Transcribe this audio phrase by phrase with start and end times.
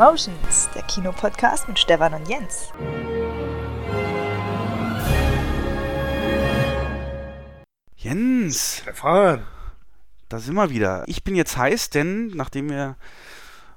[0.00, 2.72] Cinemotions, der Kinopodcast mit Stefan und Jens.
[7.98, 9.46] Jens, Stefan.
[10.30, 11.04] da sind wir wieder.
[11.06, 12.96] Ich bin jetzt heiß, denn nachdem wir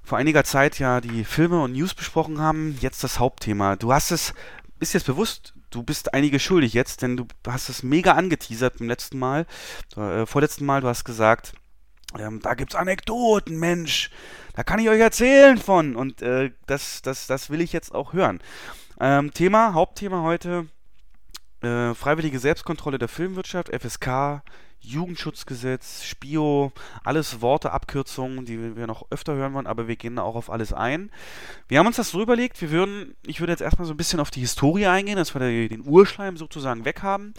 [0.02, 3.76] vor einiger Zeit ja die Filme und News besprochen haben, jetzt das Hauptthema.
[3.76, 4.34] Du hast es,
[4.80, 8.88] ist jetzt bewusst, du bist einige schuldig jetzt, denn du hast es mega angeteasert beim
[8.88, 9.46] letzten Mal,
[9.98, 11.52] äh, vorletzten Mal, du hast gesagt,
[12.18, 14.10] ähm, da gibt's Anekdoten, Mensch,
[14.54, 18.14] da kann ich euch erzählen von und äh, das, das, das will ich jetzt auch
[18.14, 18.40] hören.
[19.00, 20.68] Ähm, Thema, Hauptthema heute,
[21.62, 24.44] äh, freiwillige Selbstkontrolle der Filmwirtschaft, FSK,
[24.84, 26.74] Jugendschutzgesetz, Spio,
[27.06, 30.50] alles Worte, Abkürzungen, die wir noch öfter hören wollen, aber wir gehen da auch auf
[30.50, 31.10] alles ein.
[31.70, 34.20] Wir haben uns das so überlegt, wir würden, ich würde jetzt erstmal so ein bisschen
[34.20, 37.34] auf die Historie eingehen, dass wir den Urschleim sozusagen weghaben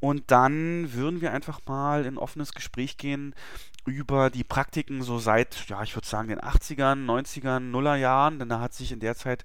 [0.00, 3.32] und dann würden wir einfach mal in offenes Gespräch gehen
[3.88, 8.60] über die Praktiken so seit, ja, ich würde sagen den 80ern, 90ern, Nullerjahren, denn da
[8.60, 9.44] hat sich in der Zeit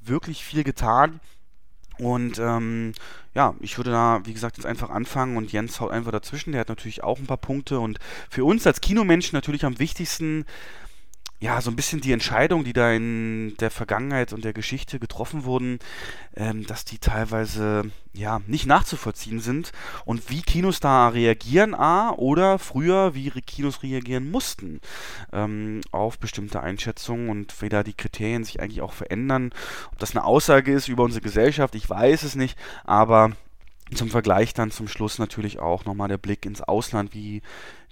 [0.00, 1.20] wirklich viel getan.
[1.98, 2.92] Und ähm,
[3.34, 6.52] ja, ich würde da, wie gesagt, jetzt einfach anfangen und Jens haut einfach dazwischen.
[6.52, 7.78] Der hat natürlich auch ein paar Punkte.
[7.78, 10.44] Und für uns als Kinomenschen natürlich am wichtigsten,
[11.44, 15.44] ja, so ein bisschen die Entscheidungen, die da in der Vergangenheit und der Geschichte getroffen
[15.44, 15.78] wurden,
[16.36, 17.82] ähm, dass die teilweise
[18.14, 19.72] ja nicht nachzuvollziehen sind
[20.06, 24.80] und wie Kinos da reagieren, a, oder früher, wie Kinos reagieren mussten
[25.34, 29.50] ähm, auf bestimmte Einschätzungen und wie da die Kriterien sich eigentlich auch verändern.
[29.92, 33.32] Ob das eine Aussage ist über unsere Gesellschaft, ich weiß es nicht, aber
[33.94, 37.42] zum Vergleich dann zum Schluss natürlich auch nochmal der Blick ins Ausland, wie,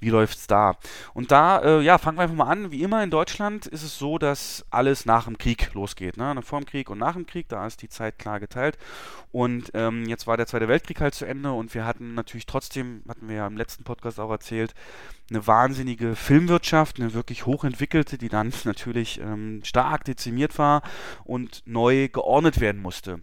[0.00, 0.76] wie läuft es da?
[1.14, 2.72] Und da, äh, ja, fangen wir einfach mal an.
[2.72, 6.16] Wie immer in Deutschland ist es so, dass alles nach dem Krieg losgeht.
[6.16, 6.34] Ne?
[6.42, 8.78] Vor dem Krieg und nach dem Krieg, da ist die Zeit klar geteilt.
[9.30, 13.02] Und ähm, jetzt war der Zweite Weltkrieg halt zu Ende und wir hatten natürlich trotzdem,
[13.08, 14.74] hatten wir ja im letzten Podcast auch erzählt,
[15.30, 20.82] eine wahnsinnige Filmwirtschaft, eine wirklich hochentwickelte, die dann natürlich ähm, stark dezimiert war
[21.24, 23.20] und neu geordnet werden musste.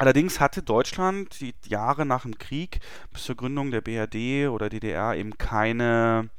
[0.00, 2.80] Allerdings hatte Deutschland die Jahre nach dem Krieg
[3.12, 6.30] bis zur Gründung der BRD oder DDR eben keine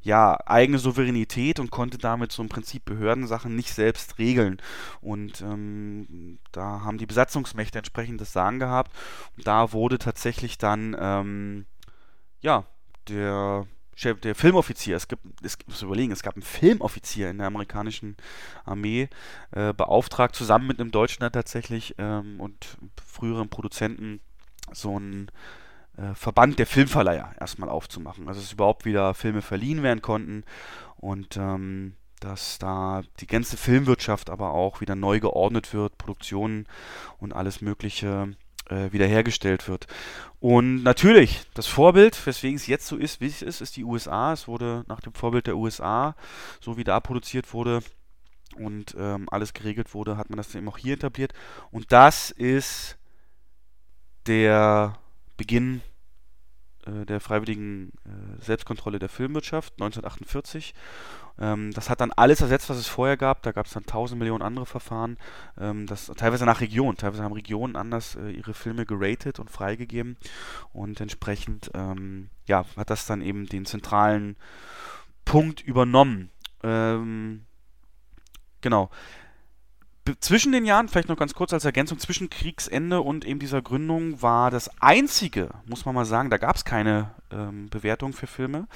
[0.00, 4.56] ja, eigene Souveränität und konnte damit so im Prinzip Behördensachen nicht selbst regeln.
[5.02, 8.90] Und ähm, da haben die Besatzungsmächte entsprechend das Sagen gehabt.
[9.36, 11.66] Und da wurde tatsächlich dann ähm,
[12.40, 12.64] ja,
[13.08, 13.66] der
[13.96, 18.16] der Filmoffizier, es gibt, es muss überlegen, es gab einen Filmoffizier in der amerikanischen
[18.64, 19.08] Armee,
[19.52, 24.20] äh, beauftragt, zusammen mit einem Deutschen tatsächlich ähm, und früheren Produzenten
[24.72, 25.30] so einen
[25.96, 28.28] äh, Verband der Filmverleiher erstmal aufzumachen.
[28.28, 30.44] Also dass überhaupt wieder Filme verliehen werden konnten
[30.96, 36.66] und ähm, dass da die ganze Filmwirtschaft aber auch wieder neu geordnet wird, Produktionen
[37.18, 38.34] und alles Mögliche
[38.68, 39.86] äh, wiederhergestellt wird.
[40.40, 44.32] Und natürlich, das Vorbild, weswegen es jetzt so ist, wie es ist, ist die USA.
[44.32, 46.16] Es wurde nach dem Vorbild der USA,
[46.60, 47.80] so wie da produziert wurde
[48.56, 51.32] und ähm, alles geregelt wurde, hat man das eben auch hier etabliert.
[51.70, 52.98] Und das ist
[54.26, 54.98] der
[55.36, 55.82] Beginn
[56.86, 60.74] äh, der freiwilligen äh, Selbstkontrolle der Filmwirtschaft 1948.
[61.38, 63.42] Ähm, das hat dann alles ersetzt, was es vorher gab.
[63.42, 65.18] Da gab es dann tausend Millionen andere Verfahren.
[65.58, 66.96] Ähm, das, teilweise nach Region.
[66.96, 70.16] Teilweise haben Regionen anders äh, ihre Filme geratet und freigegeben.
[70.72, 74.36] Und entsprechend ähm, ja, hat das dann eben den zentralen
[75.24, 76.30] Punkt übernommen.
[76.62, 77.46] Ähm,
[78.60, 78.90] genau
[80.20, 84.20] zwischen den Jahren, vielleicht noch ganz kurz als Ergänzung, zwischen Kriegsende und eben dieser Gründung
[84.20, 88.66] war das einzige, muss man mal sagen, da gab es keine ähm, Bewertung für Filme.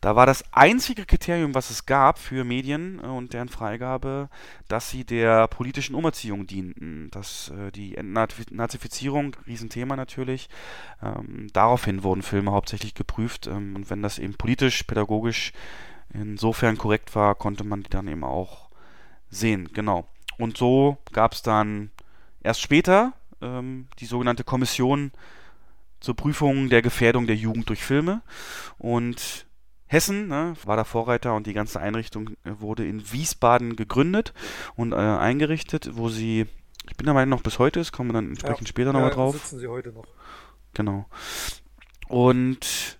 [0.00, 4.28] Da war das einzige Kriterium, was es gab für Medien äh, und deren Freigabe,
[4.66, 7.08] dass sie der politischen Umerziehung dienten.
[7.12, 10.48] Dass äh, die Entnazifizierung, Riesenthema natürlich,
[11.02, 13.46] ähm, daraufhin wurden Filme hauptsächlich geprüft.
[13.46, 15.52] Ähm, und wenn das eben politisch, pädagogisch
[16.12, 18.70] insofern korrekt war, konnte man die dann eben auch
[19.30, 19.70] sehen.
[19.72, 20.08] Genau.
[20.38, 21.90] Und so gab es dann
[22.42, 25.12] erst später ähm, die sogenannte Kommission
[26.00, 28.22] zur Prüfung der Gefährdung der Jugend durch Filme.
[28.78, 29.46] Und
[29.86, 34.32] Hessen ne, war der Vorreiter und die ganze Einrichtung äh, wurde in Wiesbaden gegründet
[34.76, 36.46] und äh, eingerichtet, wo sie,
[36.88, 39.10] ich bin der Meinung, noch bis heute ist, kommen wir dann entsprechend ja, später nochmal
[39.10, 39.34] ja, drauf.
[39.34, 40.06] sitzen sie heute noch.
[40.72, 41.06] Genau.
[42.08, 42.98] Und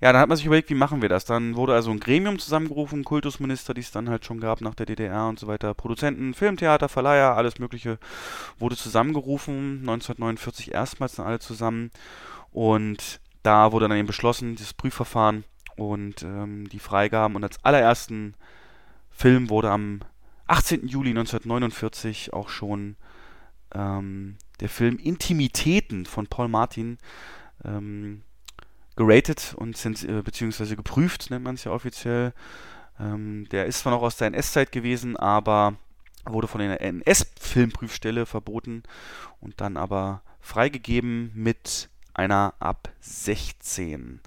[0.00, 1.24] ja, dann hat man sich überlegt, wie machen wir das?
[1.24, 4.86] Dann wurde also ein Gremium zusammengerufen, Kultusminister, die es dann halt schon gab nach der
[4.86, 7.98] DDR und so weiter, Produzenten, Filmtheater, Verleiher, alles Mögliche
[8.58, 9.78] wurde zusammengerufen.
[9.80, 11.90] 1949 erstmals dann alle zusammen.
[12.50, 15.44] Und da wurde dann eben beschlossen, dieses Prüfverfahren
[15.76, 17.36] und ähm, die Freigaben.
[17.36, 18.34] Und als allerersten
[19.10, 20.00] Film wurde am
[20.48, 20.86] 18.
[20.88, 22.96] Juli 1949 auch schon
[23.74, 26.98] ähm, der Film Intimitäten von Paul Martin
[27.64, 28.22] ähm,
[28.96, 32.32] geratet und sind, äh, beziehungsweise geprüft, nennt man es ja offiziell.
[33.00, 35.74] Ähm, der ist zwar noch aus der NS-Zeit gewesen, aber
[36.26, 38.82] wurde von der NS-Filmprüfstelle verboten
[39.40, 44.20] und dann aber freigegeben mit einer ab 16.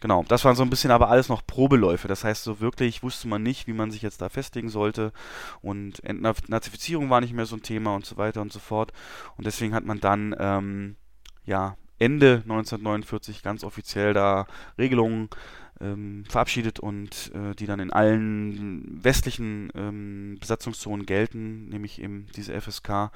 [0.00, 2.06] Genau, das waren so ein bisschen aber alles noch Probeläufe.
[2.06, 5.12] Das heißt, so wirklich wusste man nicht, wie man sich jetzt da festlegen sollte.
[5.60, 8.92] Und Entnazifizierung war nicht mehr so ein Thema und so weiter und so fort.
[9.36, 10.96] Und deswegen hat man dann, ähm,
[11.44, 14.46] ja, Ende 1949 ganz offiziell da
[14.78, 15.28] Regelungen
[15.80, 22.58] ähm, verabschiedet und äh, die dann in allen westlichen ähm, Besatzungszonen gelten, nämlich eben diese
[22.60, 23.10] FSK,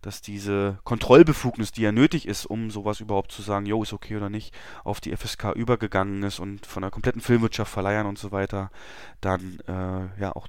[0.00, 4.16] dass diese Kontrollbefugnis, die ja nötig ist, um sowas überhaupt zu sagen, jo, ist okay
[4.16, 4.54] oder nicht,
[4.84, 8.70] auf die FSK übergegangen ist und von der kompletten Filmwirtschaft, Verleihern und so weiter
[9.20, 10.48] dann äh, ja auch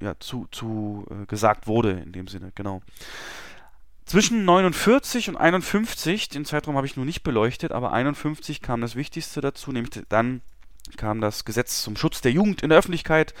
[0.00, 2.82] ja, zu, zu äh, gesagt wurde in dem Sinne, genau.
[4.10, 8.96] Zwischen 49 und 51, den Zeitraum habe ich nur nicht beleuchtet, aber 51 kam das
[8.96, 10.42] Wichtigste dazu, nämlich dann
[10.96, 13.34] kam das Gesetz zum Schutz der Jugend in der Öffentlichkeit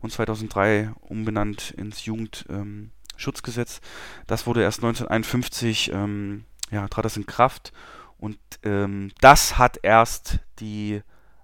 [0.00, 3.82] und 2003 umbenannt ins Jugendschutzgesetz.
[4.26, 7.74] Das wurde erst 1951, ähm, ja, trat das in Kraft
[8.16, 11.02] und ähm, das hat erst die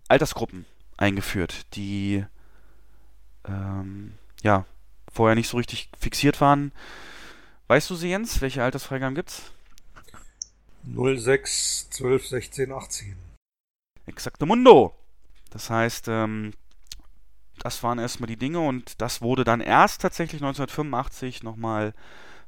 [0.09, 0.65] Altersgruppen
[0.97, 2.25] eingeführt, die
[3.47, 4.65] ähm, ja
[5.13, 6.73] vorher nicht so richtig fixiert waren.
[7.73, 8.43] Weißt du sie, Jens?
[8.43, 9.51] Welche Altersfreigaben gibt's?
[10.95, 13.17] 06, 12, 16, 18.
[14.05, 14.95] Exakte Mundo.
[15.49, 16.53] Das heißt, ähm,
[17.61, 21.95] das waren erstmal die Dinge und das wurde dann erst tatsächlich 1985 nochmal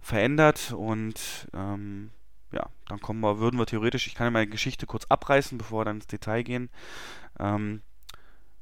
[0.03, 2.11] verändert und ähm,
[2.53, 5.81] ja, dann kommen wir, würden wir theoretisch, ich kann ja meine Geschichte kurz abreißen, bevor
[5.81, 6.69] wir dann ins Detail gehen.
[7.41, 7.81] Ähm,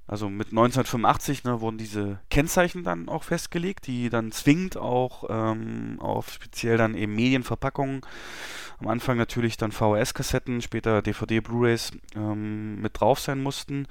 [0.06, 5.98] also mit 1985 ne, wurden diese Kennzeichen dann auch festgelegt, die dann zwingend auch ähm,
[6.00, 8.02] auf speziell dann eben Medienverpackungen,
[8.80, 13.86] am Anfang natürlich dann VHS-Kassetten, später DVD, Blu-rays ähm, mit drauf sein mussten.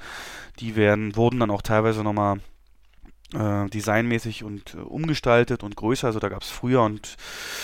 [0.59, 2.41] Die werden, wurden dann auch teilweise nochmal
[3.33, 6.07] äh, designmäßig und äh, umgestaltet und größer.
[6.07, 7.15] Also da gab es früher und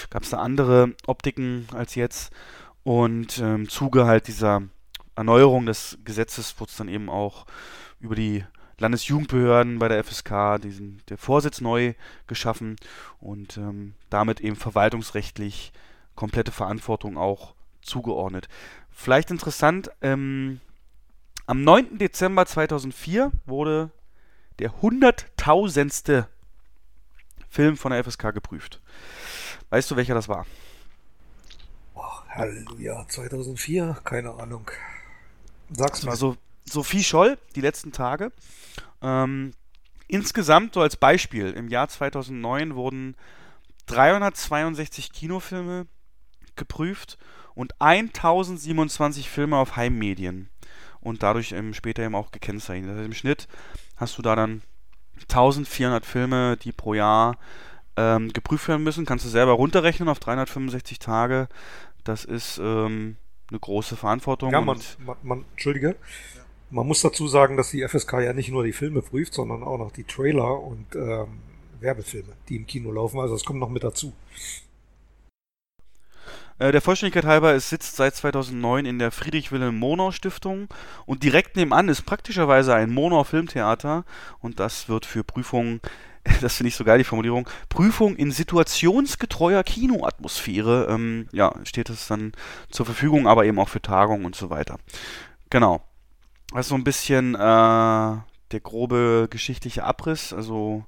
[0.10, 2.32] gab es da andere Optiken als jetzt.
[2.84, 4.62] Und im ähm, Zuge halt dieser
[5.16, 7.46] Erneuerung des Gesetzes wurde es dann eben auch
[8.00, 8.44] über die
[8.80, 11.94] Landesjugendbehörden bei der FSK diesen, der Vorsitz neu
[12.28, 12.76] geschaffen
[13.20, 15.72] und ähm, damit eben verwaltungsrechtlich
[16.16, 18.48] komplette Verantwortung auch zugeordnet.
[18.92, 20.60] Vielleicht interessant, ähm,
[21.48, 21.98] am 9.
[21.98, 23.92] Dezember 2004 wurde
[24.60, 26.28] der hunderttausendste
[27.50, 28.82] Film von der FSK geprüft.
[29.70, 30.46] Weißt du, welcher das war?
[31.96, 33.98] Oh, Halleluja, 2004?
[34.04, 34.70] Keine Ahnung.
[35.72, 36.16] Sag's mal.
[36.16, 36.38] so
[36.70, 38.32] Sophie Scholl, die letzten Tage.
[39.02, 39.52] Ähm,
[40.08, 43.16] insgesamt, so als Beispiel, im Jahr 2009 wurden
[43.88, 45.88] 362 Kinofilme
[46.56, 47.18] geprüft
[47.54, 50.50] und 1027 Filme auf Heimmedien
[51.00, 52.92] und dadurch ähm, später eben auch gekennzeichnet.
[52.92, 53.48] Also im Schnitt
[53.96, 54.62] hast du da dann
[55.22, 57.38] 1400 Filme, die pro Jahr
[57.96, 59.06] ähm, geprüft werden müssen.
[59.06, 61.48] Kannst du selber runterrechnen auf 365 Tage.
[62.04, 63.18] Das ist ähm,
[63.50, 64.52] eine große Verantwortung.
[64.52, 65.96] Ja, man, man, man Entschuldige.
[66.70, 69.78] Man muss dazu sagen, dass die FSK ja nicht nur die Filme prüft, sondern auch
[69.78, 71.40] noch die Trailer und ähm,
[71.80, 73.20] Werbefilme, die im Kino laufen.
[73.20, 74.14] Also das kommt noch mit dazu.
[76.60, 80.68] Äh, der Vollständigkeit halber, es sitzt seit 2009 in der Friedrich-Wilhelm-Monau-Stiftung
[81.06, 84.06] und direkt nebenan ist praktischerweise ein Monau-Filmtheater
[84.40, 85.82] und das wird für Prüfungen,
[86.42, 92.08] das finde ich so geil, die Formulierung, Prüfung in situationsgetreuer Kinoatmosphäre, ähm, ja, steht es
[92.08, 92.32] dann
[92.72, 94.80] zur Verfügung, aber eben auch für Tagungen und so weiter.
[95.50, 95.87] Genau.
[96.54, 100.34] Also so ein bisschen äh, der grobe geschichtliche Abriss.
[100.34, 100.86] Also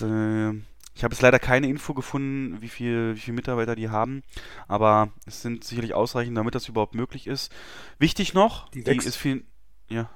[0.00, 0.54] de,
[0.98, 4.24] ich habe jetzt leider keine Info gefunden, wie viel, wie viele Mitarbeiter die haben,
[4.66, 7.52] aber es sind sicherlich ausreichend, damit das überhaupt möglich ist.
[8.00, 9.44] Wichtig noch, die, die ist viel,
[9.88, 10.10] ja.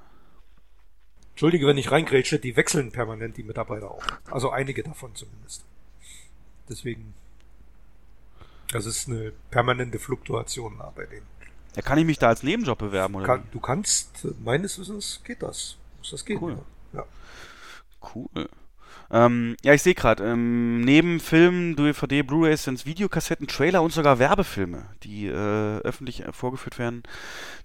[1.31, 4.03] Entschuldige, wenn ich reingrätsche, die wechseln permanent die Mitarbeiter auch.
[4.29, 5.63] Also einige davon zumindest.
[6.67, 7.13] Deswegen,
[8.71, 11.25] das ist eine permanente Fluktuation bei denen.
[11.75, 13.25] Ja, kann ich mich da als Nebenjob bewerben, oder?
[13.25, 15.77] Kann, du kannst, meines Wissens geht das.
[15.97, 16.57] Muss das gehen, cool.
[16.93, 17.03] ja.
[18.13, 18.47] Cool.
[19.11, 23.93] Ähm, ja, ich sehe gerade, ähm, neben Filmen, DVD, Blu-rays sind es Videokassetten, Trailer und
[23.93, 27.03] sogar Werbefilme, die äh, öffentlich vorgeführt werden.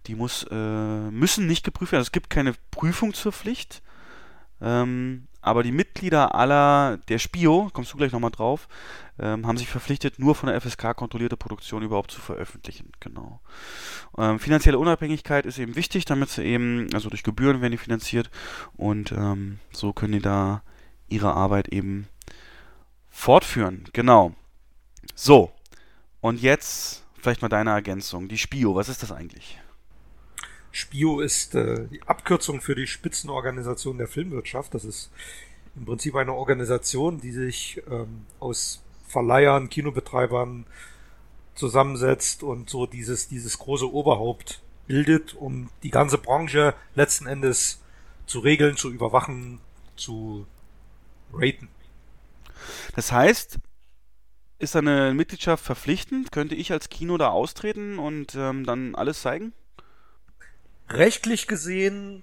[0.06, 2.00] Die muss, äh, müssen nicht geprüft werden.
[2.00, 3.82] Also es gibt keine Prüfung zur Pflicht.
[4.60, 8.68] Ähm, aber die Mitglieder aller der Spio, kommst du gleich nochmal drauf,
[9.18, 12.92] ähm, haben sich verpflichtet, nur von der FSK kontrollierte Produktion überhaupt zu veröffentlichen.
[13.00, 13.40] Genau.
[14.16, 18.30] Ähm, finanzielle Unabhängigkeit ist eben wichtig, damit sie eben, also durch Gebühren werden die finanziert
[18.76, 20.62] und ähm, so können die da
[21.08, 22.08] ihre Arbeit eben
[23.10, 23.84] fortführen.
[23.92, 24.34] Genau.
[25.14, 25.52] So.
[26.20, 28.28] Und jetzt vielleicht mal deine Ergänzung.
[28.28, 29.58] Die Spio, was ist das eigentlich?
[30.78, 34.74] SPIO ist äh, die Abkürzung für die Spitzenorganisation der Filmwirtschaft.
[34.74, 35.10] Das ist
[35.76, 40.66] im Prinzip eine Organisation, die sich ähm, aus Verleihern, Kinobetreibern
[41.54, 47.80] zusammensetzt und so dieses, dieses große Oberhaupt bildet, um die ganze Branche letzten Endes
[48.26, 49.60] zu regeln, zu überwachen,
[49.96, 50.46] zu
[51.32, 51.68] raten.
[52.94, 53.58] Das heißt,
[54.58, 56.30] ist eine Mitgliedschaft verpflichtend?
[56.32, 59.52] Könnte ich als Kino da austreten und ähm, dann alles zeigen?
[60.90, 62.22] Rechtlich gesehen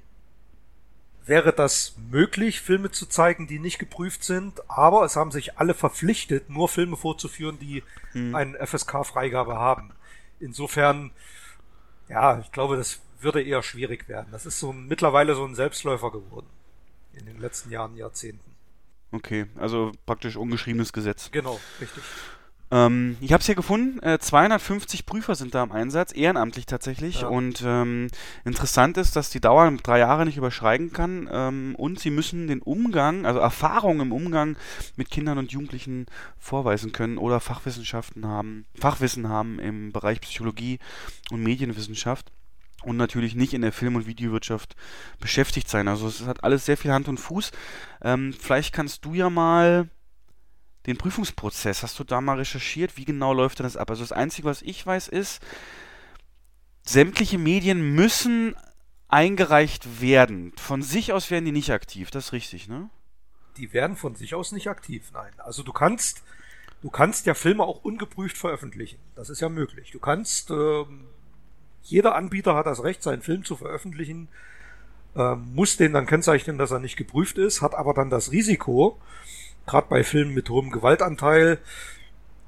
[1.25, 5.73] wäre das möglich, Filme zu zeigen, die nicht geprüft sind, aber es haben sich alle
[5.73, 8.35] verpflichtet, nur Filme vorzuführen, die hm.
[8.35, 9.91] eine FSK-Freigabe haben.
[10.39, 11.11] Insofern,
[12.09, 14.27] ja, ich glaube, das würde eher schwierig werden.
[14.31, 16.47] Das ist so mittlerweile so ein Selbstläufer geworden
[17.13, 18.55] in den letzten Jahren, Jahrzehnten.
[19.11, 21.31] Okay, also praktisch ungeschriebenes Gesetz.
[21.31, 22.03] Genau, richtig.
[22.71, 27.21] Ähm, ich habe es hier gefunden, äh, 250 Prüfer sind da im Einsatz, ehrenamtlich tatsächlich.
[27.21, 27.27] Ja.
[27.27, 28.09] Und ähm,
[28.43, 31.29] interessant ist, dass die Dauer drei Jahre nicht überschreiten kann.
[31.31, 34.57] Ähm, und sie müssen den Umgang, also Erfahrung im Umgang
[34.95, 36.07] mit Kindern und Jugendlichen
[36.39, 40.79] vorweisen können oder Fachwissenschaften haben, Fachwissen haben im Bereich Psychologie
[41.31, 42.31] und Medienwissenschaft
[42.83, 44.75] und natürlich nicht in der Film- und Videowirtschaft
[45.19, 45.87] beschäftigt sein.
[45.87, 47.51] Also es hat alles sehr viel Hand und Fuß.
[48.03, 49.89] Ähm, vielleicht kannst du ja mal
[50.85, 52.97] den Prüfungsprozess, hast du da mal recherchiert?
[52.97, 53.89] Wie genau läuft denn das ab?
[53.89, 55.41] Also das Einzige, was ich weiß, ist,
[56.83, 58.55] sämtliche Medien müssen
[59.07, 60.53] eingereicht werden.
[60.57, 62.89] Von sich aus werden die nicht aktiv, das ist richtig, ne?
[63.57, 65.31] Die werden von sich aus nicht aktiv, nein.
[65.37, 66.23] Also du kannst,
[66.81, 68.99] du kannst ja Filme auch ungeprüft veröffentlichen.
[69.15, 69.91] Das ist ja möglich.
[69.91, 71.05] Du kannst, ähm,
[71.81, 74.27] jeder Anbieter hat das Recht, seinen Film zu veröffentlichen,
[75.15, 78.99] ähm, muss den dann kennzeichnen, dass er nicht geprüft ist, hat aber dann das Risiko,
[79.65, 81.59] gerade bei Filmen mit hohem Gewaltanteil,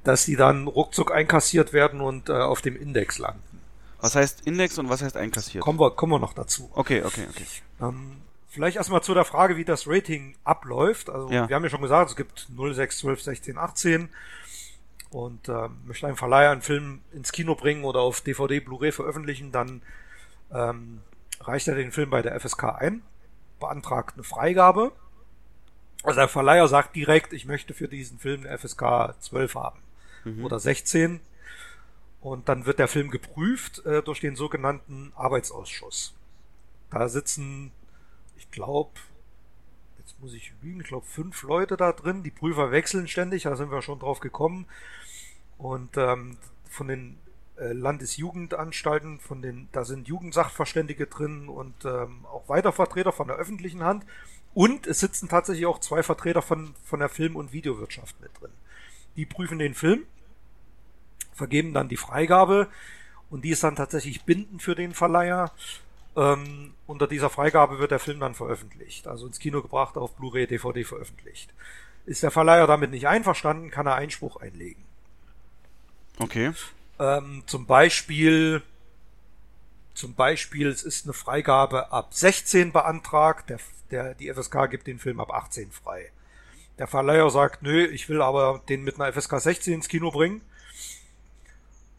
[0.03, 3.61] dass die dann ruckzuck einkassiert werden und äh, auf dem Index landen.
[3.99, 5.63] Was heißt Index und was heißt einkassiert?
[5.63, 6.69] Kommen wir, kommen wir noch dazu.
[6.73, 7.45] Okay, okay, okay.
[7.81, 11.09] Ähm, vielleicht erstmal zu der Frage, wie das Rating abläuft.
[11.09, 11.49] Also ja.
[11.49, 14.09] wir haben ja schon gesagt, es gibt 0, 6, 12, 16, 18
[15.09, 19.51] und äh, möchte ein Verleiher einen Film ins Kino bringen oder auf DVD, Blu-ray veröffentlichen,
[19.51, 19.81] dann
[20.53, 21.01] ähm,
[21.41, 23.01] reicht er den Film bei der FSK ein,
[23.59, 24.91] beantragt eine Freigabe
[26.07, 29.79] also der Verleiher sagt direkt, ich möchte für diesen Film eine FSK 12 haben
[30.23, 30.45] mhm.
[30.45, 31.19] oder 16.
[32.21, 36.15] Und dann wird der Film geprüft äh, durch den sogenannten Arbeitsausschuss.
[36.91, 37.71] Da sitzen,
[38.37, 38.91] ich glaube,
[39.99, 42.23] jetzt muss ich lügen, ich glaube fünf Leute da drin.
[42.23, 44.65] Die Prüfer wechseln ständig, da sind wir schon drauf gekommen.
[45.57, 46.37] Und ähm,
[46.69, 47.17] von den
[47.57, 53.83] äh, Landesjugendanstalten, von den, da sind Jugendsachverständige drin und ähm, auch Weitervertreter von der öffentlichen
[53.83, 54.05] Hand.
[54.57, 58.49] Und es sitzen tatsächlich auch zwei Vertreter von, von der Film- und Videowirtschaft mit drin.
[59.15, 60.07] Die prüfen den Film,
[61.31, 62.67] vergeben dann die Freigabe
[63.29, 65.51] und die ist dann tatsächlich bindend für den Verleiher.
[66.15, 70.47] Ähm, unter dieser Freigabe wird der Film dann veröffentlicht, also ins Kino gebracht, auf Blu-ray,
[70.47, 71.53] DVD veröffentlicht.
[72.07, 74.83] Ist der Verleiher damit nicht einverstanden, kann er Einspruch einlegen.
[76.17, 76.51] Okay.
[76.97, 78.63] Ähm, zum Beispiel,
[79.97, 83.59] zum Beispiel, es ist eine Freigabe ab 16 beantragt, der
[83.91, 86.11] der, die FSK gibt den Film ab 18 frei.
[86.77, 90.41] Der Verleiher sagt, nö, ich will aber den mit einer FSK 16 ins Kino bringen.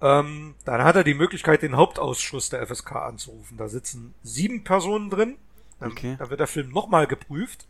[0.00, 3.56] Ähm, dann hat er die Möglichkeit, den Hauptausschuss der FSK anzurufen.
[3.56, 5.36] Da sitzen sieben Personen drin.
[5.80, 6.16] Dann, okay.
[6.18, 7.66] dann wird der Film nochmal geprüft.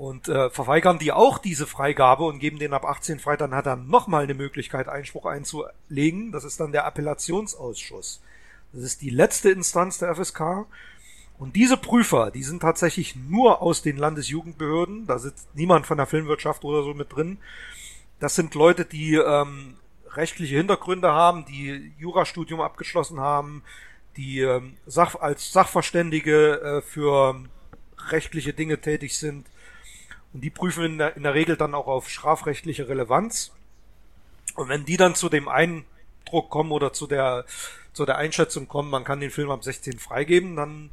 [0.00, 3.66] Und äh, verweigern die auch diese Freigabe und geben den ab 18 frei, dann hat
[3.66, 6.32] er nochmal eine Möglichkeit, Einspruch einzulegen.
[6.32, 8.22] Das ist dann der Appellationsausschuss.
[8.72, 10.64] Das ist die letzte Instanz der FSK.
[11.38, 16.06] Und diese Prüfer, die sind tatsächlich nur aus den Landesjugendbehörden, da sitzt niemand von der
[16.06, 17.36] Filmwirtschaft oder so mit drin.
[18.20, 19.74] Das sind Leute, die ähm,
[20.12, 23.62] rechtliche Hintergründe haben, die Jurastudium abgeschlossen haben,
[24.16, 27.38] die ähm, Sach als Sachverständige äh, für
[28.08, 29.46] rechtliche Dinge tätig sind.
[30.32, 33.52] Und die prüfen in der, in der Regel dann auch auf strafrechtliche Relevanz.
[34.54, 37.44] Und wenn die dann zu dem Eindruck kommen oder zu der,
[37.92, 40.90] zu der Einschätzung kommen, man kann den Film ab 16 freigeben, dann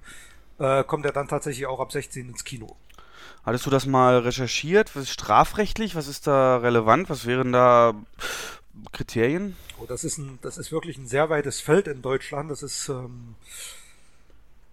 [0.60, 2.76] äh, kommt er dann tatsächlich auch ab 16 ins Kino.
[3.44, 4.96] Hattest du das mal recherchiert?
[4.96, 5.96] Was ist strafrechtlich?
[5.96, 7.10] Was ist da relevant?
[7.10, 7.94] Was wären da
[8.92, 9.56] Kriterien?
[9.80, 12.52] Oh, das ist ein, das ist wirklich ein sehr weites Feld in Deutschland.
[12.52, 13.36] Das ist ähm,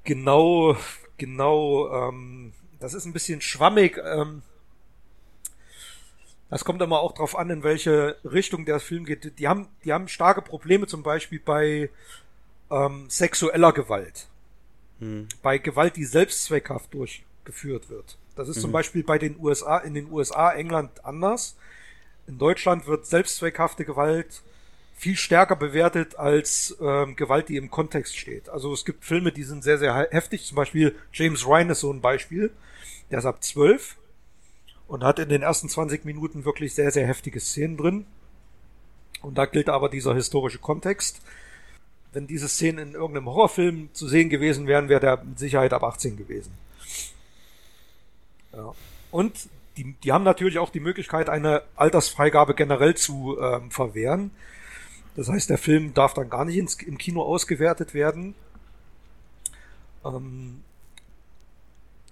[0.03, 0.77] genau,
[1.19, 3.99] genau, ähm, das ist ein bisschen schwammig.
[4.03, 4.43] Ähm,
[6.51, 9.39] das kommt immer auch drauf an, in welche Richtung der Film geht.
[9.39, 11.91] Die haben, die haben starke Probleme zum Beispiel bei
[12.71, 14.29] ähm, sexueller Gewalt.
[15.01, 15.29] Hm.
[15.43, 18.19] Bei Gewalt, die selbstzweckhaft durchgeführt wird.
[18.37, 18.63] Das ist mhm.
[18.63, 21.57] zum Beispiel bei den USA, in den USA, England anders.
[22.27, 24.43] In Deutschland wird selbstzweckhafte Gewalt
[24.97, 28.49] viel stärker bewertet als ähm, Gewalt, die im Kontext steht.
[28.49, 30.47] Also es gibt Filme, die sind sehr, sehr heftig.
[30.47, 32.53] Zum Beispiel James Ryan ist so ein Beispiel.
[33.11, 33.97] Der ist ab zwölf.
[34.89, 38.07] Und hat in den ersten 20 Minuten wirklich sehr, sehr heftige Szenen drin.
[39.23, 41.23] Und da gilt aber dieser historische Kontext.
[42.13, 45.83] Wenn diese Szenen in irgendeinem Horrorfilm zu sehen gewesen wären, wäre der mit Sicherheit ab
[45.83, 46.53] 18 gewesen.
[48.53, 48.75] Ja.
[49.11, 54.31] Und die, die haben natürlich auch die Möglichkeit, eine Altersfreigabe generell zu ähm, verwehren.
[55.17, 58.35] Das heißt, der Film darf dann gar nicht ins, im Kino ausgewertet werden.
[60.05, 60.63] Ähm,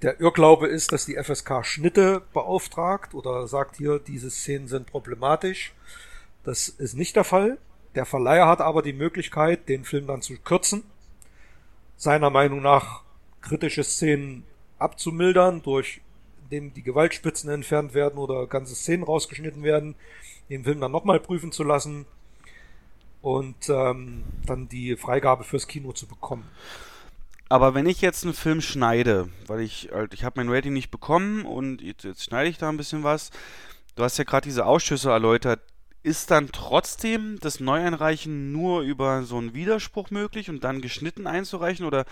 [0.03, 5.73] der Irrglaube ist, dass die FSK Schnitte beauftragt oder sagt hier, diese Szenen sind problematisch.
[6.45, 7.59] Das ist nicht der Fall.
[7.95, 10.83] Der Verleiher hat aber die Möglichkeit, den Film dann zu kürzen.
[11.97, 13.03] Seiner Meinung nach
[13.41, 14.45] kritische Szenen
[14.79, 16.01] abzumildern durch
[16.51, 19.95] dem die Gewaltspitzen entfernt werden oder ganze Szenen rausgeschnitten werden,
[20.51, 22.07] den Film dann nochmal prüfen zu lassen
[23.23, 26.49] und ähm, dann die Freigabe fürs Kino zu bekommen.
[27.53, 30.91] Aber wenn ich jetzt einen Film schneide, weil ich halt, ich habe mein Rating nicht
[30.91, 33.31] bekommen und jetzt, jetzt schneide ich da ein bisschen was.
[33.95, 35.61] Du hast ja gerade diese Ausschüsse erläutert.
[36.03, 41.85] Ist dann trotzdem das Neueinreichen nur über so einen Widerspruch möglich und dann geschnitten einzureichen
[41.85, 42.07] oder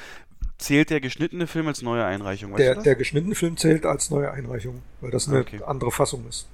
[0.59, 2.55] zählt der geschnittene Film als neue Einreichung?
[2.57, 5.63] Der, der, geschnittene Film zählt als neue Einreichung, weil das eine okay.
[5.65, 6.49] andere Fassung ist.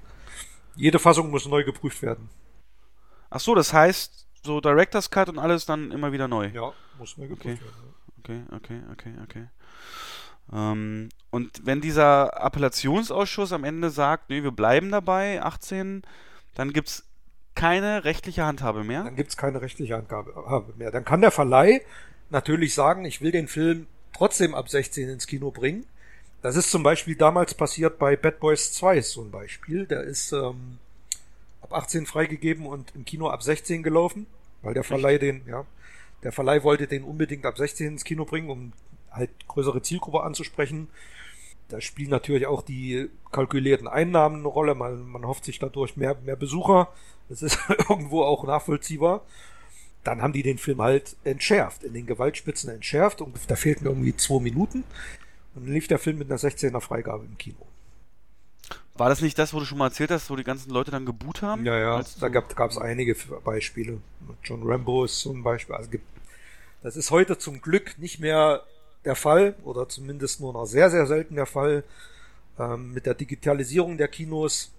[0.76, 2.28] Jede Fassung muss neu geprüft werden.
[3.30, 6.50] Ach so, das heißt, so Director's Cut und alles dann immer wieder neu.
[6.54, 7.64] Ja, muss neu geprüft okay.
[7.64, 7.95] werden.
[8.26, 9.46] Okay, okay, okay, okay.
[10.52, 16.02] Ähm, und wenn dieser Appellationsausschuss am Ende sagt, nee, wir bleiben dabei, 18,
[16.56, 17.04] dann gibt es
[17.54, 19.04] keine rechtliche Handhabe mehr?
[19.04, 20.90] Dann gibt es keine rechtliche Handhabe mehr.
[20.90, 21.82] Dann kann der Verleih
[22.30, 25.86] natürlich sagen, ich will den Film trotzdem ab 16 ins Kino bringen.
[26.42, 29.86] Das ist zum Beispiel damals passiert bei Bad Boys 2 ist so ein Beispiel.
[29.86, 30.78] Der ist ähm,
[31.62, 34.26] ab 18 freigegeben und im Kino ab 16 gelaufen,
[34.62, 35.22] weil der Verleih Echt?
[35.22, 35.64] den, ja,
[36.26, 38.72] der Verleih wollte den unbedingt ab 16 ins Kino bringen, um
[39.12, 40.88] halt größere Zielgruppe anzusprechen.
[41.68, 44.74] Da spielen natürlich auch die kalkulierten Einnahmen eine Rolle.
[44.74, 46.88] Man, man hofft sich dadurch mehr, mehr Besucher.
[47.28, 49.22] Das ist irgendwo auch nachvollziehbar.
[50.02, 54.16] Dann haben die den Film halt entschärft, in den Gewaltspitzen entschärft und da fehlten irgendwie
[54.16, 54.82] zwei Minuten.
[55.54, 57.68] Und dann lief der Film mit einer 16er Freigabe im Kino.
[58.96, 61.06] War das nicht das, wo du schon mal erzählt hast, wo die ganzen Leute dann
[61.06, 61.64] geboot haben?
[61.64, 64.00] Ja, ja, da gab es einige Beispiele.
[64.42, 65.74] John Rambo ist so ein Beispiel.
[65.74, 66.04] Also gibt,
[66.86, 68.62] das ist heute zum Glück nicht mehr
[69.04, 71.82] der Fall oder zumindest nur noch sehr, sehr selten der Fall.
[72.60, 74.70] Ähm, mit der Digitalisierung der Kinos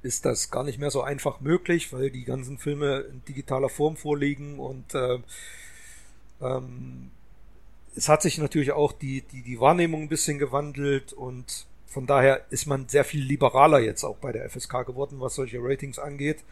[0.00, 3.98] ist das gar nicht mehr so einfach möglich, weil die ganzen Filme in digitaler Form
[3.98, 5.18] vorliegen und äh,
[6.40, 7.10] ähm,
[7.94, 12.46] es hat sich natürlich auch die, die, die Wahrnehmung ein bisschen gewandelt und von daher
[12.48, 16.42] ist man sehr viel liberaler jetzt auch bei der FSK geworden, was solche Ratings angeht.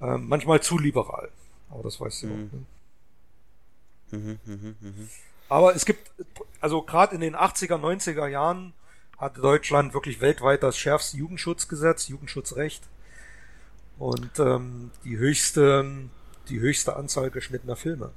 [0.00, 1.28] Ähm, manchmal zu liberal.
[1.70, 2.32] Aber das weißt du mhm.
[2.32, 2.52] auch.
[2.52, 2.66] Ne?
[4.10, 5.08] Mhm, mh, mh.
[5.48, 6.10] Aber es gibt,
[6.60, 8.72] also gerade in den 80er, 90er Jahren
[9.18, 12.82] hatte Deutschland wirklich weltweit das schärfste Jugendschutzgesetz, Jugendschutzrecht
[13.98, 15.84] und ähm, die höchste,
[16.48, 18.10] die höchste Anzahl geschnittener Filme.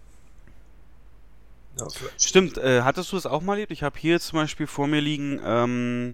[1.80, 1.88] Ja,
[2.20, 3.72] Stimmt, äh, hattest du es auch mal erlebt?
[3.72, 6.14] Ich habe hier zum Beispiel vor mir liegen, ähm,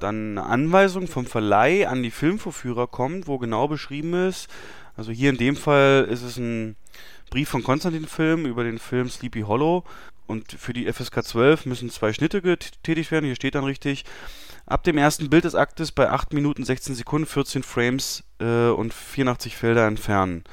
[0.00, 4.48] dann eine Anweisung vom Verleih an die Filmvorführer kommt, wo genau beschrieben ist,
[4.96, 6.76] also hier in dem Fall ist es ein
[7.34, 9.82] Brief von Konstantin Film über den Film Sleepy Hollow
[10.28, 14.04] und für die FSK 12 müssen zwei Schnitte getätigt werden, hier steht dann richtig,
[14.66, 18.94] ab dem ersten Bild des Aktes bei 8 Minuten 16 Sekunden 14 Frames äh, und
[18.94, 20.44] 84 Felder entfernen.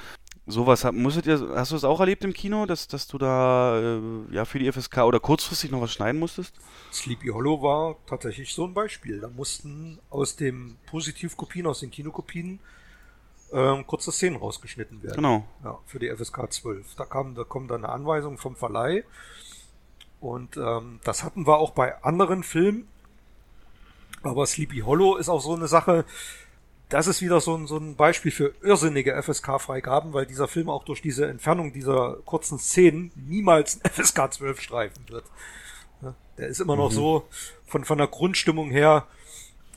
[0.48, 4.02] Sowas musstet ihr, hast du das auch erlebt im Kino, dass, dass du da äh,
[4.32, 6.56] ja für die FSK oder kurzfristig noch was schneiden musstest?
[6.92, 9.20] Sleepy Hollow war tatsächlich so ein Beispiel.
[9.20, 12.60] Da mussten aus den Positivkopien, aus den Kinokopien,
[13.52, 15.16] ähm, kurze Szenen rausgeschnitten werden.
[15.16, 15.46] Genau.
[15.64, 16.96] Ja, für die FSK 12.
[16.96, 19.04] Da kam, da kommt dann eine Anweisung vom Verleih.
[20.20, 22.88] Und ähm, das hatten wir auch bei anderen Filmen.
[24.24, 26.06] Aber Sleepy Hollow ist auch so eine Sache,
[26.90, 30.84] das ist wieder so ein, so ein Beispiel für irrsinnige FSK-Freigaben, weil dieser Film auch
[30.84, 35.24] durch diese Entfernung dieser kurzen Szenen niemals ein FSK 12 streifen wird.
[36.02, 36.96] Ja, der ist immer noch mhm.
[36.96, 37.28] so,
[37.66, 39.08] von, von der Grundstimmung her,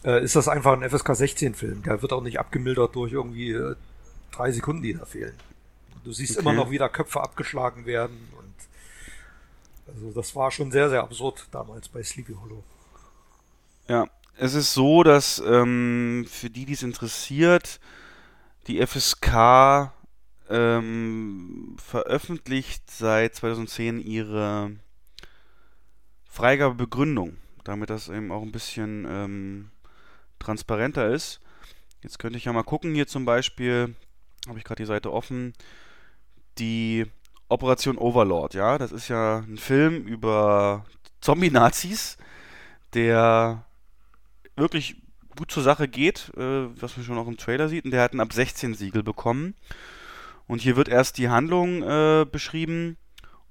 [0.04, 1.82] äh, ist das einfach ein FSK 16 Film.
[1.82, 3.74] Der wird auch nicht abgemildert durch irgendwie äh,
[4.32, 5.34] drei Sekunden, die da fehlen.
[6.04, 6.40] Du siehst okay.
[6.40, 8.44] immer noch, wie da Köpfe abgeschlagen werden und
[9.86, 12.62] also das war schon sehr, sehr absurd damals bei Sleepy Hollow.
[13.88, 17.80] Ja, es ist so, dass ähm, für die, die es interessiert,
[18.66, 19.92] die FSK
[20.48, 24.72] ähm, veröffentlicht seit 2010 ihre
[26.28, 29.70] Freigabebegründung, damit das eben auch ein bisschen ähm,
[30.44, 31.40] transparenter ist.
[32.02, 33.94] Jetzt könnte ich ja mal gucken, hier zum Beispiel,
[34.46, 35.54] habe ich gerade die Seite offen,
[36.58, 37.06] die
[37.48, 40.84] Operation Overlord, ja, das ist ja ein Film über
[41.20, 42.18] Zombie-Nazis,
[42.92, 43.64] der
[44.56, 44.96] wirklich
[45.36, 47.84] gut zur Sache geht, äh, was man schon auch im Trailer sieht.
[47.84, 49.54] Und der hat ein ab 16 Siegel bekommen.
[50.46, 52.96] Und hier wird erst die Handlung äh, beschrieben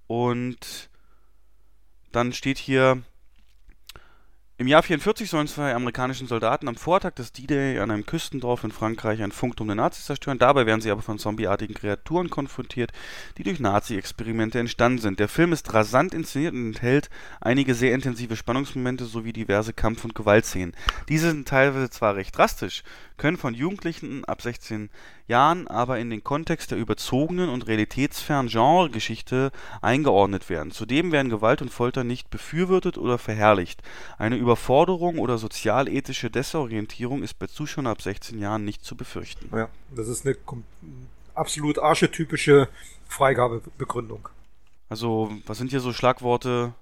[0.08, 0.90] und
[2.12, 3.02] dann steht hier,
[4.64, 8.72] im Jahr 44 sollen zwei amerikanischen Soldaten am Vortag des D-Day an einem Küstendorf in
[8.72, 10.40] Frankreich ein Funkturm der Nazis zerstören.
[10.40, 12.94] Dabei werden sie aber von zombieartigen Kreaturen konfrontiert,
[13.38, 15.20] die durch Nazi-Experimente entstanden sind.
[15.20, 17.10] Der Film ist rasant inszeniert und enthält
[17.42, 20.74] einige sehr intensive Spannungsmomente sowie diverse Kampf- und Gewaltszenen.
[21.10, 22.84] Diese sind teilweise zwar recht drastisch,
[23.24, 24.90] können von Jugendlichen ab 16
[25.28, 30.72] Jahren aber in den Kontext der überzogenen und realitätsfernen Genregeschichte eingeordnet werden.
[30.72, 33.82] Zudem werden Gewalt und Folter nicht befürwortet oder verherrlicht.
[34.18, 39.50] Eine Überforderung oder sozialethische Desorientierung ist bei Zuschauern ab 16 Jahren nicht zu befürchten.
[39.56, 40.36] Ja, das ist eine
[41.34, 42.68] absolut archetypische
[43.08, 44.28] Freigabebegründung.
[44.90, 46.74] Also, was sind hier so Schlagworte?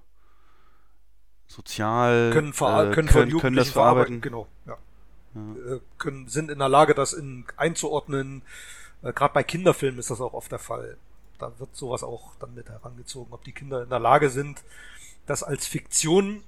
[1.46, 4.20] Sozial, können, äh, können, können, können das verarbeiten.
[4.20, 4.76] Genau, ja.
[5.34, 8.42] Äh, können, sind in der Lage, das in, einzuordnen.
[9.02, 10.96] Äh, Gerade bei Kinderfilmen ist das auch oft der Fall.
[11.38, 14.62] Da wird sowas auch dann mit herangezogen, ob die Kinder in der Lage sind,
[15.26, 16.42] das als Fiktion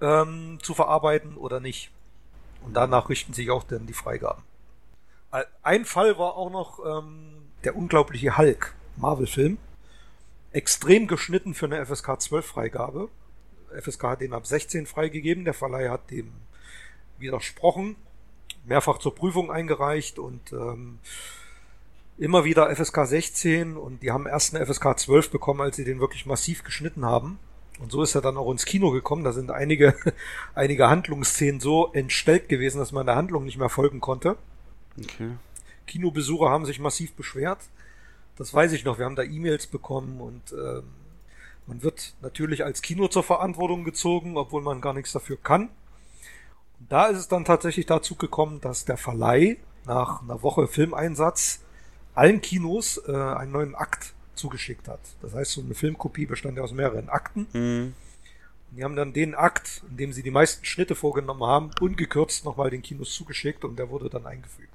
[0.00, 1.90] ähm, zu verarbeiten oder nicht.
[2.62, 4.42] Und danach richten sich auch dann die Freigaben.
[5.62, 9.58] Ein Fall war auch noch ähm, der unglaubliche Hulk, Marvel-Film.
[10.52, 13.08] Extrem geschnitten für eine FSK 12 Freigabe.
[13.80, 16.32] FSK hat den ab 16 freigegeben, der Verleih hat dem
[17.18, 17.96] widersprochen,
[18.68, 20.98] mehrfach zur Prüfung eingereicht und ähm,
[22.18, 26.00] immer wieder FSK 16 und die haben erst eine FSK 12 bekommen, als sie den
[26.00, 27.38] wirklich massiv geschnitten haben.
[27.78, 29.22] Und so ist er dann auch ins Kino gekommen.
[29.22, 29.94] Da sind einige,
[30.54, 34.36] einige Handlungsszenen so entstellt gewesen, dass man der Handlung nicht mehr folgen konnte.
[34.98, 35.30] Okay.
[35.86, 37.60] Kinobesucher haben sich massiv beschwert.
[38.36, 38.98] Das weiß ich noch.
[38.98, 40.84] Wir haben da E-Mails bekommen und ähm,
[41.66, 45.68] man wird natürlich als Kino zur Verantwortung gezogen, obwohl man gar nichts dafür kann.
[46.88, 51.60] Da ist es dann tatsächlich dazu gekommen, dass der Verleih nach einer Woche Filmeinsatz
[52.14, 55.00] allen Kinos äh, einen neuen Akt zugeschickt hat.
[55.20, 57.46] Das heißt, so eine Filmkopie bestand ja aus mehreren Akten.
[57.52, 57.94] Mhm.
[58.70, 62.44] Und die haben dann den Akt, in dem sie die meisten Schnitte vorgenommen haben, ungekürzt
[62.44, 64.74] nochmal den Kinos zugeschickt und der wurde dann eingefügt.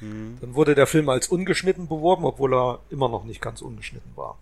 [0.00, 0.38] Mhm.
[0.40, 4.38] Dann wurde der Film als ungeschnitten beworben, obwohl er immer noch nicht ganz ungeschnitten war.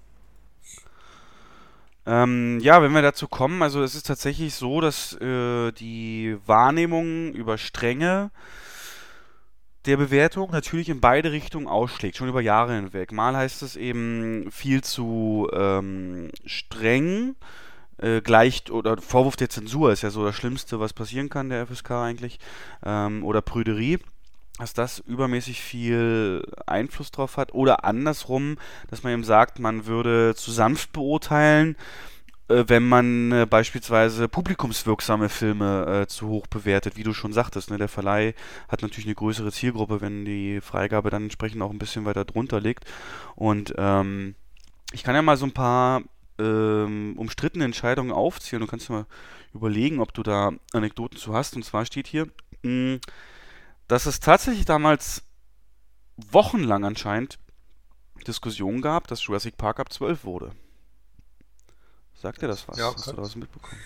[2.07, 7.33] Ähm, ja, wenn wir dazu kommen, also es ist tatsächlich so, dass äh, die Wahrnehmung
[7.33, 8.31] über Stränge
[9.87, 13.13] der Bewertung natürlich in beide Richtungen ausschlägt, schon über Jahre hinweg.
[13.13, 17.37] Mal heißt es eben viel zu ähm, streng,
[17.99, 21.67] äh, gleicht oder Vorwurf der Zensur ist ja so das Schlimmste, was passieren kann der
[21.67, 22.39] FSK eigentlich,
[22.85, 23.99] ähm, oder Prüderie
[24.59, 28.57] dass das übermäßig viel Einfluss drauf hat oder andersrum,
[28.89, 31.77] dass man eben sagt, man würde zu sanft beurteilen,
[32.49, 37.71] äh, wenn man äh, beispielsweise publikumswirksame Filme äh, zu hoch bewertet, wie du schon sagtest.
[37.71, 37.79] Ne?
[37.79, 38.35] Der Verleih
[38.69, 42.61] hat natürlich eine größere Zielgruppe, wenn die Freigabe dann entsprechend auch ein bisschen weiter drunter
[42.61, 42.85] liegt.
[43.35, 44.35] Und ähm,
[44.93, 46.03] ich kann ja mal so ein paar
[46.39, 48.61] ähm, umstrittene Entscheidungen aufzählen.
[48.61, 49.07] Du kannst mal
[49.55, 51.57] überlegen, ob du da Anekdoten zu hast.
[51.57, 52.29] Und zwar steht hier,
[52.63, 52.99] mh,
[53.89, 55.23] dass es tatsächlich damals
[56.17, 57.39] wochenlang anscheinend
[58.27, 60.53] Diskussionen gab, dass Jurassic Park ab 12 wurde.
[62.15, 62.79] Sagt dir das was?
[62.79, 63.81] Ja, Hast du da was mitbekommen?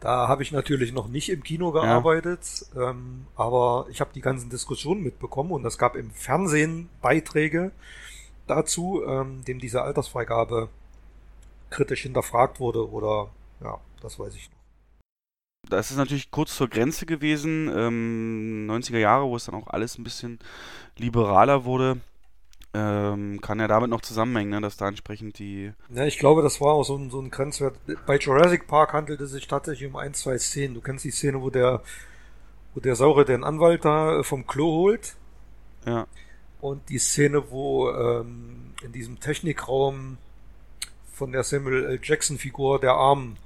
[0.00, 2.90] Da habe ich natürlich noch nicht im Kino gearbeitet, ja.
[2.90, 7.72] ähm, aber ich habe die ganzen Diskussionen mitbekommen und es gab im Fernsehen Beiträge
[8.46, 10.68] dazu, ähm, dem diese Altersfreigabe
[11.70, 13.30] kritisch hinterfragt wurde oder
[13.62, 14.50] ja, das weiß ich.
[15.68, 19.98] Das ist natürlich kurz zur Grenze gewesen, ähm, 90er Jahre, wo es dann auch alles
[19.98, 20.38] ein bisschen
[20.98, 22.00] liberaler wurde.
[22.76, 25.72] Ähm, kann ja damit noch zusammenhängen, ne, dass da entsprechend die.
[25.90, 27.76] Ja, ich glaube, das war auch so ein, so ein Grenzwert.
[28.04, 30.74] Bei Jurassic Park handelt es sich tatsächlich um ein, zwei Szenen.
[30.74, 31.82] Du kennst die Szene, wo der,
[32.74, 35.14] wo der Saure den Anwalt da äh, vom Klo holt.
[35.86, 36.08] Ja.
[36.60, 40.18] Und die Szene, wo ähm, in diesem Technikraum
[41.12, 42.00] von der Samuel L.
[42.02, 43.36] Jackson Figur der Arm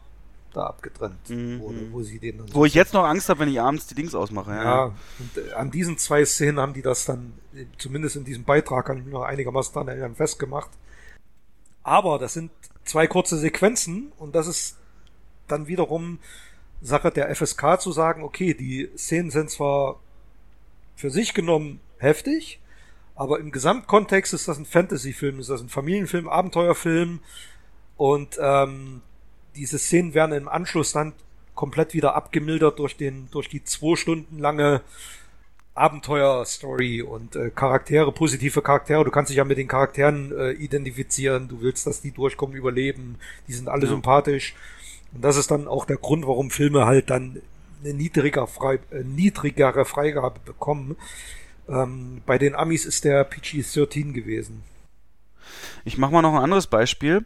[0.59, 1.61] da abgetrennt mhm.
[1.61, 4.15] wurde, wo sie den Wo ich jetzt noch Angst habe, wenn ich abends die Dings
[4.15, 4.51] ausmache.
[4.51, 4.85] Ja, ja
[5.19, 8.87] und äh, an diesen zwei Szenen haben die das dann, äh, zumindest in diesem Beitrag,
[8.87, 10.71] kann ich noch einigermaßen daran erinnern, festgemacht.
[11.83, 12.51] Aber das sind
[12.85, 14.77] zwei kurze Sequenzen und das ist
[15.47, 16.19] dann wiederum
[16.83, 20.01] Sache der FSK zu sagen, okay, die Szenen sind zwar
[20.97, 22.61] für sich genommen heftig,
[23.15, 27.21] aber im Gesamtkontext ist das ein Fantasy-Film, ist das ein Familienfilm, Abenteuerfilm
[27.97, 29.03] und ähm,
[29.59, 31.13] diese Szenen werden im Anschluss dann
[31.55, 34.81] komplett wieder abgemildert durch den, durch die zwei Stunden lange
[35.75, 39.05] Abenteuerstory und äh, Charaktere, positive Charaktere.
[39.05, 41.49] Du kannst dich ja mit den Charakteren äh, identifizieren.
[41.49, 43.17] Du willst, dass die durchkommen, überleben.
[43.47, 43.91] Die sind alle ja.
[43.91, 44.55] sympathisch.
[45.13, 47.41] Und das ist dann auch der Grund, warum Filme halt dann
[47.83, 50.97] eine niedriger frei, äh, niedrigere Freigabe bekommen.
[51.69, 54.63] Ähm, bei den Amis ist der PG-13 gewesen.
[55.85, 57.25] Ich mache mal noch ein anderes Beispiel.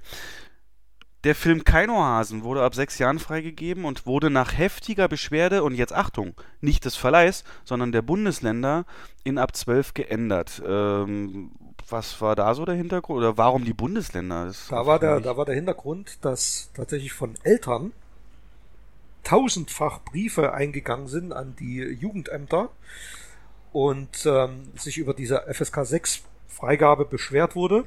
[1.25, 5.93] Der Film Keinohasen wurde ab sechs Jahren freigegeben und wurde nach heftiger Beschwerde und jetzt
[5.93, 8.85] Achtung, nicht des Verleihs, sondern der Bundesländer
[9.23, 10.61] in ab zwölf geändert.
[10.67, 11.53] Ähm,
[11.89, 14.47] was war da so der Hintergrund oder warum die Bundesländer?
[14.47, 17.93] Das da war der, da war der Hintergrund, dass tatsächlich von Eltern
[19.23, 22.71] tausendfach Briefe eingegangen sind an die Jugendämter
[23.73, 27.85] und ähm, sich über diese FSK 6 Freigabe beschwert wurde.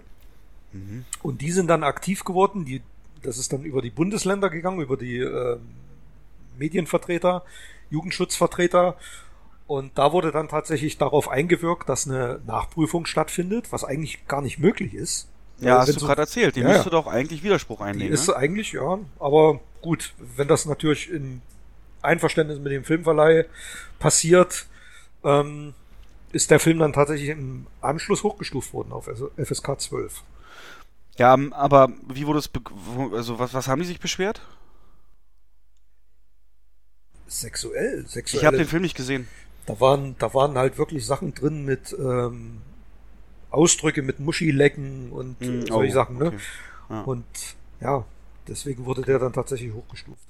[0.72, 1.04] Mhm.
[1.22, 2.64] Und die sind dann aktiv geworden.
[2.64, 2.82] Die
[3.26, 5.58] das ist dann über die Bundesländer gegangen, über die äh,
[6.58, 7.44] Medienvertreter,
[7.90, 8.96] Jugendschutzvertreter.
[9.68, 14.60] Und da wurde dann tatsächlich darauf eingewirkt, dass eine Nachprüfung stattfindet, was eigentlich gar nicht
[14.60, 15.28] möglich ist.
[15.60, 16.56] Ja, hast du so, gerade erzählt.
[16.56, 18.08] Die ja, müsste doch eigentlich Widerspruch einlegen.
[18.08, 18.36] Die ist ne?
[18.36, 19.00] eigentlich, ja.
[19.20, 21.42] Aber gut, wenn das natürlich in
[22.02, 23.46] Einverständnis mit dem Filmverleih
[24.00, 24.68] passiert,
[25.24, 25.74] ähm,
[26.32, 30.22] ist der Film dann tatsächlich im Anschluss hochgestuft worden auf FSK 12.
[31.18, 32.50] Ja, aber wie wurde es,
[33.14, 34.42] also was, was haben die sich beschwert?
[37.28, 38.42] Sexuell, sexuell.
[38.42, 39.28] Ich habe den Film nicht gesehen.
[39.66, 42.62] Da waren, da waren halt wirklich Sachen drin mit ähm,
[43.50, 46.28] Ausdrücke mit Muschilecken und mm, solche oh, Sachen, ne?
[46.28, 46.38] Okay.
[46.90, 47.02] Ja.
[47.02, 47.26] Und
[47.82, 48.06] ja,
[48.48, 50.22] deswegen wurde der dann tatsächlich hochgestuft.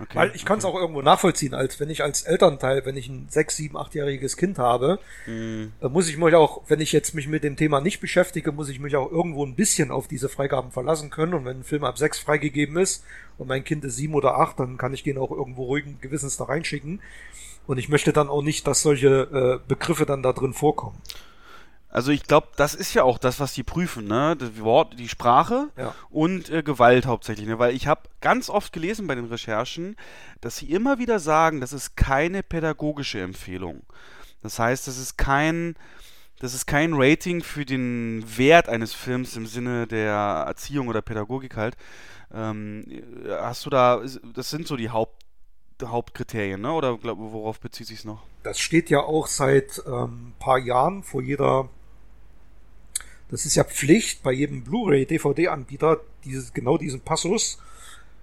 [0.00, 0.74] Okay, Weil ich kann es okay.
[0.74, 4.58] auch irgendwo nachvollziehen, als wenn ich als Elternteil, wenn ich ein sechs, sieben, achtjähriges Kind
[4.58, 5.72] habe, mhm.
[5.90, 8.80] muss ich mich auch, wenn ich jetzt mich mit dem Thema nicht beschäftige, muss ich
[8.80, 11.34] mich auch irgendwo ein bisschen auf diese Freigaben verlassen können.
[11.34, 13.04] Und wenn ein Film ab sechs freigegeben ist
[13.36, 16.38] und mein Kind ist sieben oder acht, dann kann ich den auch irgendwo ruhigen Gewissens
[16.38, 17.00] da reinschicken.
[17.66, 20.96] Und ich möchte dann auch nicht, dass solche äh, Begriffe dann da drin vorkommen.
[21.90, 24.36] Also ich glaube, das ist ja auch das, was die prüfen, ne?
[24.36, 25.94] Das Wort, die Sprache ja.
[26.08, 27.58] und äh, Gewalt hauptsächlich, ne?
[27.58, 29.96] Weil ich habe ganz oft gelesen bei den Recherchen,
[30.40, 33.82] dass sie immer wieder sagen, das ist keine pädagogische Empfehlung.
[34.40, 35.74] Das heißt, das ist kein,
[36.38, 41.56] das ist kein Rating für den Wert eines Films im Sinne der Erziehung oder Pädagogik
[41.56, 41.76] halt.
[42.32, 42.84] Ähm,
[43.28, 44.00] hast du da,
[44.34, 45.20] das sind so die Haupt
[45.82, 46.72] Hauptkriterien, ne?
[46.72, 48.22] Oder glaub, worauf bezieht sich noch?
[48.42, 51.70] Das steht ja auch seit ähm, paar Jahren vor jeder
[53.30, 57.58] das ist ja Pflicht bei jedem Blu-ray, DVD-Anbieter, dieses, genau diesen Passus,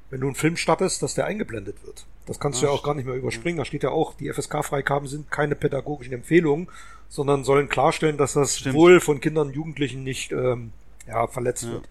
[0.09, 2.05] wenn du einen Film startest, dass der eingeblendet wird.
[2.25, 3.57] Das kannst Ach, du ja auch gar nicht mehr überspringen.
[3.57, 6.67] Da steht ja auch, die FSK-Freigaben sind keine pädagogischen Empfehlungen,
[7.09, 8.75] sondern sollen klarstellen, dass das Stimmt.
[8.75, 10.71] Wohl von Kindern und Jugendlichen nicht ähm,
[11.07, 11.71] ja, verletzt ja.
[11.71, 11.89] wird.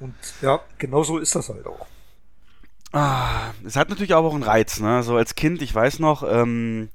[0.00, 1.86] Und ja, genau so ist das halt auch.
[2.92, 5.02] Ah, es hat natürlich auch einen Reiz, ne?
[5.02, 6.88] So als Kind, ich weiß noch, ähm,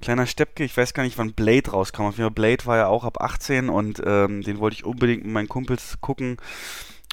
[0.00, 2.02] Kleiner Steppke, ich weiß gar nicht, wann Blade rauskam.
[2.02, 5.24] Auf jeden Fall Blade war ja auch ab 18 und ähm, den wollte ich unbedingt
[5.24, 6.36] mit meinen Kumpels gucken.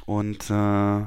[0.06, 1.06] Und äh,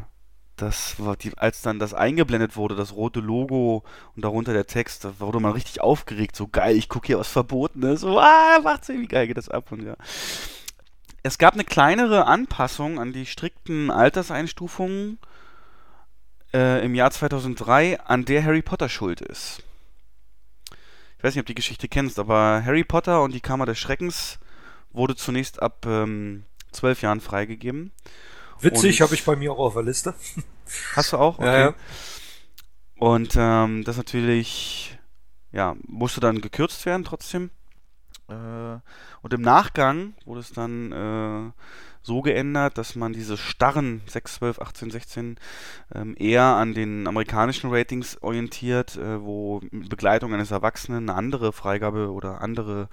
[0.56, 3.84] das war die, als dann das eingeblendet wurde, das rote Logo
[4.14, 7.28] und darunter der Text, da wurde man richtig aufgeregt, so geil, ich gucke hier was
[7.28, 9.96] Verbotenes, so, ah, 18, wie geil geht das ab und ja.
[11.22, 15.18] Es gab eine kleinere Anpassung an die strikten Alterseinstufungen
[16.54, 19.65] äh, im Jahr 2003, an der Harry Potter schuld ist
[21.18, 23.78] ich weiß nicht, ob du die Geschichte kennst, aber Harry Potter und die Kammer des
[23.78, 24.38] Schreckens
[24.92, 27.92] wurde zunächst ab ähm, zwölf Jahren freigegeben.
[28.60, 30.14] Witzig, habe ich bei mir auch auf der Liste.
[30.94, 31.38] Hast du auch?
[31.38, 31.46] Okay.
[31.46, 31.74] Ja, ja.
[32.98, 34.98] Und ähm, das natürlich,
[35.52, 37.50] ja, musste dann gekürzt werden trotzdem.
[38.28, 38.78] Äh,
[39.22, 41.52] und im Nachgang wurde es dann äh,
[42.06, 45.36] so geändert, dass man diese starren 6, 12, 18, 16
[45.92, 52.12] ähm, eher an den amerikanischen Ratings orientiert, äh, wo Begleitung eines Erwachsenen eine andere Freigabe
[52.12, 52.88] oder andere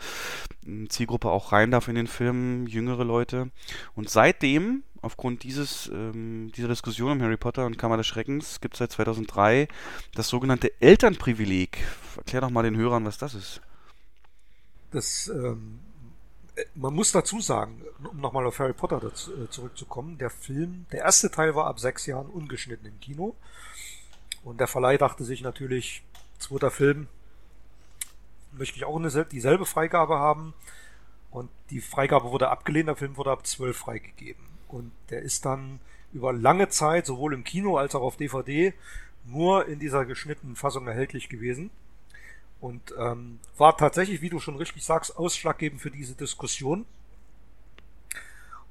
[0.65, 3.51] äh, Zielgruppe auch rein darf in den Film, jüngere Leute.
[3.93, 8.73] Und seitdem, aufgrund dieses, ähm, dieser Diskussion um Harry Potter und Kammer des Schreckens, gibt
[8.73, 9.67] es seit 2003
[10.15, 11.77] das sogenannte Elternprivileg.
[12.17, 13.61] Erklär doch mal den Hörern, was das ist.
[14.91, 15.79] Das ähm
[16.75, 21.01] man muss dazu sagen, um nochmal auf Harry Potter dazu, äh, zurückzukommen, der Film, der
[21.01, 23.35] erste Teil war ab sechs Jahren ungeschnitten im Kino.
[24.43, 26.03] Und der Verleih dachte sich natürlich,
[26.37, 27.07] zweiter Film,
[28.51, 30.53] möchte ich auch eine, dieselbe Freigabe haben.
[31.31, 34.43] Und die Freigabe wurde abgelehnt, der Film wurde ab zwölf freigegeben.
[34.67, 35.79] Und der ist dann
[36.11, 38.73] über lange Zeit, sowohl im Kino als auch auf DVD,
[39.25, 41.71] nur in dieser geschnittenen Fassung erhältlich gewesen.
[42.63, 46.85] Und ähm, war tatsächlich, wie du schon richtig sagst, ausschlaggebend für diese Diskussion.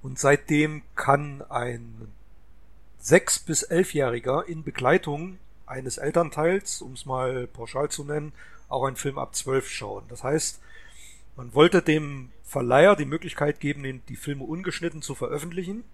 [0.00, 2.10] Und seitdem kann ein
[2.98, 8.32] sechs bis elfjähriger in Begleitung eines Elternteils, um es mal pauschal zu nennen,
[8.70, 10.04] auch einen Film ab zwölf schauen.
[10.08, 10.58] Das heißt,
[11.36, 15.84] man wollte dem Verleiher die Möglichkeit geben, die Filme ungeschnitten zu veröffentlichen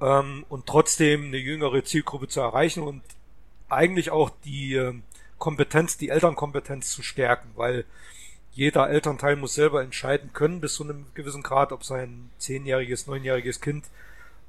[0.00, 3.02] ähm, und trotzdem eine jüngere Zielgruppe zu erreichen und
[3.68, 4.94] eigentlich auch die äh,
[5.38, 7.84] Kompetenz, die Elternkompetenz zu stärken, weil
[8.52, 13.60] jeder Elternteil muss selber entscheiden können bis zu einem gewissen Grad, ob sein zehnjähriges, neunjähriges
[13.60, 13.84] Kind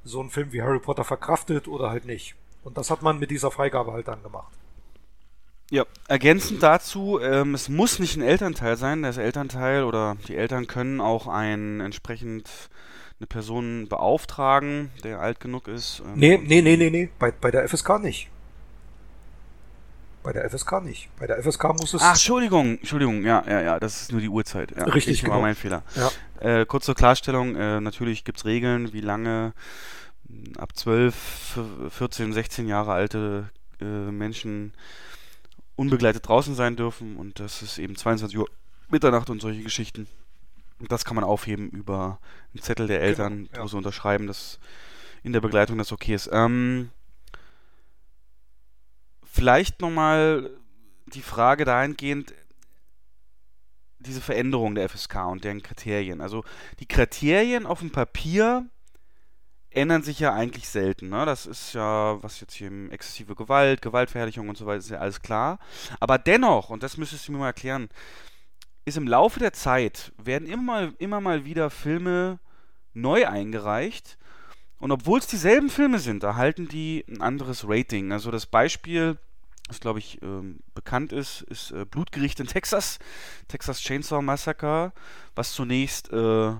[0.05, 2.35] so einen Film wie Harry Potter verkraftet oder halt nicht.
[2.63, 4.51] Und das hat man mit dieser Freigabe halt dann gemacht.
[5.69, 9.03] Ja, ergänzend dazu, ähm, es muss nicht ein Elternteil sein.
[9.03, 12.49] Das Elternteil oder die Eltern können auch ein entsprechend
[13.19, 16.01] eine Person beauftragen, der alt genug ist.
[16.05, 18.29] Ähm, nee, nee, nee, nee, nee, bei, bei der FSK nicht.
[20.27, 21.07] Bei der FSK nicht.
[21.17, 22.01] Bei der FSK muss es.
[22.01, 24.71] Ach, Entschuldigung, Entschuldigung, ja, ja, ja, das ist nur die Uhrzeit.
[24.75, 25.35] Ja, Richtig, genau.
[25.35, 25.83] war mein Fehler.
[25.95, 26.11] Ja.
[26.41, 29.53] Äh, kurz zur Klarstellung, äh, natürlich gibt es Regeln, wie lange
[30.57, 31.59] ab 12,
[31.91, 34.73] 14, 16 Jahre alte äh, Menschen
[35.77, 38.49] unbegleitet draußen sein dürfen und das ist eben 22 Uhr
[38.89, 40.09] Mitternacht und solche Geschichten.
[40.81, 42.19] Und das kann man aufheben über
[42.53, 43.63] einen Zettel der Eltern, genau, ja.
[43.63, 44.59] wo sie unterschreiben, dass
[45.23, 46.29] in der Begleitung das okay ist.
[46.33, 46.89] Ähm,
[49.37, 50.49] vielleicht nochmal
[51.05, 52.33] die Frage dahingehend,
[53.99, 56.21] diese Veränderung der FSK und deren Kriterien.
[56.21, 56.43] Also
[56.79, 58.65] die Kriterien auf dem Papier
[59.69, 61.09] ändern sich ja eigentlich selten.
[61.09, 61.23] Ne?
[61.27, 65.21] Das ist ja, was jetzt hier exzessive Gewalt, Gewaltverherrlichung und so weiter, ist ja alles
[65.21, 65.59] klar.
[65.99, 67.89] Aber dennoch, und das müsstest du mir mal erklären,
[68.85, 72.39] ist im Laufe der Zeit, werden immer immer mal wieder Filme
[72.93, 74.17] neu eingereicht.
[74.79, 78.11] Und obwohl es dieselben Filme sind, erhalten die ein anderes Rating.
[78.11, 79.17] Also das Beispiel,
[79.67, 82.99] das glaube ich ähm, bekannt ist, ist äh, Blutgericht in Texas,
[83.47, 84.93] Texas Chainsaw Massacre,
[85.35, 86.53] was zunächst äh,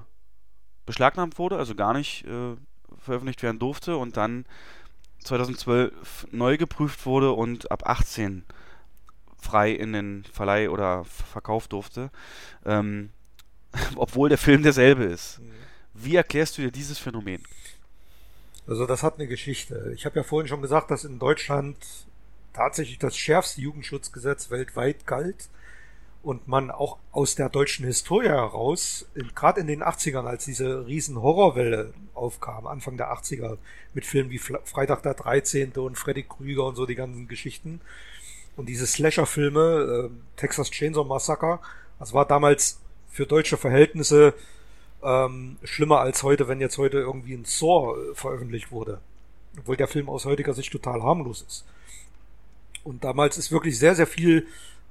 [0.86, 2.56] beschlagnahmt wurde, also gar nicht äh,
[2.98, 4.46] veröffentlicht werden durfte und dann
[5.24, 8.46] 2012 neu geprüft wurde und ab 18
[9.40, 12.12] frei in den Verleih oder Verkauf durfte,
[12.66, 13.12] ähm,
[13.96, 15.40] obwohl der Film derselbe ist.
[15.40, 15.52] Mhm.
[15.94, 17.44] Wie erklärst du dir dieses Phänomen?
[18.68, 19.94] Also das hat eine Geschichte.
[19.96, 21.78] Ich habe ja vorhin schon gesagt, dass in Deutschland
[22.58, 25.48] tatsächlich das schärfste Jugendschutzgesetz weltweit galt
[26.24, 31.22] und man auch aus der deutschen Historie heraus, gerade in den 80ern, als diese riesen
[31.22, 33.58] Horrorwelle aufkam, Anfang der 80er,
[33.94, 35.74] mit Filmen wie Freitag der 13.
[35.74, 37.80] und Freddy Krüger und so die ganzen Geschichten,
[38.56, 41.60] und diese Slasher-Filme, äh, Texas Chainsaw Massacre,
[42.00, 42.80] das war damals
[43.12, 44.34] für deutsche Verhältnisse
[45.04, 49.00] ähm, schlimmer als heute, wenn jetzt heute irgendwie ein Saw äh, veröffentlicht wurde.
[49.60, 51.66] Obwohl der Film aus heutiger Sicht total harmlos ist.
[52.88, 54.48] Und damals ist wirklich sehr, sehr viel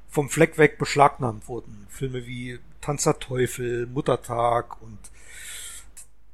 [0.08, 1.86] vom Fleck weg beschlagnahmt worden.
[1.88, 4.98] Filme wie Tanz der Teufel, Muttertag und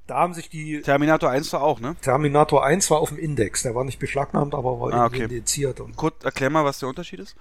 [0.09, 0.83] da haben sich die.
[0.83, 1.95] Terminator 1 war auch, ne?
[2.03, 5.23] Terminator 1 war auf dem Index, der war nicht beschlagnahmt, aber war ah, okay.
[5.23, 5.79] indiziert.
[5.79, 7.37] Und, Kurz, erklär mal, was der Unterschied ist.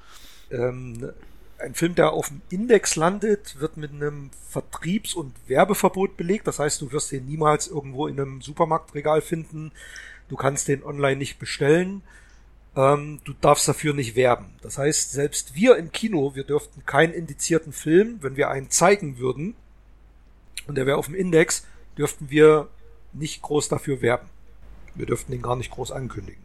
[0.51, 1.11] Ähm,
[1.57, 6.45] ein Film, der auf dem Index landet, wird mit einem Vertriebs- und Werbeverbot belegt.
[6.45, 9.71] Das heißt, du wirst den niemals irgendwo in einem Supermarktregal finden.
[10.29, 12.03] Du kannst den online nicht bestellen.
[12.75, 14.53] Ähm, du darfst dafür nicht werben.
[14.61, 19.17] Das heißt, selbst wir im Kino, wir dürften keinen indizierten Film, wenn wir einen zeigen
[19.17, 19.55] würden,
[20.67, 21.65] und der wäre auf dem Index,
[21.97, 22.69] dürften wir
[23.13, 24.29] nicht groß dafür werben.
[24.95, 26.41] Wir dürften den gar nicht groß ankündigen.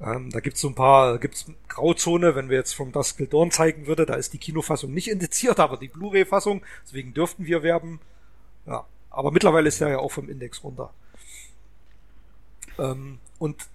[0.00, 3.50] Ähm, da gibt's so ein paar, gibt's Grauzone, wenn wir jetzt vom Dusk Till Dawn
[3.50, 8.00] zeigen würde, da ist die Kinofassung nicht indiziert, aber die Blu-ray-Fassung, deswegen dürften wir werben.
[8.66, 10.92] Ja, aber mittlerweile ist der ja auch vom Index runter.
[12.78, 13.68] Ähm, und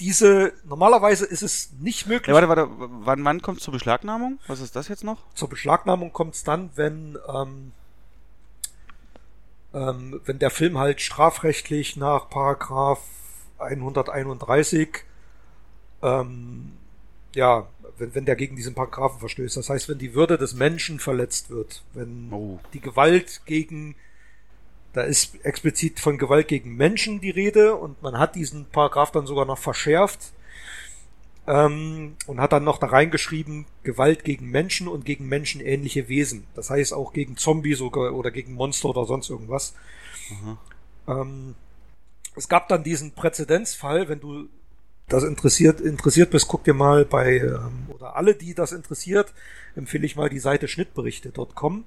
[0.00, 2.28] diese, normalerweise ist es nicht möglich.
[2.28, 4.38] Ja, warte, warte, wann, wann kommt zur Beschlagnahmung?
[4.46, 5.18] Was ist das jetzt noch?
[5.34, 7.72] Zur Beschlagnahmung kommt es dann, wenn, ähm,
[9.72, 13.00] ähm, wenn der Film halt strafrechtlich nach Paragraph
[13.58, 15.04] 131
[16.02, 16.72] ähm,
[17.34, 19.56] ja, wenn, wenn der gegen diesen Paragraphen verstößt.
[19.56, 22.58] Das heißt, wenn die Würde des Menschen verletzt wird, wenn oh.
[22.72, 23.94] die Gewalt gegen
[24.92, 29.26] da ist explizit von Gewalt gegen Menschen die Rede und man hat diesen Paragraph dann
[29.26, 30.32] sogar noch verschärft
[31.46, 36.46] ähm, und hat dann noch da reingeschrieben, Gewalt gegen Menschen und gegen menschenähnliche Wesen.
[36.54, 39.74] Das heißt auch gegen Zombies oder, oder gegen Monster oder sonst irgendwas.
[40.28, 40.58] Mhm.
[41.06, 41.54] Ähm,
[42.36, 44.48] es gab dann diesen Präzedenzfall, wenn du
[45.08, 49.32] das interessiert, interessiert bist, guck dir mal bei, ähm, oder alle, die das interessiert,
[49.74, 51.84] empfehle ich mal die Seite schnittberichte.com.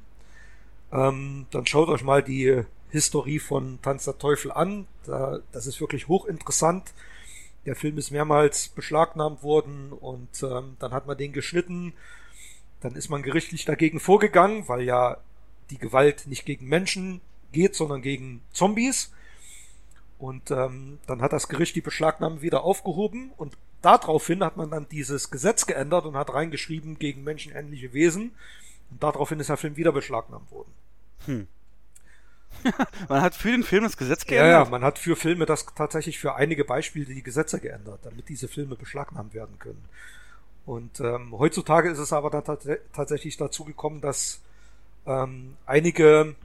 [0.91, 2.63] Ähm, dann schaut euch mal die
[2.93, 4.85] Historie von Tanz der Teufel an.
[5.05, 6.93] Da, das ist wirklich hochinteressant.
[7.65, 11.93] Der Film ist mehrmals beschlagnahmt worden und ähm, dann hat man den geschnitten.
[12.81, 15.17] Dann ist man gerichtlich dagegen vorgegangen, weil ja
[15.71, 17.19] die Gewalt nicht gegen Menschen
[17.51, 19.11] geht, sondern gegen Zombies.
[20.19, 24.87] Und ähm, dann hat das Gericht die Beschlagnahme wieder aufgehoben und daraufhin hat man dann
[24.87, 28.33] dieses Gesetz geändert und hat reingeschrieben gegen menschenähnliche Wesen.
[28.91, 30.71] Und daraufhin ist der Film wieder beschlagnahmt worden.
[31.25, 31.47] Hm.
[33.09, 34.51] man hat für den Film das Gesetz geändert.
[34.51, 38.29] Ja, ja, man hat für Filme das tatsächlich für einige Beispiele die Gesetze geändert, damit
[38.29, 39.83] diese Filme beschlagnahmt werden können.
[40.65, 42.57] Und ähm, heutzutage ist es aber dann
[42.93, 44.41] tatsächlich dazu gekommen, dass
[45.05, 46.35] ähm, einige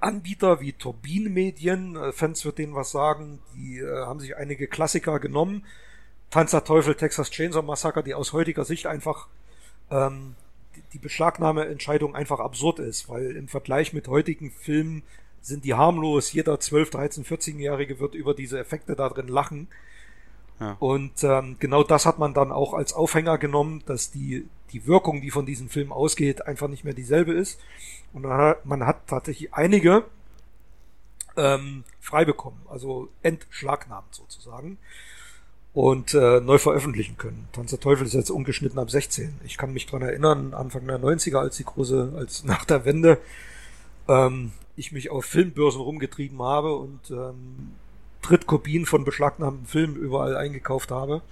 [0.00, 4.66] Anbieter wie Turbin Medien, äh, Fans wird denen was sagen, die äh, haben sich einige
[4.66, 5.64] Klassiker genommen.
[6.30, 9.28] Tanzer Teufel, Texas Chainsaw Massacre, die aus heutiger Sicht einfach
[9.90, 10.34] ähm,
[10.92, 15.02] die, Beschlagnahmeentscheidung einfach absurd ist, weil im Vergleich mit heutigen Filmen
[15.40, 16.32] sind die harmlos.
[16.32, 19.68] Jeder 12, 13, 14-Jährige wird über diese Effekte da drin lachen.
[20.60, 20.76] Ja.
[20.78, 25.20] Und ähm, genau das hat man dann auch als Aufhänger genommen, dass die, die Wirkung,
[25.20, 27.60] die von diesem Film ausgeht, einfach nicht mehr dieselbe ist.
[28.12, 30.04] Und man hat tatsächlich einige
[31.36, 34.78] ähm, frei bekommen, also entschlagnahmt sozusagen
[35.74, 37.48] und äh, neu veröffentlichen können.
[37.52, 39.40] Tanz der Teufel ist jetzt ungeschnitten ab 16.
[39.44, 43.18] Ich kann mich dran erinnern, Anfang der 90er, als die große, als nach der Wende
[44.08, 47.72] ähm, ich mich auf Filmbörsen rumgetrieben habe und ähm,
[48.22, 51.22] Drittkopien von beschlagnahmten Filmen überall eingekauft habe.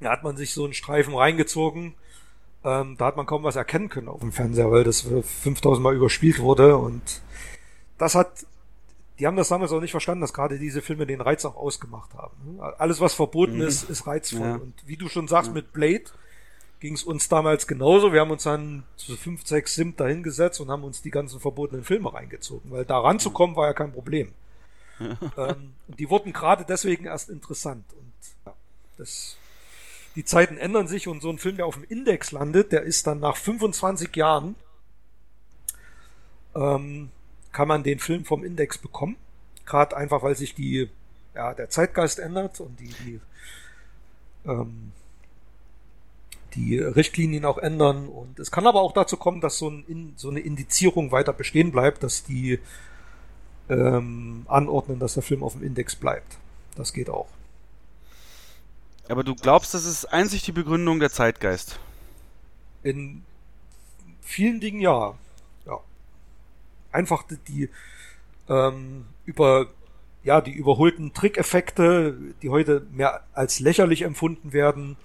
[0.00, 1.94] Da hat man sich so einen Streifen reingezogen
[2.66, 5.94] ähm, da hat man kaum was erkennen können auf dem Fernseher, weil das 5000 Mal
[5.94, 7.22] überspielt wurde und
[7.96, 8.44] das hat,
[9.18, 12.12] die haben das damals auch nicht verstanden, dass gerade diese Filme den Reiz auch ausgemacht
[12.14, 12.60] haben.
[12.78, 13.62] Alles, was verboten mhm.
[13.62, 14.46] ist, ist reizvoll.
[14.46, 14.54] Ja.
[14.56, 15.54] Und wie du schon sagst, ja.
[15.54, 16.04] mit Blade
[16.80, 18.12] ging es uns damals genauso.
[18.12, 21.84] Wir haben uns dann zu 5, 6 Sim dahingesetzt und haben uns die ganzen verbotenen
[21.84, 24.32] Filme reingezogen, weil da ranzukommen war ja kein Problem.
[25.00, 28.12] ähm, die wurden gerade deswegen erst interessant und
[28.46, 28.54] ja,
[28.96, 29.36] das
[30.16, 33.06] die Zeiten ändern sich und so ein Film, der auf dem Index landet, der ist
[33.06, 34.56] dann nach 25 Jahren,
[36.54, 37.10] ähm,
[37.56, 39.16] kann man den Film vom Index bekommen.
[39.64, 40.90] Gerade einfach, weil sich die,
[41.34, 43.20] ja, der Zeitgeist ändert und die, die,
[44.44, 44.92] ähm,
[46.54, 48.08] die Richtlinien auch ändern.
[48.08, 51.72] Und es kann aber auch dazu kommen, dass so, ein, so eine Indizierung weiter bestehen
[51.72, 52.58] bleibt, dass die
[53.70, 56.36] ähm, anordnen, dass der Film auf dem Index bleibt.
[56.74, 57.28] Das geht auch.
[59.08, 61.80] Aber du glaubst, das ist einzig die Begründung der Zeitgeist?
[62.82, 63.22] In
[64.20, 64.90] vielen Dingen ja.
[65.08, 65.14] Ja.
[66.92, 67.68] Einfach die,
[68.48, 69.68] ähm, über
[70.22, 74.96] ja die überholten Trickeffekte, die heute mehr als lächerlich empfunden werden,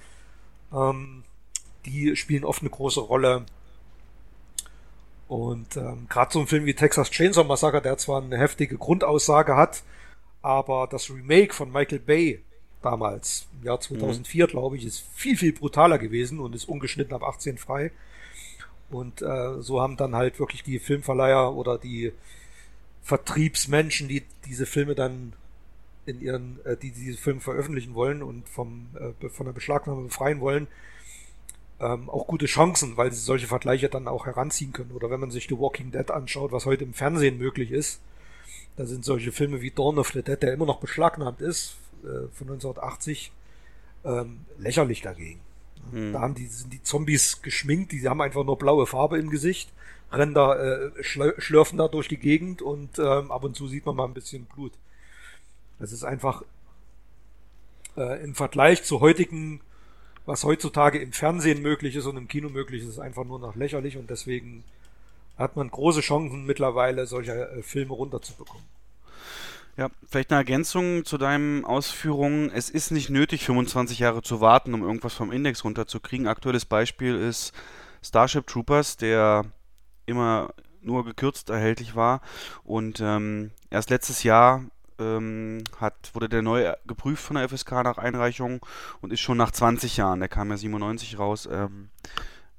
[0.73, 1.23] ähm,
[1.85, 3.45] die spielen oft eine große Rolle.
[5.27, 9.55] Und ähm, gerade so ein Film wie Texas Chainsaw Massacre, der zwar eine heftige Grundaussage
[9.55, 9.83] hat,
[10.41, 12.43] aber das Remake von Michael Bay
[12.81, 14.49] damals, im Jahr 2004, mhm.
[14.49, 17.91] glaube ich, ist viel, viel brutaler gewesen und ist ungeschnitten ab 18 frei.
[18.91, 22.11] Und äh, so haben dann halt wirklich die Filmverleiher oder die
[23.03, 25.33] Vertriebsmenschen, die diese Filme dann
[26.05, 30.39] in ihren, äh, die diese Filme veröffentlichen wollen und vom, äh, von der Beschlagnahme befreien
[30.41, 30.67] wollen,
[31.79, 34.91] ähm, auch gute Chancen, weil sie solche Vergleiche dann auch heranziehen können.
[34.91, 38.01] Oder wenn man sich The Walking Dead anschaut, was heute im Fernsehen möglich ist,
[38.77, 42.27] da sind solche Filme wie Dawn of the Dead, der immer noch beschlagnahmt ist, äh,
[42.33, 43.31] von 1980
[44.03, 45.39] ähm, lächerlich dagegen.
[45.91, 46.13] Mhm.
[46.13, 49.71] Da haben die, sind die Zombies geschminkt, die haben einfach nur blaue Farbe im Gesicht,
[50.11, 53.95] rennen da, äh, schlürfen da durch die Gegend und ähm, ab und zu sieht man
[53.95, 54.73] mal ein bisschen Blut.
[55.79, 56.43] Das ist einfach
[57.97, 59.61] äh, im Vergleich zu heutigen,
[60.25, 63.55] was heutzutage im Fernsehen möglich ist und im Kino möglich ist, ist einfach nur noch
[63.55, 64.63] lächerlich und deswegen
[65.37, 68.63] hat man große Chancen mittlerweile, solche äh, Filme runterzubekommen.
[69.77, 72.51] Ja, vielleicht eine Ergänzung zu deinen Ausführungen.
[72.53, 76.27] Es ist nicht nötig, 25 Jahre zu warten, um irgendwas vom Index runterzukriegen.
[76.27, 77.53] Aktuelles Beispiel ist
[78.03, 79.45] Starship Troopers, der
[80.05, 82.21] immer nur gekürzt erhältlich war
[82.63, 84.65] und ähm, erst letztes Jahr
[84.99, 88.65] ähm, hat, wurde der neu geprüft von der FSK nach Einreichung
[88.99, 91.89] und ist schon nach 20 Jahren, der kam ja 97 raus, ähm,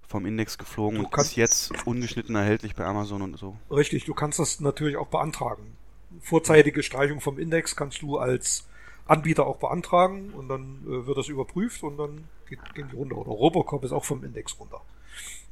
[0.07, 3.57] vom Index geflogen und ist jetzt ungeschnitten erhältlich bei Amazon und so.
[3.71, 5.77] Richtig, du kannst das natürlich auch beantragen
[6.23, 8.67] vorzeitige Streichung vom Index kannst du als
[9.07, 13.17] Anbieter auch beantragen und dann äh, wird das überprüft und dann geht, gehen die runter.
[13.17, 14.81] Oder Robocop ist auch vom Index runter.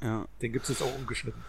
[0.02, 0.24] Ja.
[0.40, 1.44] Den gibt es jetzt auch umgeschnitten.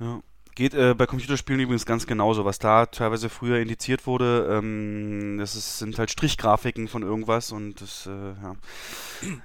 [0.00, 0.22] Ja.
[0.54, 2.44] Geht äh, bei Computerspielen übrigens ganz genauso.
[2.44, 7.80] Was da teilweise früher indiziert wurde, ähm, das ist, sind halt Strichgrafiken von irgendwas und
[7.80, 8.56] das, äh, ja.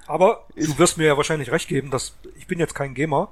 [0.08, 3.30] Aber du wirst mir ja wahrscheinlich recht geben, dass ich bin jetzt kein Gamer,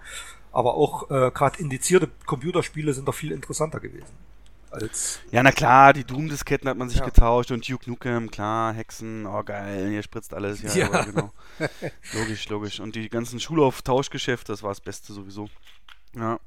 [0.51, 4.13] aber auch äh, gerade indizierte Computerspiele sind doch viel interessanter gewesen
[4.71, 5.19] als.
[5.31, 7.05] Ja, na klar, die Doom-Disketten hat man sich ja.
[7.05, 10.61] getauscht und Duke Nukem, klar, Hexen, oh geil, hier spritzt alles.
[10.61, 11.03] Ja, ja.
[11.03, 11.31] genau.
[12.13, 12.79] logisch, logisch.
[12.79, 15.49] Und die ganzen Schulauf-Tauschgeschäfte, das war das Beste sowieso.
[16.15, 16.39] Ja.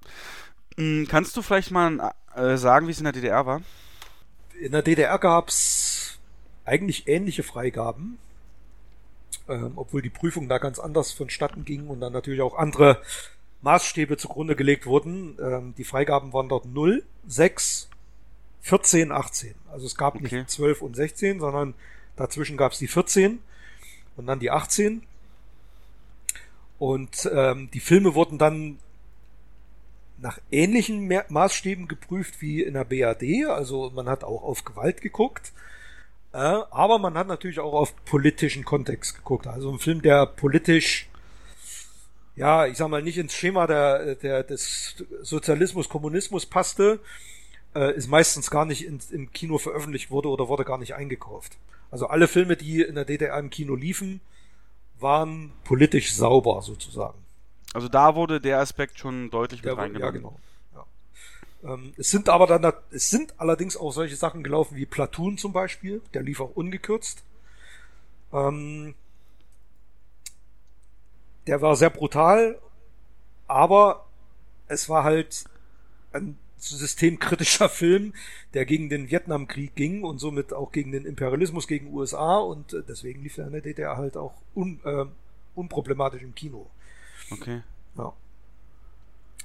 [0.77, 3.63] Hm, kannst du vielleicht mal äh, sagen, wie es in der DDR war?
[4.61, 6.19] In der DDR gab es
[6.65, 8.19] eigentlich ähnliche Freigaben,
[9.49, 13.03] ähm, obwohl die Prüfung da ganz anders vonstatten ging und dann natürlich auch andere
[13.63, 15.39] Maßstäbe zugrunde gelegt wurden.
[15.41, 17.89] Ähm, die Freigaben waren dort 0, 6,
[18.65, 19.55] 14, 18.
[19.71, 20.39] Also es gab okay.
[20.39, 21.75] nicht 12 und 16, sondern
[22.17, 23.41] dazwischen gab es die 14.
[24.17, 25.03] und dann die 18.
[26.79, 28.79] Und ähm, die Filme wurden dann
[30.17, 33.47] nach ähnlichen Maßstäben geprüft wie in der BAD.
[33.49, 35.53] Also man hat auch auf Gewalt geguckt.
[36.33, 39.47] Äh, aber man hat natürlich auch auf politischen Kontext geguckt.
[39.47, 41.11] Also ein Film, der politisch,
[42.35, 46.99] ja, ich sag mal, nicht ins Schema der, der, des Sozialismus, Kommunismus passte,
[47.75, 51.57] äh, ist meistens gar nicht in, im Kino veröffentlicht wurde oder wurde gar nicht eingekauft.
[51.91, 54.21] Also alle Filme, die in der DDR im Kino liefen,
[54.99, 57.19] waren politisch sauber sozusagen.
[57.73, 60.03] Also da wurde der Aspekt schon deutlich mit der, reingenommen.
[60.03, 60.39] Ja, genau.
[61.63, 61.75] Ja.
[61.75, 65.53] Ähm, es sind aber dann, es sind allerdings auch solche Sachen gelaufen wie Platoon zum
[65.53, 67.25] Beispiel, der lief auch ungekürzt.
[68.33, 68.95] Ähm,
[71.47, 72.59] der war sehr brutal,
[73.47, 74.07] aber
[74.67, 75.45] es war halt
[76.13, 78.15] ein systemkritischer Film,
[78.55, 82.83] der gegen den Vietnamkrieg ging und somit auch gegen den Imperialismus gegen USA und äh,
[82.87, 85.05] deswegen lief er in der DDR halt auch un, äh,
[85.55, 86.67] unproblematisch im Kino.
[87.31, 87.63] Okay.
[87.97, 88.13] Ja.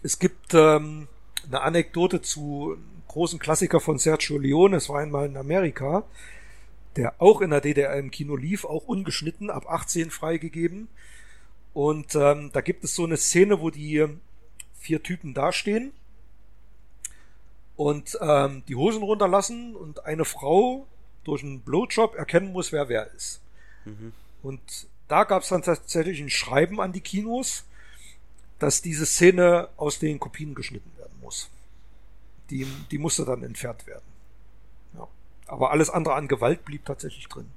[0.02, 1.08] Es gibt ähm,
[1.48, 6.04] eine Anekdote zu einem großen Klassiker von Sergio Leone, es war einmal in Amerika,
[6.96, 10.88] der auch in der DDR im Kino lief, auch ungeschnitten, ab 18 freigegeben.
[11.74, 14.06] Und ähm, da gibt es so eine Szene, wo die
[14.80, 15.92] vier Typen dastehen
[17.80, 20.86] und ähm, die Hosen runterlassen und eine Frau
[21.24, 23.40] durch einen Blowjob erkennen muss, wer wer ist.
[23.86, 24.12] Mhm.
[24.44, 24.60] Und
[25.08, 27.64] da gab es dann tatsächlich ein Schreiben an die Kinos,
[28.60, 31.50] dass diese Szene aus den Kopien geschnitten werden muss.
[32.50, 34.04] Die, die musste dann entfernt werden.
[34.98, 35.08] Ja.
[35.48, 37.50] Aber alles andere an Gewalt blieb tatsächlich drin.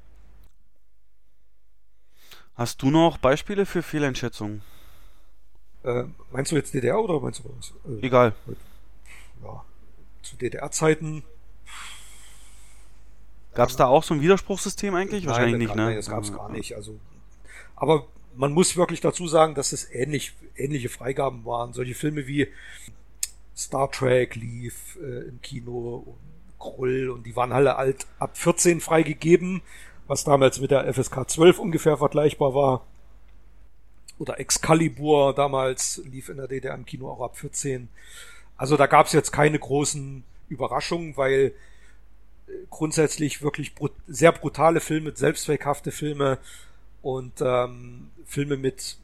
[2.54, 4.62] Hast du noch Beispiele für Fehleinschätzungen?
[5.82, 7.72] Äh, meinst du jetzt DDR oder meinst du was?
[8.00, 8.36] Äh, Egal.
[9.42, 9.64] Ja,
[10.22, 11.24] zu DDR-Zeiten.
[13.54, 15.24] Gab es da auch so ein Widerspruchssystem eigentlich?
[15.24, 15.84] Nein, Wahrscheinlich nicht, ne?
[15.84, 16.74] Nein, das gab es gar nicht.
[16.74, 16.98] Also,
[17.76, 21.72] aber man muss wirklich dazu sagen, dass es ähnlich, ähnliche Freigaben waren.
[21.72, 22.48] Solche Filme wie
[23.54, 28.80] Star Trek lief äh, im Kino und Krull und die waren alle alt ab 14
[28.80, 29.62] freigegeben,
[30.06, 32.86] was damals mit der FSK 12 ungefähr vergleichbar war.
[34.18, 37.88] Oder Excalibur damals lief in der DDR im Kino auch ab 14.
[38.56, 41.54] Also da gab es jetzt keine großen Überraschungen, weil
[42.46, 46.38] äh, grundsätzlich wirklich brut sehr brutale Filme, selbstzweckhafte Filme
[47.02, 48.98] und ähm, Filme mit,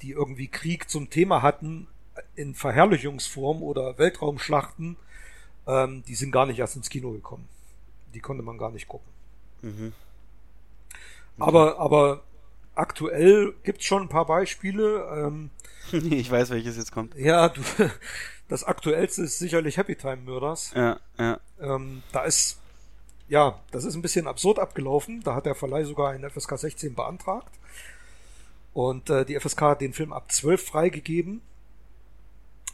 [0.00, 1.86] die irgendwie Krieg zum Thema hatten,
[2.34, 4.96] in Verherrlichungsform oder Weltraumschlachten,
[5.66, 7.48] ähm, die sind gar nicht erst ins Kino gekommen.
[8.14, 9.08] Die konnte man gar nicht gucken.
[9.62, 9.92] Mhm.
[11.38, 12.22] Aber, aber
[12.74, 15.06] aktuell gibt's schon ein paar Beispiele.
[15.14, 15.50] Ähm,
[15.92, 17.14] ich weiß, welches jetzt kommt.
[17.16, 17.62] Ja, du,
[18.52, 20.72] das aktuellste ist sicherlich Happy Time Murders.
[20.74, 21.40] Ja, ja.
[21.58, 22.60] Ähm, da ist,
[23.26, 25.22] ja, das ist ein bisschen absurd abgelaufen.
[25.22, 27.50] Da hat der Verleih sogar einen FSK 16 beantragt.
[28.74, 31.40] Und äh, die FSK hat den Film ab 12 freigegeben.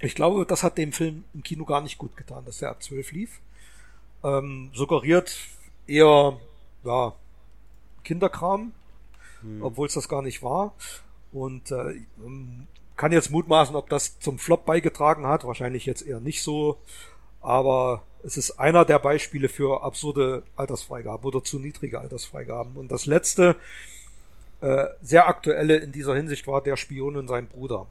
[0.01, 2.83] Ich glaube, das hat dem Film im Kino gar nicht gut getan, dass der ab
[2.83, 3.41] 12 lief.
[4.25, 5.37] Ähm, suggeriert
[5.87, 6.41] eher,
[6.83, 7.13] ja,
[8.03, 8.73] Kinderkram,
[9.43, 9.63] hm.
[9.63, 10.75] obwohl es das gar nicht war.
[11.31, 12.01] Und äh,
[12.99, 15.45] kann jetzt mutmaßen, ob das zum Flop beigetragen hat.
[15.45, 16.77] Wahrscheinlich jetzt eher nicht so.
[17.41, 22.77] Aber es ist einer der Beispiele für absurde Altersfreigaben oder zu niedrige Altersfreigaben.
[22.77, 23.57] Und das letzte,
[24.61, 27.87] äh, sehr aktuelle in dieser Hinsicht war der Spion und sein Bruder.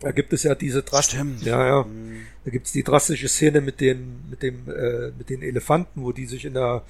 [0.00, 2.26] Da gibt es ja diese drastische, ja, ja, mhm.
[2.44, 6.12] da gibt es die drastische Szene mit den, mit dem, äh, mit den Elefanten, wo
[6.12, 6.82] die sich in der,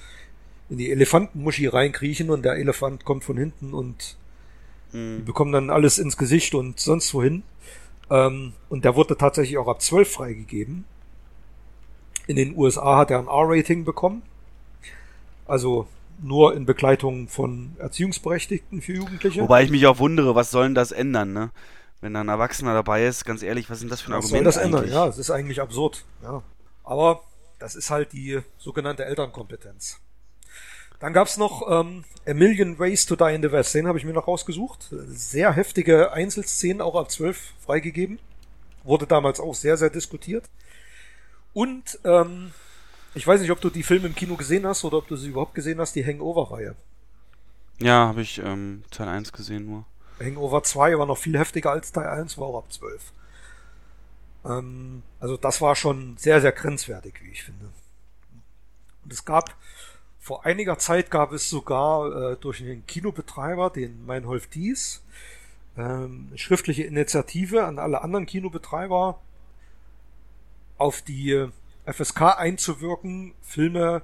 [0.69, 4.17] in die Elefantenmuschi reinkriechen und der Elefant kommt von hinten und
[4.95, 5.19] Mhm.
[5.19, 7.43] Die bekommen dann alles ins Gesicht und sonst wohin.
[8.11, 10.85] Ähm, und der wurde tatsächlich auch ab 12 freigegeben.
[12.27, 14.23] In den USA hat er ein R-Rating bekommen.
[15.47, 15.87] Also
[16.23, 19.43] nur in Begleitung von Erziehungsberechtigten für Jugendliche.
[19.43, 21.51] Wobei ich mich auch wundere, was soll denn das ändern, ne?
[22.01, 24.45] Wenn da ein Erwachsener dabei ist, ganz ehrlich, was denn das für ein was Argument?
[24.45, 24.91] Soll das eigentlich?
[24.91, 25.05] ändern?
[25.05, 26.05] Ja, es ist eigentlich absurd.
[26.23, 26.43] Ja.
[26.85, 27.23] Aber
[27.59, 30.01] das ist halt die sogenannte Elternkompetenz.
[31.01, 33.75] Dann gab's noch ähm, A Million Ways to Die in the West.
[33.75, 34.89] Den habe ich mir noch rausgesucht.
[35.09, 38.19] Sehr heftige Einzelszenen, auch ab 12 freigegeben.
[38.83, 40.45] Wurde damals auch sehr, sehr diskutiert.
[41.53, 42.53] Und ähm,
[43.15, 45.29] ich weiß nicht, ob du die Filme im Kino gesehen hast oder ob du sie
[45.29, 46.75] überhaupt gesehen hast, die Hangover-Reihe.
[47.81, 49.85] Ja, habe ich ähm, Teil 1 gesehen nur.
[50.21, 53.13] Hangover 2 war noch viel heftiger als Teil 1, war auch ab 12.
[54.45, 57.67] Ähm, also das war schon sehr, sehr grenzwertig, wie ich finde.
[59.05, 59.55] Und es gab
[60.25, 65.03] vor einiger Zeit gab es sogar äh, durch einen Kinobetreiber, den Meinholf Dies,
[65.77, 69.21] ähm, schriftliche Initiative an alle anderen Kinobetreiber,
[70.79, 71.47] auf die
[71.85, 74.01] FSK einzuwirken, Filme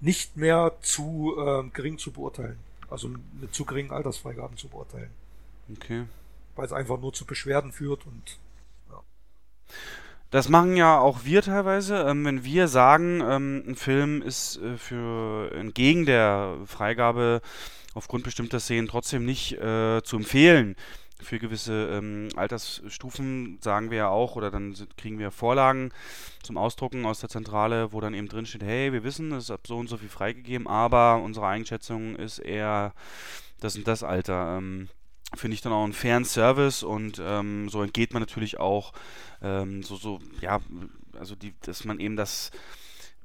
[0.00, 2.58] nicht mehr zu äh, gering zu beurteilen.
[2.90, 3.10] also
[3.40, 5.12] mit zu geringen Altersfreigaben zu beurteilen.
[5.70, 6.06] Okay.
[6.56, 8.40] Weil es einfach nur zu Beschwerden führt und
[8.90, 9.00] ja.
[10.32, 14.78] Das machen ja auch wir teilweise, ähm, wenn wir sagen, ähm, ein Film ist äh,
[14.78, 17.42] für entgegen der Freigabe
[17.92, 20.74] aufgrund bestimmter Szenen trotzdem nicht äh, zu empfehlen.
[21.20, 25.92] Für gewisse ähm, Altersstufen sagen wir ja auch, oder dann kriegen wir Vorlagen
[26.42, 29.50] zum Ausdrucken aus der Zentrale, wo dann eben drin steht, hey, wir wissen, es ist
[29.50, 32.94] ab so und so viel freigegeben, aber unsere Einschätzung ist eher
[33.60, 34.56] das und das Alter.
[34.56, 34.88] Ähm,
[35.34, 38.92] Finde ich dann auch einen fairen Service und ähm, so entgeht man natürlich auch
[39.42, 40.60] ähm, so, so, ja,
[41.18, 42.50] also die, dass man eben das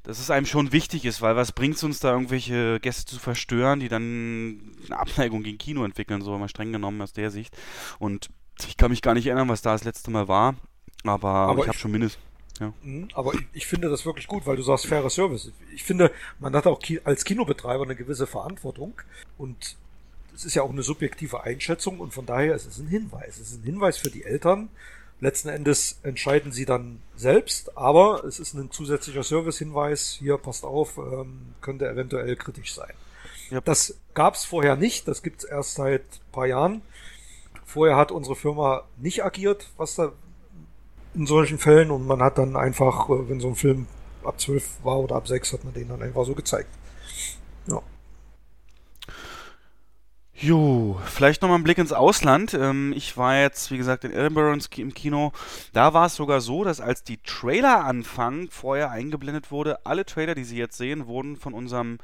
[0.07, 3.19] dass es einem schon wichtig ist, weil was bringt es uns da irgendwelche Gäste zu
[3.19, 7.53] verstören, die dann eine Abneigung gegen Kino entwickeln, so mal streng genommen aus der Sicht.
[7.99, 8.29] Und
[8.65, 10.55] ich kann mich gar nicht erinnern, was da das letzte Mal war,
[11.03, 12.23] aber, aber ich habe schon mindestens.
[12.61, 12.73] Ja.
[12.83, 15.51] Mhm, aber ich, ich, finde das wirklich gut, weil du sagst fairer Service.
[15.75, 18.93] Ich finde, man hat auch als Kinobetreiber eine gewisse Verantwortung
[19.37, 19.75] und
[20.37, 23.39] es ist ja auch eine subjektive Einschätzung und von daher ist es ein Hinweis.
[23.39, 24.69] Es ist ein Hinweis für die Eltern,
[25.19, 30.15] Letzten Endes entscheiden sie dann selbst, aber es ist ein zusätzlicher Servicehinweis.
[30.19, 32.93] Hier passt auf, ähm, könnte eventuell kritisch sein.
[33.49, 33.61] Ja.
[33.61, 36.81] Das gab es vorher nicht, das gibt es erst seit paar Jahren.
[37.65, 40.11] Vorher hat unsere Firma nicht agiert, was da
[41.15, 43.87] in solchen Fällen und man hat dann einfach, äh, wenn so ein Film
[44.23, 46.69] ab 12 war oder ab 6, hat man den dann einfach so gezeigt.
[47.65, 47.81] Ja.
[50.39, 52.53] Jo, vielleicht nochmal ein Blick ins Ausland.
[52.53, 55.31] Ähm, ich war jetzt, wie gesagt, in Edinburgh im Kino.
[55.73, 60.35] Da war es sogar so, dass als die Trailer anfangen, vorher eingeblendet wurde, alle Trailer,
[60.35, 61.97] die Sie jetzt sehen, wurden von unserem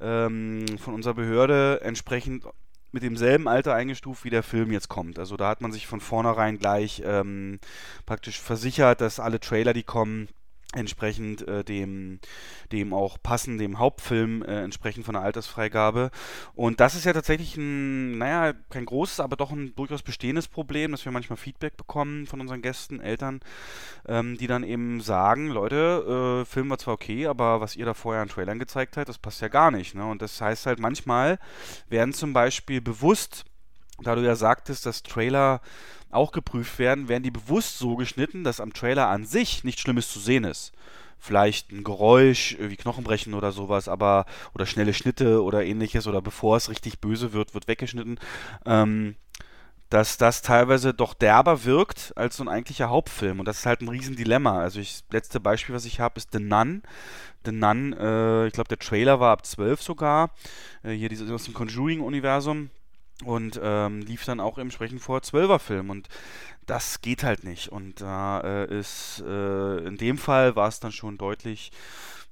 [0.00, 2.44] ähm, von unserer Behörde entsprechend
[2.92, 5.18] mit demselben Alter eingestuft, wie der Film jetzt kommt.
[5.18, 7.60] Also da hat man sich von vornherein gleich ähm,
[8.06, 10.28] praktisch versichert, dass alle Trailer, die kommen,
[10.74, 12.20] entsprechend äh, dem,
[12.72, 16.10] dem auch passen, dem Hauptfilm äh, entsprechend von der Altersfreigabe.
[16.54, 20.92] Und das ist ja tatsächlich ein, naja, kein großes, aber doch ein durchaus bestehendes Problem,
[20.92, 23.40] dass wir manchmal Feedback bekommen von unseren Gästen, Eltern,
[24.06, 27.94] ähm, die dann eben sagen, Leute, äh, Film war zwar okay, aber was ihr da
[27.94, 29.94] vorher an Trailern gezeigt habt, das passt ja gar nicht.
[29.94, 30.04] Ne?
[30.04, 31.38] Und das heißt halt, manchmal
[31.88, 33.46] werden zum Beispiel bewusst,
[34.02, 35.60] da du ja sagtest, dass Trailer
[36.10, 40.10] auch geprüft werden, werden die bewusst so geschnitten, dass am Trailer an sich nichts Schlimmes
[40.10, 40.72] zu sehen ist.
[41.18, 44.24] Vielleicht ein Geräusch wie Knochenbrechen oder sowas, aber
[44.54, 48.20] oder schnelle Schnitte oder ähnliches oder bevor es richtig böse wird, wird weggeschnitten.
[48.64, 49.16] Ähm,
[49.90, 53.40] dass das teilweise doch derber wirkt als so ein eigentlicher Hauptfilm.
[53.40, 54.60] Und das ist halt ein Riesendilemma.
[54.60, 56.82] Also das letzte Beispiel, was ich habe, ist The Nun.
[57.46, 60.30] The Nun, äh, ich glaube, der Trailer war ab 12 sogar.
[60.82, 62.70] Äh, hier dieses, aus dem Conjuring-Universum
[63.24, 65.90] und ähm, lief dann auch entsprechend vor Zwölferfilm.
[65.90, 66.08] Und
[66.66, 67.68] das geht halt nicht.
[67.70, 71.70] Und da äh, ist äh, in dem Fall war es dann schon deutlich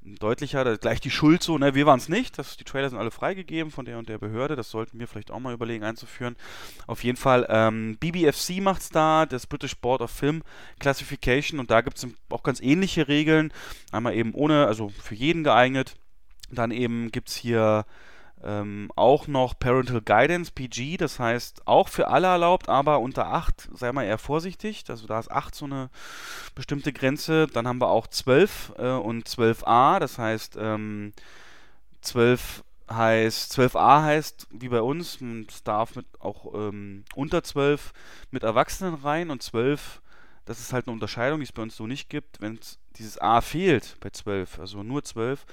[0.07, 3.11] deutlicher, gleich die Schuld so, ne, wir waren es nicht, das, die Trailer sind alle
[3.11, 6.37] freigegeben von der und der Behörde, das sollten wir vielleicht auch mal überlegen einzuführen.
[6.87, 10.43] Auf jeden Fall, ähm, BBFC es da, das British Board of Film
[10.79, 11.59] Classification.
[11.59, 13.53] Und da gibt es auch ganz ähnliche Regeln,
[13.91, 15.97] einmal eben ohne, also für jeden geeignet,
[16.51, 17.85] dann eben gibt es hier
[18.43, 23.71] ähm, auch noch Parental Guidance, PG, das heißt auch für alle erlaubt, aber unter 8
[23.75, 24.85] sei mal eher vorsichtig.
[24.89, 25.91] Also da ist 8 so eine
[26.55, 27.47] bestimmte Grenze.
[27.47, 31.13] Dann haben wir auch 12 äh, und 12a, das heißt ähm,
[32.03, 35.19] 12 heißt 12a heißt wie bei uns,
[35.49, 37.93] es darf mit auch ähm, unter 12
[38.31, 40.01] mit Erwachsenen rein und 12
[40.47, 42.41] das ist halt eine Unterscheidung, die es bei uns so nicht gibt.
[42.41, 42.59] Wenn
[42.97, 45.45] dieses A fehlt bei 12, also nur 12,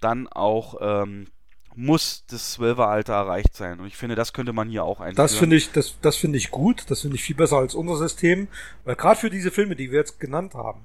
[0.00, 1.28] dann auch ähm,
[1.74, 3.80] muss das Zwölferalter erreicht sein.
[3.80, 5.16] Und ich finde, das könnte man hier auch einführen.
[5.16, 6.90] Das finde ich, das, das finde ich gut.
[6.90, 8.48] Das finde ich viel besser als unser System.
[8.84, 10.80] Weil gerade für diese Filme, die wir jetzt genannt haben,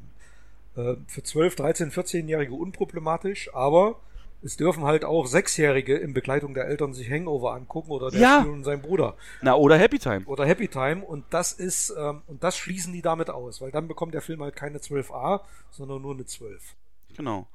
[0.75, 3.99] äh, für 12, 13, 14-Jährige unproblematisch, aber
[4.43, 8.41] es dürfen halt auch Sechsjährige in Begleitung der Eltern sich Hangover angucken oder der ja.
[8.43, 9.15] und sein Bruder.
[9.41, 10.25] Na, oder Happy Time.
[10.25, 11.03] Oder Happy Time.
[11.03, 14.41] Und das ist, ähm, und das schließen die damit aus, weil dann bekommt der Film
[14.41, 16.75] halt keine 12a, sondern nur eine 12.
[17.15, 17.47] Genau.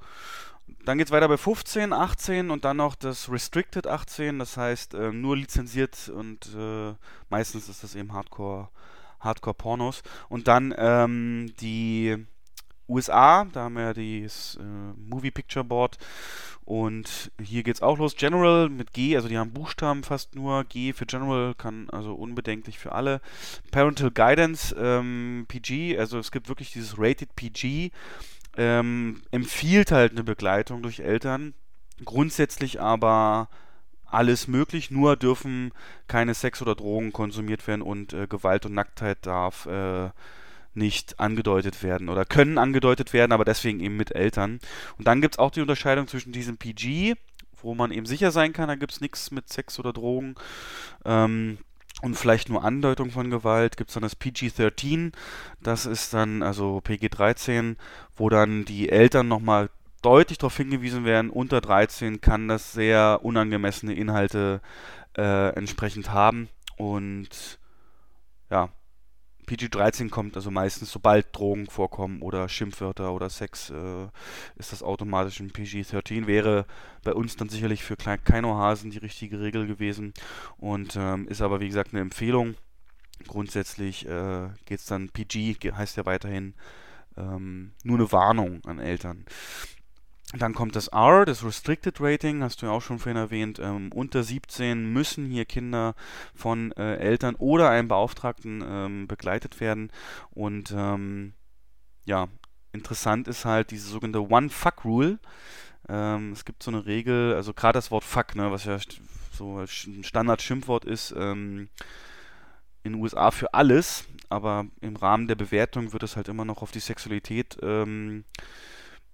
[0.85, 4.95] Dann geht es weiter bei 15, 18 und dann noch das Restricted 18, das heißt
[4.95, 6.95] äh, nur lizenziert und äh,
[7.29, 8.69] meistens ist das eben Hardcore,
[9.21, 10.03] Hardcore Pornos.
[10.29, 12.27] Und dann ähm, die
[12.89, 15.99] USA, da haben wir ja das äh, Movie Picture Board
[16.65, 18.17] und hier geht es auch los.
[18.17, 20.65] General mit G, also die haben Buchstaben fast nur.
[20.65, 23.21] G für General kann also unbedenklich für alle.
[23.71, 27.91] Parental Guidance, ähm, PG, also es gibt wirklich dieses Rated PG
[28.57, 31.55] ähm, empfiehlt halt eine Begleitung durch Eltern.
[32.05, 33.49] Grundsätzlich aber
[34.07, 35.73] alles möglich, nur dürfen
[36.07, 40.11] keine Sex oder Drogen konsumiert werden und äh, Gewalt und Nacktheit darf äh,
[40.75, 44.61] nicht angedeutet werden oder können angedeutet werden, aber deswegen eben mit Eltern.
[44.99, 47.15] Und dann gibt es auch die Unterscheidung zwischen diesem PG,
[47.63, 50.35] wo man eben sicher sein kann, da gibt es nichts mit Sex oder Drogen.
[51.05, 51.59] Ähm,
[52.03, 55.13] und vielleicht nur Andeutung von Gewalt, gibt es dann das PG-13,
[55.63, 57.77] das ist dann, also PG-13,
[58.17, 59.71] wo dann die Eltern nochmal
[60.03, 64.61] deutlich darauf hingewiesen werden, unter 13 kann das sehr unangemessene Inhalte
[65.17, 66.49] äh, entsprechend haben.
[66.77, 67.61] Und
[68.51, 68.69] ja,
[69.47, 74.05] PG-13 kommt also meistens, sobald Drogen vorkommen oder Schimpfwörter oder Sex, äh,
[74.57, 76.27] ist das automatisch ein PG-13.
[76.27, 76.67] Wäre
[77.03, 80.15] bei uns dann sicherlich für Keinohasen die richtige Regel gewesen
[80.59, 82.55] und ähm, ist aber wie gesagt eine Empfehlung.
[83.27, 86.55] Grundsätzlich äh, geht es dann PG, heißt ja weiterhin
[87.17, 89.25] ähm, nur eine Warnung an Eltern.
[90.39, 93.59] Dann kommt das R, das Restricted Rating, hast du ja auch schon vorhin erwähnt.
[93.59, 95.95] Ähm, unter 17 müssen hier Kinder
[96.35, 99.93] von äh, Eltern oder einem Beauftragten ähm, begleitet werden.
[100.31, 101.35] Und ähm,
[102.07, 102.29] ja,
[102.73, 105.19] interessant ist halt diese sogenannte One-Fuck-Rule.
[105.89, 108.79] Ähm, es gibt so eine Regel, also gerade das Wort Fuck, ne, was ja
[109.33, 111.69] so ein Standard-Schimpfwort ist, ähm,
[112.85, 116.63] in den USA für alles, aber im Rahmen der Bewertung wird es halt immer noch
[116.63, 118.25] auf die Sexualität ähm,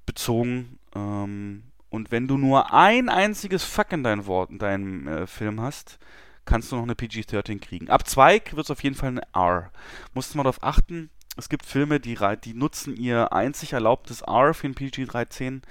[0.08, 0.78] bezogen.
[0.94, 5.60] Ähm, und wenn du nur ein einziges Fuck in deinen Wort, in deinem äh, Film
[5.60, 5.98] hast,
[6.44, 7.90] kannst du noch eine PG-13 kriegen.
[7.90, 9.70] Ab 2 wird es auf jeden Fall eine R.
[10.14, 14.54] Musst du mal darauf achten, es gibt Filme, die, die nutzen ihr einzig erlaubtes R
[14.54, 15.62] für ein PG-13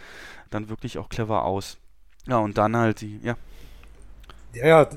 [0.50, 1.78] dann wirklich auch clever aus.
[2.26, 3.36] Ja, und dann halt die, ja.
[4.54, 4.90] Ja, ja,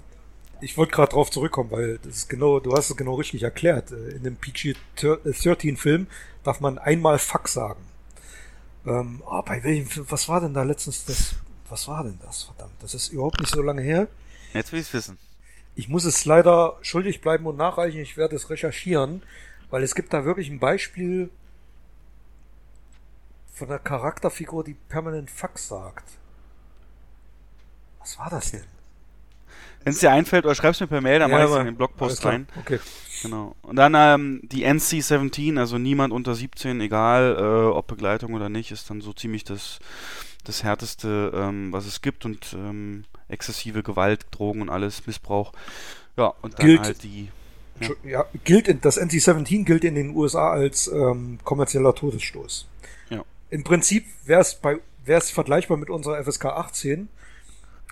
[0.61, 3.91] ich wollte gerade drauf zurückkommen, weil das ist genau, du hast es genau richtig erklärt.
[3.91, 6.07] Äh, in einem PG-13-Film
[6.45, 7.80] darf man einmal Fuck sagen.
[8.87, 11.35] Ähm, oh, bei welchem Film, was war denn da letztens das,
[11.68, 14.09] was war denn das, verdammt, das ist überhaupt nicht so lange her.
[14.53, 15.18] Jetzt will ich's wissen.
[15.74, 19.22] Ich muss es leider schuldig bleiben und nachreichen, ich werde es recherchieren,
[19.70, 21.31] weil es gibt da wirklich ein Beispiel
[23.53, 26.09] von einer Charakterfigur, die permanent Fuck sagt.
[28.01, 28.64] Was war das denn?
[29.83, 31.76] Wenn es dir einfällt, oder schreib's mir per Mail, dann ja, mach ich in den
[31.76, 32.47] Blogpost rein.
[32.59, 32.78] Okay.
[33.22, 33.55] Genau.
[33.62, 38.70] Und dann ähm, die NC-17, also niemand unter 17, egal äh, ob Begleitung oder nicht,
[38.70, 39.78] ist dann so ziemlich das,
[40.45, 45.53] das härteste, ähm, was es gibt und ähm, exzessive Gewalt, Drogen und alles, Missbrauch.
[46.16, 47.28] Ja, und dann gilt, halt die.
[47.81, 47.89] Ja.
[48.05, 52.68] ja gilt in, das NC-17 gilt in den USA als ähm, kommerzieller Todesstoß.
[53.11, 53.24] Ja.
[53.51, 57.09] Im Prinzip wäre es bei wäre es vergleichbar mit unserer FSK 18,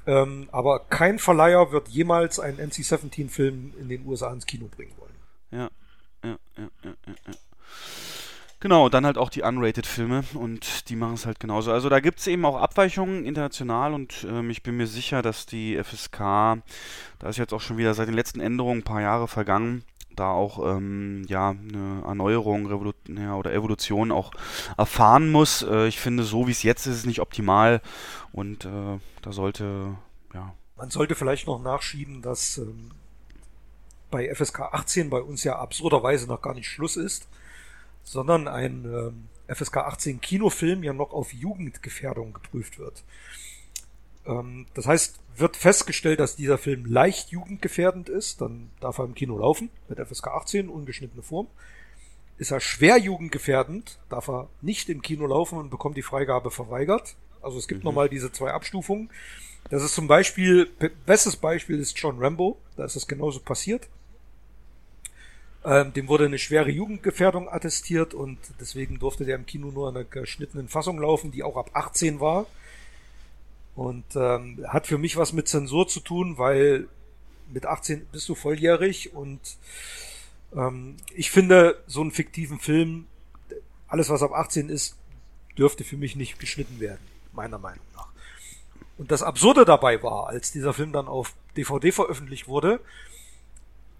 [0.09, 5.13] ähm, aber kein Verleiher wird jemals einen NC-17-Film in den USA ins Kino bringen wollen.
[5.51, 5.69] Ja,
[6.25, 7.33] ja, ja, ja, ja.
[8.61, 11.71] Genau, dann halt auch die Unrated-Filme und die machen es halt genauso.
[11.73, 15.45] Also da gibt es eben auch Abweichungen international und ähm, ich bin mir sicher, dass
[15.45, 19.29] die FSK, da ist jetzt auch schon wieder seit den letzten Änderungen ein paar Jahre
[19.29, 19.85] vergangen,
[20.19, 24.33] da auch ähm, ja eine Erneuerung Revolu ja, oder Evolution auch
[24.77, 25.63] erfahren muss.
[25.63, 27.81] Äh, ich finde, so wie es jetzt ist, ist es nicht optimal
[28.33, 29.97] und äh, da sollte
[30.35, 30.55] ja.
[30.77, 32.91] Man sollte vielleicht noch nachschieben, dass ähm,
[34.11, 37.29] bei FSK 18 bei uns ja absurderweise noch gar nicht Schluss ist,
[38.05, 43.03] sondern ein ähm, FSK 18 Kinofilm ja noch auf Jugendgefährdung geprüft wird.
[44.29, 49.15] Ähm, das heißt, wird festgestellt, dass dieser Film leicht jugendgefährdend ist, dann darf er im
[49.15, 51.49] Kino laufen mit FSK 18, ungeschnittene Form.
[52.37, 57.17] Ist er schwer jugendgefährdend, darf er nicht im Kino laufen und bekommt die Freigabe verweigert.
[57.41, 57.87] Also es gibt mhm.
[57.87, 59.11] nochmal diese zwei Abstufungen.
[59.71, 60.71] Das ist zum Beispiel,
[61.05, 63.89] bestes Beispiel ist John Rambo, da ist das genauso passiert.
[65.65, 69.97] Ähm, dem wurde eine schwere Jugendgefährdung attestiert und deswegen durfte der im Kino nur in
[69.97, 72.47] einer geschnittenen Fassung laufen, die auch ab 18 war.
[73.79, 76.89] Und ähm, hat für mich was mit Zensur zu tun, weil
[77.47, 79.39] mit 18 bist du volljährig und
[80.53, 83.07] ähm, ich finde, so einen fiktiven Film,
[83.87, 84.97] alles was ab 18 ist,
[85.57, 88.09] dürfte für mich nicht geschnitten werden, meiner Meinung nach.
[88.97, 92.81] Und das Absurde dabei war, als dieser Film dann auf DVD veröffentlicht wurde,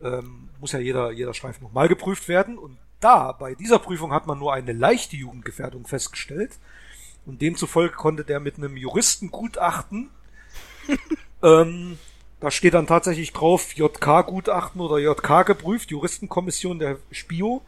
[0.03, 2.59] ähm, muss ja jeder, jeder Streifen nochmal geprüft werden.
[2.59, 6.59] Und da, bei dieser Prüfung hat man nur eine leichte Jugendgefährdung festgestellt.
[7.29, 10.09] Und demzufolge konnte der mit einem Juristengutachten,
[11.43, 11.99] ähm,
[12.41, 17.63] da steht dann tatsächlich drauf JK-Gutachten oder JK geprüft, Juristenkommission der Spio.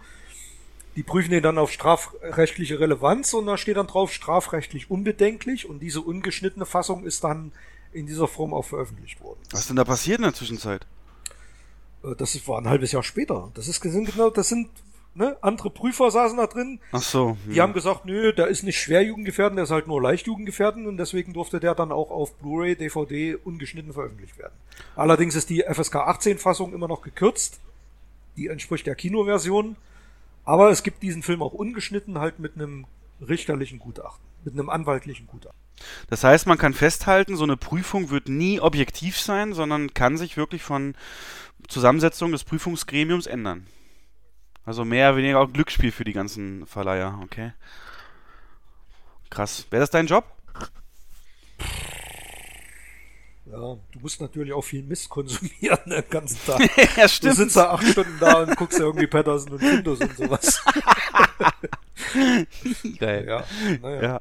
[0.96, 5.80] Die prüfen den dann auf strafrechtliche Relevanz und da steht dann drauf strafrechtlich unbedenklich und
[5.80, 7.52] diese ungeschnittene Fassung ist dann
[7.92, 9.40] in dieser Form auch veröffentlicht worden.
[9.50, 10.86] Was ist denn da passiert in der Zwischenzeit?
[12.02, 13.50] Äh, das war ein halbes Jahr später.
[13.54, 14.70] Das ist genau, das sind
[15.14, 16.80] ne, andere Prüfer saßen da drin.
[16.92, 17.36] Ach so.
[17.46, 17.62] Die ja.
[17.62, 20.96] haben gesagt, nö, der ist nicht schwer jugendgefährdend, der ist halt nur leicht jugendgefährdend und
[20.96, 24.54] deswegen durfte der dann auch auf Blu-ray, DVD ungeschnitten veröffentlicht werden.
[24.96, 27.60] Allerdings ist die FSK 18 Fassung immer noch gekürzt.
[28.36, 29.76] Die entspricht der Kinoversion.
[30.44, 32.86] Aber es gibt diesen Film auch ungeschnitten, halt mit einem
[33.20, 35.58] richterlichen Gutachten, mit einem anwaltlichen Gutachten.
[36.08, 40.36] Das heißt, man kann festhalten, so eine Prüfung wird nie objektiv sein, sondern kann sich
[40.36, 40.94] wirklich von
[41.68, 43.66] Zusammensetzung des Prüfungsgremiums ändern.
[44.64, 47.52] Also mehr oder weniger auch ein Glücksspiel für die ganzen Verleiher, okay?
[49.30, 49.66] Krass.
[49.70, 50.24] Wäre das dein Job?
[53.46, 56.60] Ja, du musst natürlich auch viel Mist konsumieren den ganzen Tag.
[56.96, 57.32] ja, stimmt.
[57.32, 60.62] Du sitzt da acht Stunden da und guckst irgendwie Patterson und Findus und sowas.
[62.98, 63.26] Geil.
[63.26, 63.44] Ja,
[63.80, 64.02] naja.
[64.02, 64.20] Ja.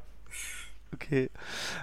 [1.02, 1.30] Okay.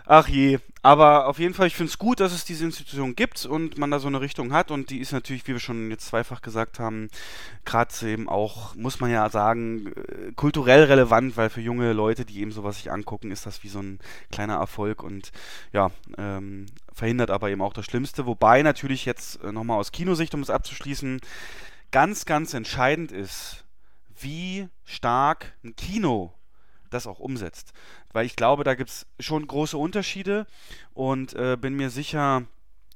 [0.06, 0.60] Ach je.
[0.84, 3.92] Aber auf jeden Fall, ich finde es gut, dass es diese Institution gibt und man
[3.92, 4.72] da so eine Richtung hat.
[4.72, 7.10] Und die ist natürlich, wie wir schon jetzt zweifach gesagt haben,
[7.66, 12.40] gerade eben auch, muss man ja sagen, äh, kulturell relevant, weil für junge Leute, die
[12.40, 14.00] eben sowas sich angucken, ist das wie so ein
[14.32, 15.32] kleiner Erfolg und
[15.74, 18.26] ja, ähm, verhindert aber eben auch das Schlimmste.
[18.26, 21.20] Wobei natürlich jetzt äh, nochmal aus Kinosicht, um es abzuschließen,
[21.92, 23.66] ganz, ganz entscheidend ist,
[24.20, 26.37] wie stark ein Kino
[26.90, 27.74] das auch umsetzt.
[28.12, 30.48] Weil ich glaube, da gibt es schon große Unterschiede
[30.94, 32.44] und äh, bin mir sicher,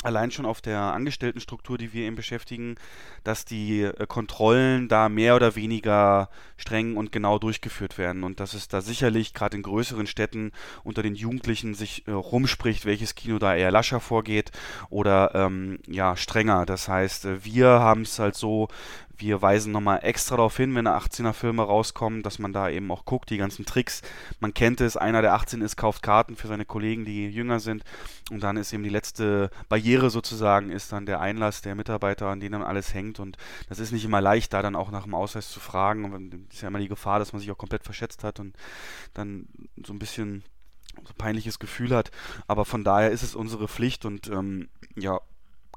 [0.03, 2.75] allein schon auf der Angestelltenstruktur, die wir eben beschäftigen,
[3.23, 8.53] dass die äh, Kontrollen da mehr oder weniger streng und genau durchgeführt werden und dass
[8.53, 10.51] es da sicherlich gerade in größeren Städten
[10.83, 14.51] unter den Jugendlichen sich äh, rumspricht, welches Kino da eher lascher vorgeht
[14.89, 16.65] oder ähm, ja strenger.
[16.65, 18.69] Das heißt, äh, wir haben es halt so,
[19.17, 23.05] wir weisen nochmal extra darauf hin, wenn 18er Filme rauskommen, dass man da eben auch
[23.05, 24.01] guckt, die ganzen Tricks.
[24.39, 27.83] Man kennt es, einer der 18 ist, kauft Karten für seine Kollegen, die jünger sind.
[28.29, 32.39] Und dann ist eben die letzte Barriere sozusagen, ist dann der Einlass der Mitarbeiter, an
[32.39, 33.19] denen dann alles hängt.
[33.19, 33.37] Und
[33.69, 36.13] das ist nicht immer leicht, da dann auch nach dem Ausweis zu fragen.
[36.13, 38.55] Und ist ja immer die Gefahr, dass man sich auch komplett verschätzt hat und
[39.13, 39.47] dann
[39.85, 40.43] so ein bisschen
[41.05, 42.11] so peinliches Gefühl hat.
[42.47, 45.19] Aber von daher ist es unsere Pflicht und ähm, ja,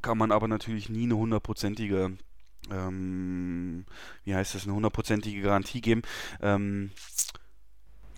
[0.03, 2.19] kann man aber natürlich nie eine hundertprozentige
[2.73, 3.85] ähm,
[4.25, 6.03] wie heißt das, eine hundertprozentige Garantie geben.
[6.43, 6.91] Ähm,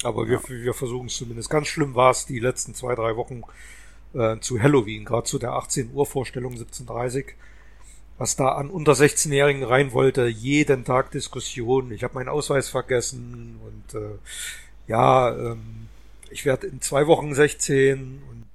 [0.02, 1.50] Aber wir, wir versuchen es zumindest.
[1.50, 3.42] Ganz schlimm war es die letzten zwei, drei Wochen
[4.14, 7.32] äh, zu Halloween, gerade zu der 18 Uhr Vorstellung 17.30
[8.18, 11.92] was da an unter 16-Jährigen rein wollte, jeden Tag Diskussion.
[11.92, 14.18] Ich habe meinen Ausweis vergessen und äh,
[14.86, 15.88] ja, ähm,
[16.30, 18.46] ich werde in zwei Wochen 16 und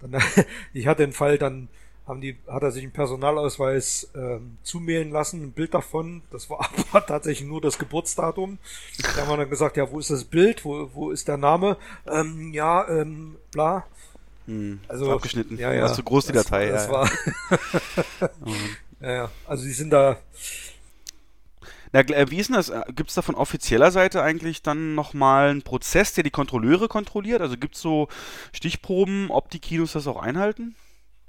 [0.00, 0.22] dann,
[0.72, 1.68] ich hatte den Fall dann
[2.08, 6.22] haben die, hat er sich einen Personalausweis ähm, zumailen lassen, ein Bild davon.
[6.30, 8.58] Das war aber tatsächlich nur das Geburtsdatum.
[9.14, 10.64] Da haben wir dann gesagt, ja, wo ist das Bild?
[10.64, 11.76] Wo, wo ist der Name?
[12.06, 13.84] Ähm, ja, ähm, bla.
[14.46, 15.58] Hm, also abgeschnitten.
[15.58, 15.82] Ja, ja.
[15.82, 16.68] War zu groß die das, Datei.
[16.70, 17.10] Das ja, war.
[19.00, 19.30] ja, ja.
[19.46, 20.16] Also die sind da.
[21.92, 22.72] Na, äh, wie ist denn das?
[22.96, 27.42] Gibt es da von offizieller Seite eigentlich dann nochmal einen Prozess, der die Kontrolleure kontrolliert?
[27.42, 28.08] Also gibt es so
[28.52, 30.74] Stichproben, ob die Kinos das auch einhalten?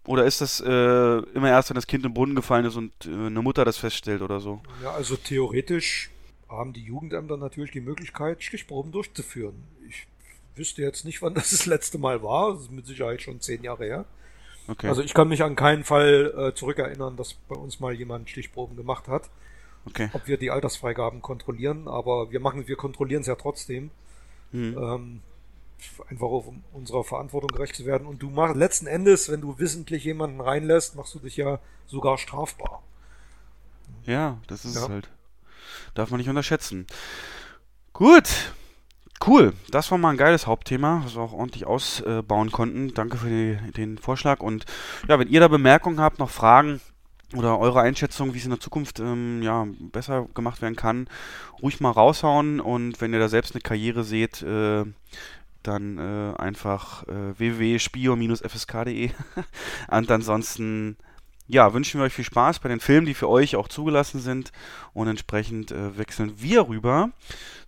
[0.05, 3.09] Oder ist das äh, immer erst, wenn das Kind im Brunnen gefallen ist und äh,
[3.09, 4.61] eine Mutter das feststellt oder so?
[4.83, 6.09] Ja, also theoretisch
[6.47, 9.55] haben die Jugendämter natürlich die Möglichkeit, Stichproben durchzuführen.
[9.87, 10.07] Ich
[10.55, 12.53] wüsste jetzt nicht, wann das das letzte Mal war.
[12.53, 14.05] Das ist mit Sicherheit schon zehn Jahre her.
[14.67, 14.87] Okay.
[14.87, 18.75] Also ich kann mich an keinen Fall äh, zurückerinnern, dass bei uns mal jemand Stichproben
[18.77, 19.29] gemacht hat.
[19.85, 20.09] Okay.
[20.13, 23.89] Ob wir die Altersfreigaben kontrollieren, aber wir machen, wir kontrollieren es ja trotzdem.
[24.51, 24.77] Hm.
[24.77, 25.21] Ähm,
[26.09, 28.07] einfach um unserer Verantwortung gerecht zu werden.
[28.07, 32.17] Und du machst letzten Endes, wenn du wissentlich jemanden reinlässt, machst du dich ja sogar
[32.17, 32.81] strafbar.
[34.05, 34.83] Ja, das ist Ja.
[34.83, 35.09] es halt.
[35.95, 36.87] Darf man nicht unterschätzen.
[37.93, 38.53] Gut.
[39.25, 39.53] Cool.
[39.69, 42.93] Das war mal ein geiles Hauptthema, was wir auch ordentlich ausbauen konnten.
[42.93, 44.39] Danke für die, den Vorschlag.
[44.39, 44.65] Und
[45.09, 46.79] ja, wenn ihr da Bemerkungen habt, noch Fragen
[47.35, 51.09] oder eure Einschätzung, wie es in der Zukunft ähm, ja, besser gemacht werden kann,
[51.61, 52.61] ruhig mal raushauen.
[52.61, 54.85] Und wenn ihr da selbst eine Karriere seht, äh,
[55.63, 59.11] dann äh, einfach äh, www.spio-fsk.de.
[59.91, 60.97] Und ansonsten
[61.51, 64.51] ja, wünschen wir euch viel Spaß bei den Filmen, die für euch auch zugelassen sind.
[64.93, 67.09] Und entsprechend äh, wechseln wir rüber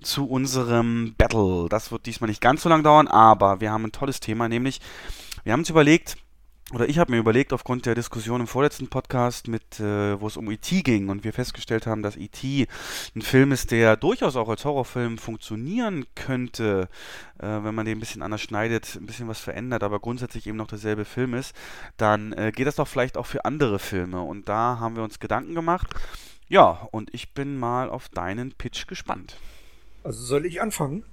[0.02, 1.68] zu unserem Battle.
[1.68, 4.82] Das wird diesmal nicht ganz so lang dauern, aber wir haben ein tolles Thema, nämlich
[5.44, 6.18] wir haben uns überlegt,
[6.74, 10.38] oder ich habe mir überlegt, aufgrund der Diskussion im vorletzten Podcast, mit, äh, wo es
[10.38, 10.82] um E.T.
[10.84, 12.68] ging und wir festgestellt haben, dass E.T.
[13.16, 16.88] ein Film ist, der durchaus auch als Horrorfilm funktionieren könnte,
[17.40, 20.58] äh, wenn man den ein bisschen anders schneidet, ein bisschen was verändert, aber grundsätzlich eben
[20.58, 21.54] noch derselbe Film ist,
[21.98, 24.22] dann äh, geht das doch vielleicht auch für andere Filme.
[24.22, 25.88] Und da haben wir uns Gedanken gemacht.
[26.48, 29.38] Ja, und ich bin mal auf deinen Pitch gespannt.
[30.04, 31.04] Also soll ich anfangen?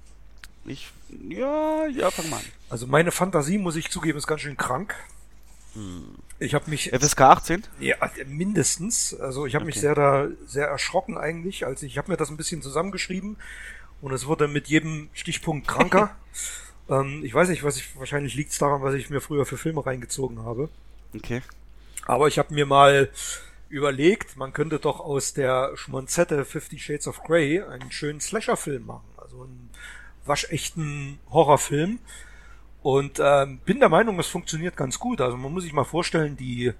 [0.65, 0.91] Ich,
[1.27, 2.43] ja, ja, fang mal an.
[2.69, 4.95] Also meine Fantasie, muss ich zugeben, ist ganz schön krank.
[6.39, 7.63] Ich habe mich FSK 18?
[7.79, 7.95] ja,
[8.25, 9.81] mindestens, also ich habe mich Okay.
[9.81, 13.37] sehr da sehr erschrocken eigentlich, als ich, habe mir das ein bisschen zusammengeschrieben
[14.01, 16.15] und es wurde mit jedem Stichpunkt kranker.
[16.89, 19.85] ähm, ich weiß nicht, was ich wahrscheinlich liegt's daran, was ich mir früher für Filme
[19.85, 20.69] reingezogen habe.
[21.15, 21.41] Okay.
[22.05, 23.09] Aber ich habe mir mal
[23.69, 29.05] überlegt, man könnte doch aus der Schmonzette Fifty Shades of Grey einen schönen Slasher-Film machen.
[29.17, 29.69] Also einen
[30.25, 31.99] waschechten Horrorfilm.
[32.81, 35.21] Und ähm, bin der Meinung, es funktioniert ganz gut.
[35.21, 36.73] Also man muss sich mal vorstellen, die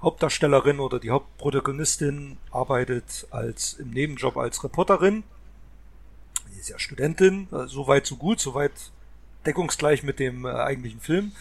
[0.00, 5.24] Hauptdarstellerin oder die Hauptprotagonistin arbeitet als im Nebenjob als Reporterin.
[6.52, 8.72] Die ist ja Studentin, also so weit so gut, so weit
[9.46, 11.32] deckungsgleich mit dem äh, eigentlichen Film.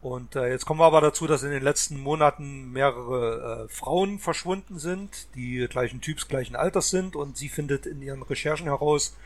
[0.00, 4.18] Und äh, jetzt kommen wir aber dazu, dass in den letzten Monaten mehrere äh, Frauen
[4.18, 7.16] verschwunden sind, die gleichen Typs, gleichen Alters sind.
[7.16, 9.16] Und sie findet in ihren Recherchen heraus,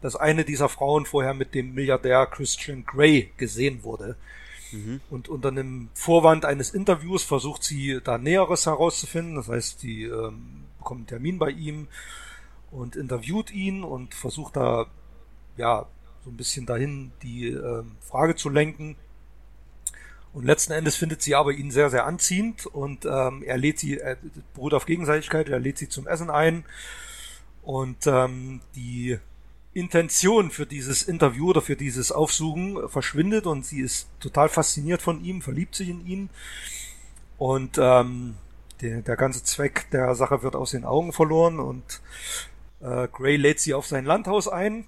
[0.00, 4.16] dass eine dieser Frauen vorher mit dem Milliardär Christian Grey gesehen wurde.
[4.72, 5.00] Mhm.
[5.10, 9.36] Und unter einem Vorwand eines Interviews versucht sie da Näheres herauszufinden.
[9.36, 11.88] Das heißt, sie ähm, bekommt einen Termin bei ihm
[12.70, 14.86] und interviewt ihn und versucht da
[15.56, 15.86] ja
[16.24, 18.96] so ein bisschen dahin die ähm, Frage zu lenken
[20.36, 23.98] und letzten Endes findet sie aber ihn sehr, sehr anziehend und ähm, er lädt sie,
[23.98, 24.18] er
[24.52, 26.66] beruht auf Gegenseitigkeit, er lädt sie zum Essen ein
[27.62, 29.18] und ähm, die
[29.76, 35.22] Intention für dieses Interview oder für dieses Aufsuchen verschwindet und sie ist total fasziniert von
[35.24, 36.30] ihm, verliebt sich in ihn
[37.38, 38.36] und ähm,
[38.80, 42.00] der, der ganze Zweck der Sache wird aus den Augen verloren und
[42.80, 44.86] äh, Gray lädt sie auf sein Landhaus ein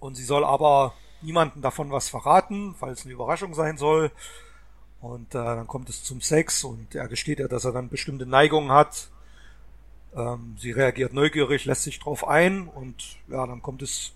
[0.00, 4.10] und sie soll aber niemanden davon was verraten, es eine Überraschung sein soll.
[5.00, 8.26] Und äh, dann kommt es zum Sex und er gesteht ja, dass er dann bestimmte
[8.26, 9.08] Neigungen hat.
[10.16, 14.12] Ähm, sie reagiert neugierig, lässt sich drauf ein und ja, dann kommt es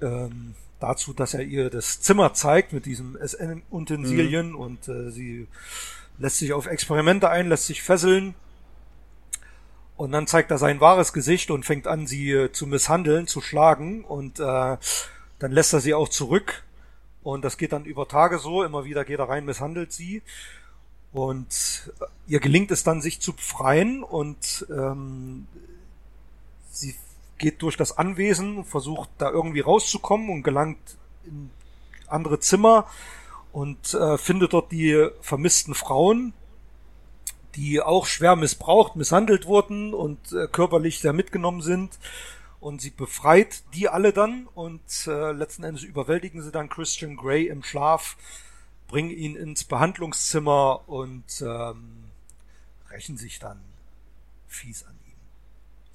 [0.00, 4.56] ähm, dazu, dass er ihr das Zimmer zeigt mit diesem SN-Utensilien mhm.
[4.56, 5.46] und äh, sie
[6.18, 8.34] lässt sich auf Experimente ein, lässt sich fesseln.
[9.96, 13.40] Und dann zeigt er sein wahres Gesicht und fängt an, sie äh, zu misshandeln, zu
[13.40, 14.04] schlagen.
[14.04, 16.64] Und äh, dann lässt er sie auch zurück
[17.22, 20.22] und das geht dann über Tage so, immer wieder geht er rein, misshandelt sie
[21.12, 21.92] und
[22.26, 25.46] ihr gelingt es dann, sich zu befreien und ähm,
[26.70, 26.94] sie
[27.38, 31.50] geht durch das Anwesen, versucht da irgendwie rauszukommen und gelangt in
[32.06, 32.86] andere Zimmer
[33.52, 36.32] und äh, findet dort die vermissten Frauen,
[37.54, 41.98] die auch schwer missbraucht, misshandelt wurden und äh, körperlich sehr mitgenommen sind.
[42.60, 47.48] Und sie befreit die alle dann und äh, letzten Endes überwältigen sie dann Christian Grey
[47.48, 48.16] im Schlaf,
[48.92, 52.04] bringen ihn ins Behandlungszimmer und ähm,
[52.90, 53.58] rächen sich dann
[54.46, 55.16] fies an ihm.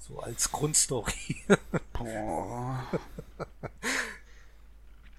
[0.00, 1.36] So als Grundstory.
[1.92, 2.84] Boah.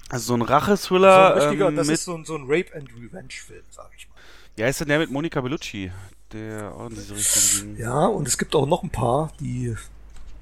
[0.10, 1.40] Also so ein Rachethriller.
[1.40, 4.10] So ein ähm, das ist so ein, so ein Rape and Revenge Film, sag ich
[4.10, 4.16] mal.
[4.58, 5.90] Ja, ist denn der mit Monica Bellucci,
[6.34, 7.78] der auch in diese Richtung ging.
[7.78, 9.74] Ja, und es gibt auch noch ein paar, die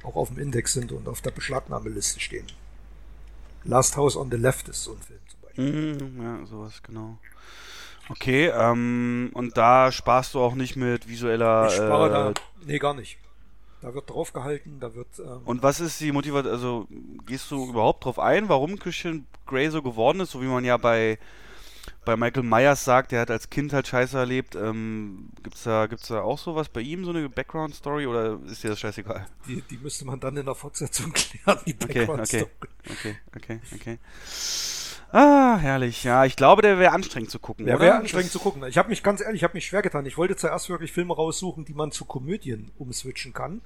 [0.01, 2.47] auch auf dem Index sind und auf der Beschlagnahmeliste stehen.
[3.63, 5.19] Last House on the Left ist so ein Film
[5.57, 7.17] Mm, ja, sowas, genau.
[8.09, 11.67] Okay, ähm, und da sparst du auch nicht mit visueller.
[11.67, 12.33] Ich spare äh, da.
[12.65, 13.17] Nee, gar nicht.
[13.81, 15.19] Da wird drauf gehalten, da wird.
[15.19, 16.53] Ähm, und was ist die Motivation?
[16.53, 16.87] Also,
[17.25, 20.77] gehst du überhaupt drauf ein, warum Christian Grey so geworden ist, so wie man ja
[20.77, 21.19] bei
[22.05, 24.55] bei Michael Myers sagt, er hat als Kind halt Scheiße erlebt.
[24.55, 28.69] Ähm, gibt's da, gibt's da auch sowas bei ihm, so eine Background-Story oder ist dir
[28.69, 29.27] das scheißegal?
[29.47, 32.47] Die, die müsste man dann in der Fortsetzung klären, die Background-Story.
[32.85, 33.99] Okay, okay, okay, okay.
[35.11, 36.03] Ah, herrlich.
[36.03, 37.65] Ja, ich glaube, der wäre anstrengend zu gucken.
[37.65, 38.63] Der wäre anstrengend das zu gucken.
[38.67, 40.05] Ich habe mich ganz ehrlich, ich habe mich schwer getan.
[40.05, 43.61] Ich wollte zuerst wirklich Filme raussuchen, die man zu Komödien umswitchen kann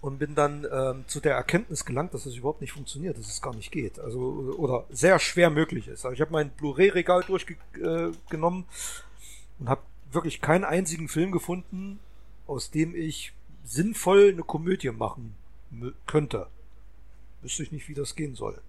[0.00, 3.42] und bin dann ähm, zu der Erkenntnis gelangt, dass das überhaupt nicht funktioniert, dass es
[3.42, 3.98] gar nicht geht.
[3.98, 6.04] Also oder sehr schwer möglich ist.
[6.04, 11.98] Also ich habe mein Blu-ray-Regal durchgenommen äh, und habe wirklich keinen einzigen Film gefunden,
[12.46, 13.32] aus dem ich
[13.64, 15.34] sinnvoll eine Komödie machen
[16.06, 16.46] könnte.
[17.42, 18.60] Wüsste ich nicht, wie das gehen soll.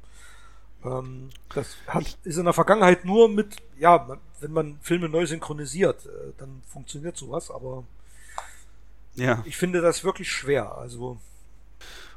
[0.83, 6.05] Ähm, das hat, ist in der Vergangenheit nur mit, ja, wenn man Filme neu synchronisiert,
[6.05, 7.83] äh, dann funktioniert sowas, aber
[9.19, 9.43] ja.
[9.45, 10.77] Ich finde das wirklich schwer.
[10.77, 11.17] Also.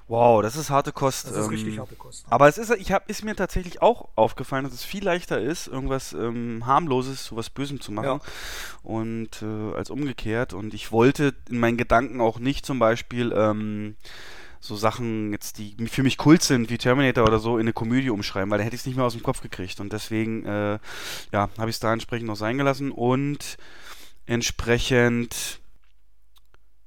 [0.09, 1.27] Wow, das ist harte Kost.
[1.27, 2.27] Das ist ähm, richtig harte Kost.
[2.29, 5.69] Aber es ist, ich hab, ist mir tatsächlich auch aufgefallen, dass es viel leichter ist,
[5.69, 8.21] irgendwas ähm, harmloses zu was Bösem zu machen.
[8.21, 8.21] Ja.
[8.83, 10.55] Und äh, als umgekehrt.
[10.55, 13.97] Und ich wollte in meinen Gedanken auch nicht zum Beispiel ähm,
[14.63, 18.11] so Sachen jetzt, die für mich kult sind, wie Terminator oder so, in eine Komödie
[18.11, 19.81] umschreiben, weil dann hätte ich es nicht mehr aus dem Kopf gekriegt.
[19.81, 20.79] Und deswegen, äh,
[21.33, 22.93] ja, habe ich es da entsprechend noch sein gelassen.
[22.93, 23.57] Und
[24.25, 25.61] entsprechend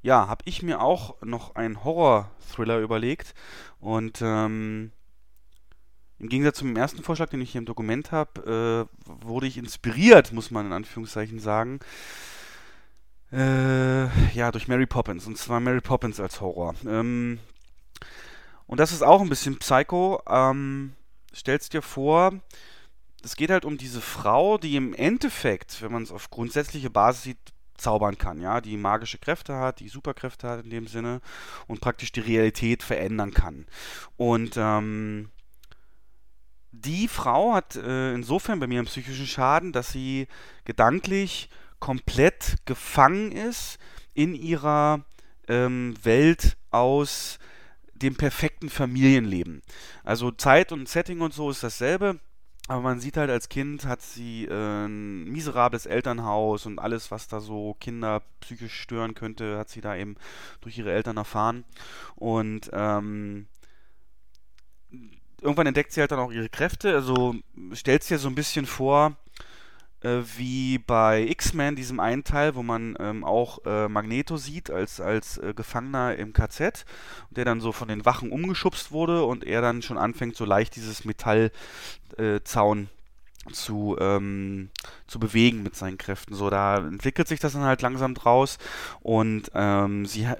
[0.01, 3.33] ja, habe ich mir auch noch einen Horror-Thriller überlegt.
[3.81, 4.91] Und ähm,
[6.17, 10.31] im Gegensatz zum ersten Vorschlag, den ich hier im Dokument habe, äh, wurde ich inspiriert,
[10.31, 11.79] muss man in Anführungszeichen sagen.
[13.33, 15.27] Äh, ja, durch Mary Poppins.
[15.27, 16.75] Und zwar Mary Poppins als Horror.
[16.87, 17.39] Ähm,
[18.67, 20.21] und das ist auch ein bisschen Psycho.
[20.27, 20.95] Ähm,
[21.33, 22.33] stellst dir vor,
[23.23, 27.23] es geht halt um diese Frau, die im Endeffekt, wenn man es auf grundsätzliche Basis
[27.23, 27.37] sieht,
[27.77, 31.19] zaubern kann, ja, die magische Kräfte hat, die Superkräfte hat in dem Sinne
[31.67, 33.65] und praktisch die Realität verändern kann.
[34.15, 35.29] Und ähm,
[36.71, 40.27] die Frau hat äh, insofern bei mir einen psychischen Schaden, dass sie
[40.63, 41.49] gedanklich
[41.79, 43.77] komplett gefangen ist
[44.13, 45.03] in ihrer
[45.47, 47.39] ähm, Welt aus
[47.95, 49.61] dem perfekten Familienleben.
[50.03, 52.19] Also Zeit und Setting und so ist dasselbe.
[52.67, 57.27] Aber man sieht halt als Kind hat sie äh, ein miserables Elternhaus und alles, was
[57.27, 60.15] da so Kinder psychisch stören könnte, hat sie da eben
[60.61, 61.63] durch ihre Eltern erfahren.
[62.15, 63.47] Und ähm,
[65.41, 66.95] irgendwann entdeckt sie halt dann auch ihre Kräfte.
[66.95, 67.35] Also
[67.73, 69.15] stellt sie ja so ein bisschen vor,
[70.05, 75.01] äh, wie bei X-Men, diesem einen Teil, wo man ähm, auch äh, Magneto sieht als,
[75.01, 76.85] als äh, Gefangener im KZ,
[77.31, 80.75] der dann so von den Wachen umgeschubst wurde und er dann schon anfängt, so leicht
[80.75, 82.89] dieses Metallzaun
[83.51, 84.69] zu, ähm,
[85.07, 86.35] zu bewegen mit seinen Kräften.
[86.35, 88.57] So, da entwickelt sich das dann halt langsam draus.
[89.01, 90.35] Und ähm, sie äh,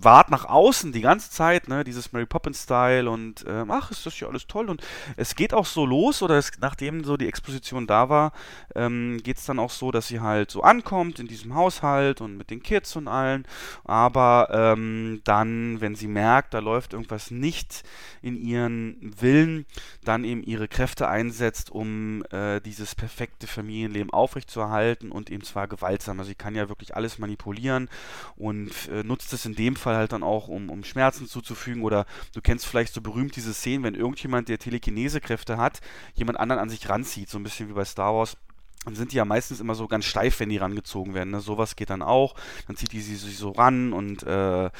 [0.00, 4.18] wahrt nach außen die ganze Zeit, ne, dieses Mary Poppins-Style und ähm, ach, ist das
[4.20, 4.68] ja alles toll?
[4.68, 4.82] Und
[5.16, 8.32] es geht auch so los oder es, nachdem so die Exposition da war,
[8.74, 12.36] ähm, geht es dann auch so, dass sie halt so ankommt in diesem Haushalt und
[12.36, 13.46] mit den Kids und allen,
[13.84, 17.82] aber ähm, dann, wenn sie merkt, da läuft irgendwas nicht
[18.22, 19.66] in ihren Willen,
[20.04, 26.18] dann eben ihre Kräfte einsetzt, um äh, dieses perfekte Familienleben aufrechtzuerhalten und eben zwar gewaltsam.
[26.18, 27.88] Also sie kann ja wirklich alles manipulieren
[28.36, 32.06] und äh, nutzt es in dem Fall halt dann auch, um, um Schmerzen zuzufügen oder
[32.34, 35.80] du kennst vielleicht so berühmt diese Szenen, wenn irgendjemand, der Telekinesekräfte hat,
[36.14, 38.36] jemand anderen an sich ranzieht, so ein bisschen wie bei Star Wars
[38.84, 41.30] dann sind die ja meistens immer so ganz steif, wenn die rangezogen werden.
[41.30, 41.40] Ne?
[41.40, 42.34] Sowas geht dann auch.
[42.66, 44.70] Dann zieht die sie sich so ran und äh,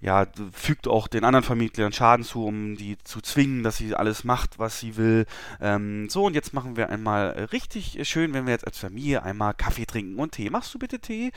[0.00, 4.24] ja, fügt auch den anderen Familienmitgliedern Schaden zu, um die zu zwingen, dass sie alles
[4.24, 5.26] macht, was sie will.
[5.60, 9.52] Ähm, so, und jetzt machen wir einmal richtig schön, wenn wir jetzt als Familie einmal
[9.52, 10.48] Kaffee trinken und Tee.
[10.48, 11.32] Machst du bitte Tee?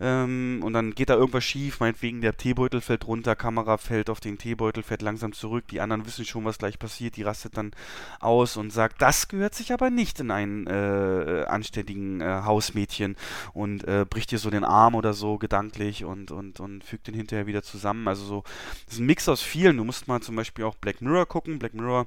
[0.00, 4.20] Ähm, und dann geht da irgendwas schief, meinetwegen der Teebeutel fällt runter, Kamera fällt auf
[4.20, 5.68] den Teebeutel, fährt langsam zurück.
[5.68, 7.16] Die anderen wissen schon, was gleich passiert.
[7.16, 7.72] Die rastet dann
[8.20, 13.16] aus und sagt, das gehört sich aber nicht in einen äh, anständigen äh, Hausmädchen
[13.52, 17.14] und äh, bricht dir so den Arm oder so gedanklich und, und, und fügt den
[17.14, 18.05] hinterher wieder zusammen.
[18.08, 18.44] Also so,
[18.86, 19.76] das ist ein Mix aus vielen.
[19.76, 21.58] Du musst mal zum Beispiel auch Black Mirror gucken.
[21.58, 22.06] Black Mirror,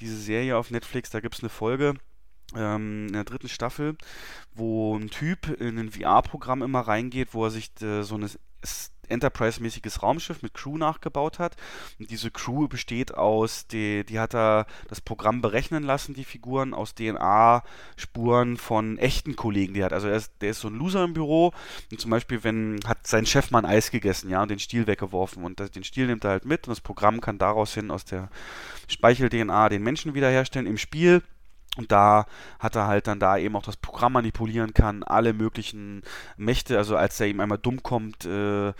[0.00, 1.94] diese Serie auf Netflix, da gibt es eine Folge
[2.54, 3.96] ähm, in der dritten Staffel,
[4.54, 8.28] wo ein Typ in ein VR-Programm immer reingeht, wo er sich äh, so eine
[9.08, 11.56] Enterprise-mäßiges Raumschiff mit Crew nachgebaut hat.
[11.98, 16.74] Und diese Crew besteht aus, die, die hat er das Programm berechnen lassen, die Figuren,
[16.74, 19.92] aus DNA-Spuren von echten Kollegen, die hat.
[19.92, 21.52] Also er ist, der ist so ein Loser im Büro
[21.90, 24.86] und zum Beispiel, wenn, hat sein Chef mal ein Eis gegessen, ja, und den Stiel
[24.86, 27.90] weggeworfen und das, den Stiel nimmt er halt mit und das Programm kann daraus hin
[27.90, 28.28] aus der
[28.88, 31.22] Speichel-DNA den Menschen wiederherstellen im Spiel
[31.78, 32.26] und da
[32.58, 36.02] hat er halt dann da eben auch das Programm manipulieren kann, alle möglichen
[36.36, 38.72] Mächte, also als er ihm einmal dumm kommt, äh,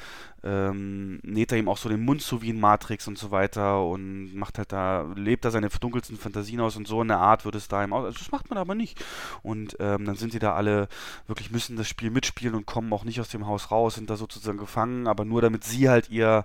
[0.44, 3.84] ähm, näht er ihm auch so den Mund zu wie in Matrix und so weiter
[3.84, 7.44] und macht halt da, lebt da seine verdunkelsten Fantasien aus und so in der Art
[7.44, 8.04] wird es da ihm aus.
[8.04, 9.04] Also das macht man aber nicht.
[9.42, 10.88] Und ähm, dann sind die da alle
[11.28, 14.16] wirklich müssen das Spiel mitspielen und kommen auch nicht aus dem Haus raus, sind da
[14.16, 16.44] sozusagen gefangen, aber nur damit sie halt ihr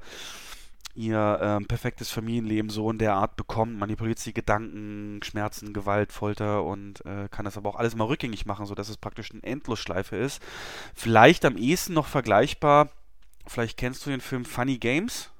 [0.96, 6.64] ihr ähm, perfektes Familienleben so in der Art bekommt, manipuliert sie Gedanken, Schmerzen, Gewalt, Folter
[6.64, 10.16] und äh, kann das aber auch alles mal rückgängig machen, sodass es praktisch eine Endlosschleife
[10.16, 10.42] ist.
[10.94, 12.90] Vielleicht am ehesten noch vergleichbar,
[13.48, 15.33] vielleicht kennst du den Film Funny Games.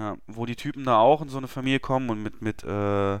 [0.00, 3.18] Ja, wo die Typen da auch in so eine Familie kommen und mit, mit, äh,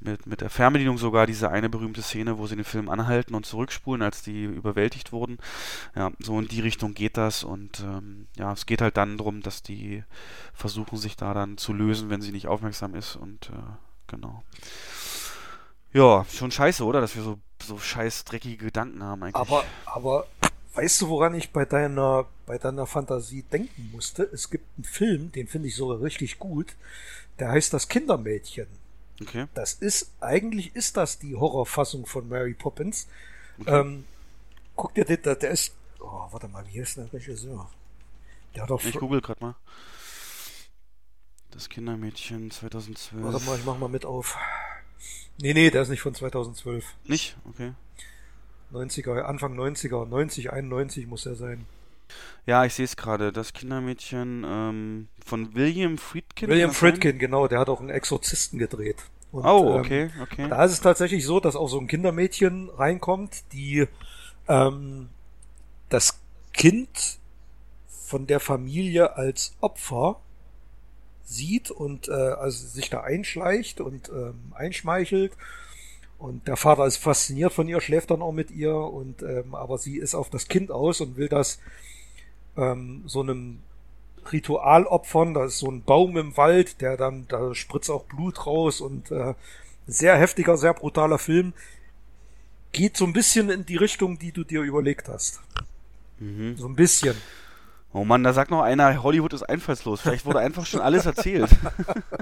[0.00, 3.44] mit, mit der Fernbedienung sogar diese eine berühmte Szene, wo sie den Film anhalten und
[3.44, 5.36] zurückspulen, als die überwältigt wurden.
[5.94, 9.42] Ja, so in die Richtung geht das und ähm, ja, es geht halt dann darum,
[9.42, 10.02] dass die
[10.54, 13.76] versuchen, sich da dann zu lösen, wenn sie nicht aufmerksam ist und äh,
[14.06, 14.42] genau.
[15.92, 17.02] Ja, schon scheiße, oder?
[17.02, 19.36] Dass wir so, so scheiß dreckige Gedanken haben eigentlich.
[19.36, 20.26] Aber, aber
[20.78, 24.22] Weißt du, woran ich bei deiner, bei deiner Fantasie denken musste?
[24.22, 26.76] Es gibt einen Film, den finde ich sogar richtig gut.
[27.40, 28.68] Der heißt Das Kindermädchen.
[29.20, 29.46] Okay.
[29.54, 33.08] Das ist, eigentlich ist das die Horrorfassung von Mary Poppins.
[33.58, 33.80] Okay.
[33.80, 34.04] Ähm,
[34.76, 37.68] guck dir den, der, der ist, oh, warte mal, wie heißt der Regisseur?
[38.54, 38.84] Der hat doch.
[38.84, 39.56] Ich google gerade mal.
[41.50, 43.24] Das Kindermädchen 2012.
[43.24, 44.38] Warte mal, ich mach mal mit auf.
[45.40, 46.84] Nee, nee, der ist nicht von 2012.
[47.02, 47.36] Nicht?
[47.48, 47.72] Okay.
[48.72, 51.66] 90er, Anfang 90er, 90, 91 muss er sein.
[52.46, 53.32] Ja, ich sehe es gerade.
[53.32, 56.48] Das Kindermädchen ähm, von William Friedkin.
[56.48, 57.18] William Friedkin, sein?
[57.18, 57.48] genau.
[57.48, 58.96] Der hat auch einen Exorzisten gedreht.
[59.32, 60.46] Und, oh, ähm, okay, ähm, okay.
[60.48, 63.86] Da ist es tatsächlich so, dass auch so ein Kindermädchen reinkommt, die
[64.48, 65.10] ähm,
[65.90, 66.20] das
[66.54, 67.18] Kind
[67.88, 70.20] von der Familie als Opfer
[71.24, 75.32] sieht und äh, also sich da einschleicht und ähm, einschmeichelt
[76.18, 79.78] und der Vater ist fasziniert von ihr, schläft dann auch mit ihr und ähm, aber
[79.78, 81.60] sie ist auf das Kind aus und will das
[82.56, 83.60] ähm, so einem
[84.32, 85.34] Ritual opfern.
[85.34, 89.10] Da ist so ein Baum im Wald, der dann, da spritzt auch Blut raus und
[89.12, 89.34] äh,
[89.86, 91.52] sehr heftiger, sehr brutaler Film.
[92.72, 95.40] Geht so ein bisschen in die Richtung, die du dir überlegt hast.
[96.18, 96.56] Mhm.
[96.56, 97.16] So ein bisschen.
[97.94, 100.02] Oh Mann, da sagt noch einer, Hollywood ist einfallslos.
[100.02, 101.48] Vielleicht wurde einfach schon alles erzählt.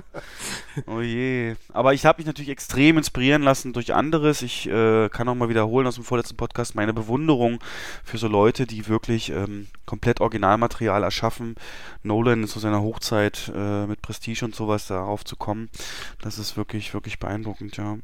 [0.86, 1.56] oh je.
[1.72, 4.42] Aber ich habe mich natürlich extrem inspirieren lassen durch anderes.
[4.42, 7.58] Ich äh, kann auch mal wiederholen aus dem vorletzten Podcast meine Bewunderung
[8.04, 11.56] für so Leute, die wirklich ähm, komplett Originalmaterial erschaffen.
[12.04, 15.68] Nolan zu seiner Hochzeit äh, mit Prestige und sowas darauf zu kommen.
[16.20, 17.98] Das ist wirklich, wirklich beeindruckend, ja.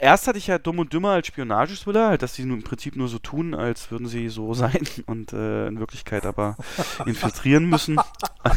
[0.00, 2.96] Erst hatte ich ja Dumm und Dümmer als Spionagethriller, halt, dass sie nun im Prinzip
[2.96, 6.56] nur so tun, als würden sie so sein und äh, in Wirklichkeit aber
[7.06, 7.98] infiltrieren müssen.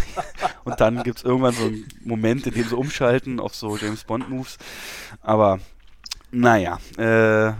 [0.64, 4.03] und dann gibt es irgendwann so einen Moment, in dem sie umschalten auf so James
[4.03, 4.57] Bond-Moves.
[5.22, 5.60] Aber
[6.31, 7.53] naja, äh,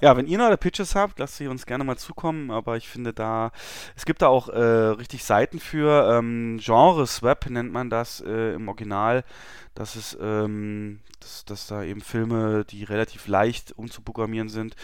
[0.00, 3.12] ja, wenn ihr noch Pitches habt, lasst sie uns gerne mal zukommen, aber ich finde
[3.12, 3.50] da,
[3.96, 8.68] es gibt da auch äh, richtig Seiten für, ähm, Genre-Swap nennt man das äh, im
[8.68, 9.24] Original,
[9.74, 14.76] dass es, ähm, dass, dass da eben Filme, die relativ leicht umzuprogrammieren sind,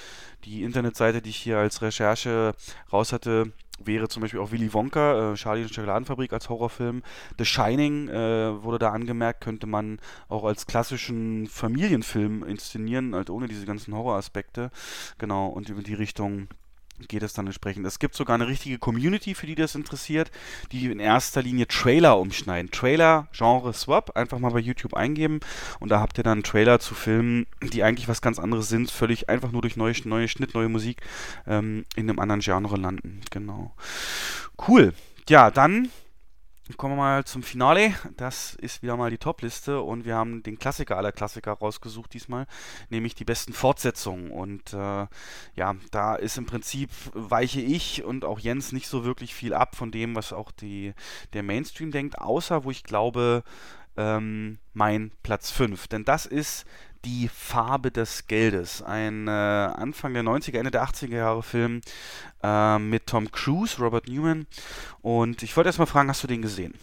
[0.44, 2.54] die Internetseite, die ich hier als Recherche
[2.92, 3.52] raus hatte,
[3.82, 7.02] wäre zum Beispiel auch Willy Wonka, äh, Charlie und Schokoladenfabrik als Horrorfilm.
[7.38, 9.98] The Shining äh, wurde da angemerkt, könnte man
[10.28, 14.70] auch als klassischen Familienfilm inszenieren, halt ohne diese ganzen Horroraspekte.
[15.18, 16.48] Genau, und über die Richtung
[17.08, 17.86] geht es dann entsprechend.
[17.86, 20.30] Es gibt sogar eine richtige Community, für die das interessiert,
[20.72, 22.70] die in erster Linie Trailer umschneiden.
[22.70, 25.40] Trailer, Genre Swap, einfach mal bei YouTube eingeben
[25.80, 29.28] und da habt ihr dann Trailer zu Filmen, die eigentlich was ganz anderes sind, völlig
[29.28, 31.00] einfach nur durch neue, neue Schnitt, neue Musik
[31.46, 33.20] ähm, in einem anderen Genre landen.
[33.30, 33.74] Genau.
[34.68, 34.94] Cool.
[35.28, 35.88] Ja, dann
[36.78, 37.92] Kommen wir mal zum Finale.
[38.16, 42.46] Das ist wieder mal die Top-Liste und wir haben den Klassiker aller Klassiker rausgesucht diesmal,
[42.88, 44.30] nämlich die besten Fortsetzungen.
[44.30, 45.06] Und äh,
[45.56, 49.76] ja, da ist im Prinzip weiche ich und auch Jens nicht so wirklich viel ab
[49.76, 50.94] von dem, was auch die,
[51.34, 53.44] der Mainstream denkt, außer wo ich glaube,
[53.96, 55.88] ähm, mein Platz 5.
[55.88, 56.66] Denn das ist
[57.04, 58.82] die Farbe des Geldes.
[58.82, 61.80] Ein äh, Anfang der 90er, Ende der 80er Jahre Film
[62.42, 64.46] äh, mit Tom Cruise, Robert Newman.
[65.02, 66.74] Und ich wollte erstmal fragen, hast du den gesehen?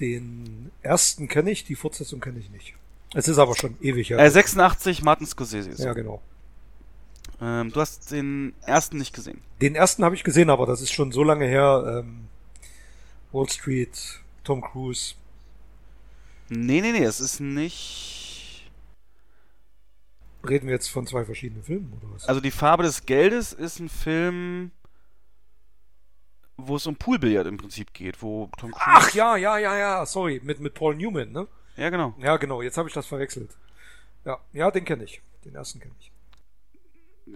[0.00, 2.74] Den ersten kenne ich, die Fortsetzung kenne ich nicht.
[3.14, 4.18] Es ist aber schon ewig her.
[4.18, 5.70] Äh, 86, Martin Scorsese.
[5.82, 6.22] Ja, genau.
[7.40, 9.40] Ähm, du hast den ersten nicht gesehen.
[9.60, 12.02] Den ersten habe ich gesehen, aber das ist schon so lange her.
[12.04, 12.28] Ähm,
[13.32, 15.14] Wall Street, Tom Cruise.
[16.48, 18.12] Nee, nee, nee, es ist nicht
[20.48, 22.28] Reden wir jetzt von zwei verschiedenen Filmen oder was?
[22.28, 24.72] Also die Farbe des Geldes ist ein Film,
[26.56, 28.84] wo es um Poolbillard im Prinzip geht, wo Tom Cruise.
[28.84, 31.46] Ach ja, ja, ja, ja, sorry, mit, mit Paul Newman, ne?
[31.76, 32.14] Ja, genau.
[32.18, 33.50] Ja, genau, jetzt habe ich das verwechselt.
[34.24, 35.22] Ja, ja, den kenne ich.
[35.44, 36.10] Den ersten kenne ich.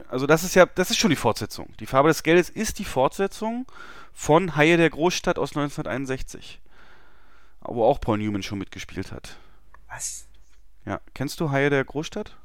[0.08, 1.72] Also das ist ja, das ist schon die Fortsetzung.
[1.78, 3.66] Die Farbe des Geldes ist die Fortsetzung
[4.12, 6.60] von Haie der Großstadt aus 1961.
[7.68, 9.38] Wo auch Paul Newman schon mitgespielt hat.
[9.88, 10.28] Was?
[10.84, 12.36] Ja, kennst du Haie der Großstadt?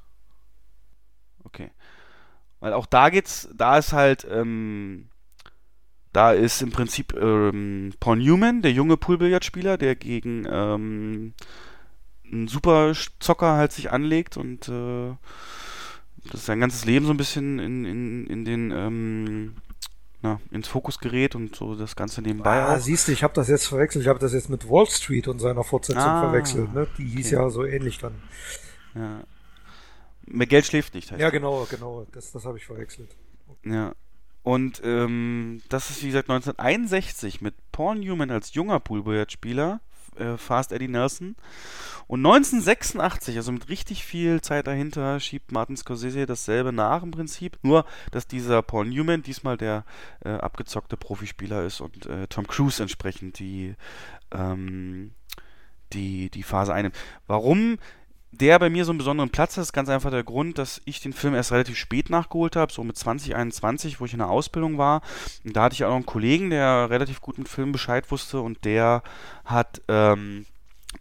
[1.44, 1.72] Okay.
[2.60, 5.10] Weil auch da geht's, da ist halt, ähm,
[6.14, 11.34] da ist im Prinzip ähm, Paul Newman, der junge Poolbillardspieler, der gegen ähm,
[12.32, 15.16] einen Superzocker halt sich anlegt und äh,
[16.32, 19.56] das sein ganzes Leben so ein bisschen in, in, in den ähm,
[20.22, 22.80] na, ins Fokus gerät und so das Ganze nebenbei ah, auch.
[22.80, 24.04] siehst du, ich habe das jetzt verwechselt.
[24.04, 26.74] Ich habe das jetzt mit Wall Street und seiner Fortsetzung ah, verwechselt.
[26.74, 26.88] Ne?
[26.98, 27.36] Die hieß okay.
[27.36, 28.22] ja so ähnlich dann.
[28.94, 29.24] Ja.
[30.46, 31.12] Geld schläft nicht.
[31.12, 32.06] ja, genau, genau.
[32.12, 33.16] Das, das habe ich verwechselt.
[33.66, 33.94] Ja.
[34.44, 39.82] Und ähm, das ist wie gesagt 1961 mit Paul Newman als junger Poolbillardspieler,
[40.18, 41.36] äh, Fast Eddie Nelson.
[42.08, 47.58] Und 1986, also mit richtig viel Zeit dahinter, schiebt Martin Scorsese dasselbe nach im Prinzip.
[47.62, 49.86] Nur, dass dieser Paul Newman diesmal der
[50.26, 53.76] äh, abgezockte Profispieler ist und äh, Tom Cruise entsprechend die,
[54.32, 55.12] ähm,
[55.94, 56.98] die, die Phase einnimmt.
[57.28, 57.78] Warum
[58.32, 61.02] der bei mir so einen besonderen Platz hat, ist ganz einfach der Grund, dass ich
[61.02, 64.78] den Film erst relativ spät nachgeholt habe, so mit 2021, wo ich in der Ausbildung
[64.78, 65.02] war.
[65.44, 68.40] Und da hatte ich auch noch einen Kollegen, der relativ gut mit Filmen Bescheid wusste
[68.42, 69.04] und der
[69.46, 70.46] hat ähm,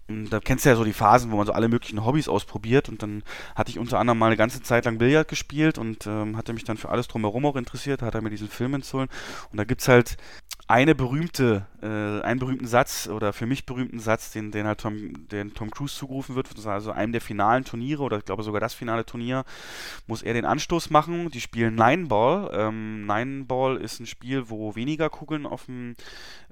[0.08, 3.02] da kennst du ja so die Phasen, wo man so alle möglichen Hobbys ausprobiert und
[3.02, 3.22] dann
[3.54, 6.64] hatte ich unter anderem mal eine ganze Zeit lang Billard gespielt und ähm, hatte mich
[6.64, 9.08] dann für alles drumherum auch interessiert, hat er mir diesen Film empfohlen
[9.50, 10.16] und da gibt es halt
[10.70, 15.26] eine berühmte, äh, einen berühmten Satz oder für mich berühmten Satz, den, den halt Tom,
[15.28, 18.72] den Tom Cruise zugerufen wird, also einem der finalen Turniere oder ich glaube sogar das
[18.72, 19.44] finale Turnier,
[20.06, 21.28] muss er den Anstoß machen.
[21.32, 22.50] Die spielen Nine Ball.
[22.54, 25.96] Ähm, Nine Ball ist ein Spiel, wo weniger Kugeln auf dem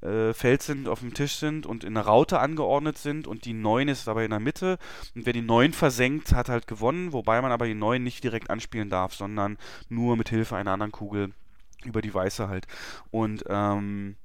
[0.02, 3.52] äh, Feld sind, auf dem Tisch sind und in einer Raute angeordnet sind und die
[3.52, 4.78] Neun ist dabei in der Mitte
[5.14, 8.50] und wer die Neun versenkt, hat halt gewonnen, wobei man aber die Neun nicht direkt
[8.50, 9.58] anspielen darf, sondern
[9.88, 11.30] nur mit Hilfe einer anderen Kugel
[11.84, 12.66] über die Weiße halt.
[13.10, 14.16] Und ähm,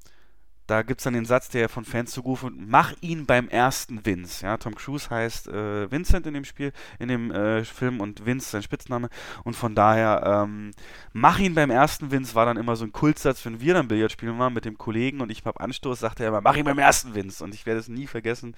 [0.68, 4.46] da gibt es dann den Satz, der von Fans zugerufen mach ihn beim ersten Vince.
[4.46, 8.50] Ja, Tom Cruise heißt äh, Vincent in dem Spiel, in dem äh, Film und Vince
[8.50, 9.10] sein Spitzname.
[9.44, 10.72] Und von daher, ähm,
[11.12, 14.12] mach ihn beim ersten Vince war dann immer so ein Kultsatz, wenn wir dann Billard
[14.12, 16.80] spielen waren mit dem Kollegen und ich hab Anstoß, sagte er immer, mach ihn beim
[16.80, 17.44] ersten Vince.
[17.44, 18.56] Und ich werde es nie vergessen,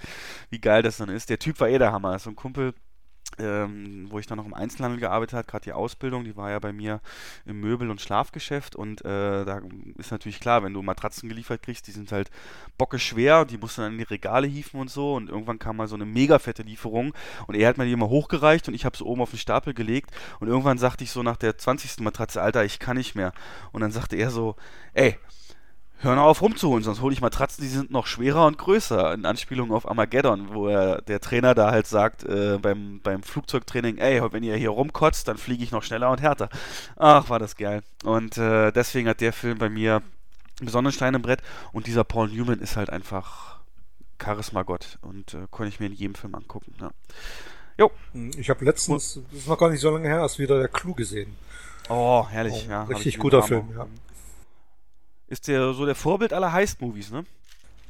[0.51, 1.29] wie geil das dann ist.
[1.31, 2.19] Der Typ war eh der Hammer.
[2.19, 2.75] So ein Kumpel,
[3.37, 6.59] ähm, wo ich dann noch im Einzelhandel gearbeitet habe, gerade die Ausbildung, die war ja
[6.59, 7.01] bei mir
[7.45, 9.61] im Möbel- und Schlafgeschäft und äh, da
[9.97, 12.31] ist natürlich klar, wenn du Matratzen geliefert kriegst, die sind halt
[12.77, 15.77] bocke schwer, die musst du dann in die Regale hieven und so und irgendwann kam
[15.77, 17.13] mal so eine mega fette Lieferung
[17.47, 19.73] und er hat mir die immer hochgereicht und ich habe sie oben auf den Stapel
[19.73, 21.99] gelegt und irgendwann sagte ich so nach der 20.
[22.01, 23.33] Matratze, Alter, ich kann nicht mehr
[23.71, 24.55] und dann sagte er so,
[24.93, 25.17] ey,
[25.99, 29.13] hör noch auf rumzuholen, sonst hole ich Matratzen, die sind noch schwerer und größer.
[29.13, 33.97] In Anspielung auf Armageddon, wo er, der Trainer da halt sagt, äh, beim, beim Flugzeugtraining,
[33.97, 36.49] ey, wenn ihr hier rumkotzt, dann fliege ich noch schneller und härter.
[36.95, 37.81] Ach, war das geil.
[38.03, 40.01] Und äh, deswegen hat der Film bei mir
[40.59, 41.41] einen besonderen Stein im Brett.
[41.71, 43.59] Und dieser Paul Newman ist halt einfach
[44.21, 44.99] Charisma-Gott.
[45.01, 46.73] Und äh, konnte ich mir in jedem Film angucken.
[46.79, 46.91] Ja.
[47.77, 47.91] Jo.
[48.37, 50.93] Ich habe letztens, das ist noch gar nicht so lange her, erst wieder der Clou
[50.93, 51.35] gesehen.
[51.89, 52.83] Oh, herrlich, oh, ja.
[52.83, 53.85] Richtig guter Film, ja.
[55.35, 57.25] Ist der so der Vorbild aller Heist-Movies, ne?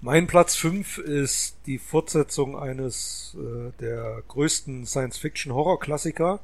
[0.01, 6.39] Mein Platz 5 ist die Fortsetzung eines äh, der größten Science-Fiction-Horror-Klassiker,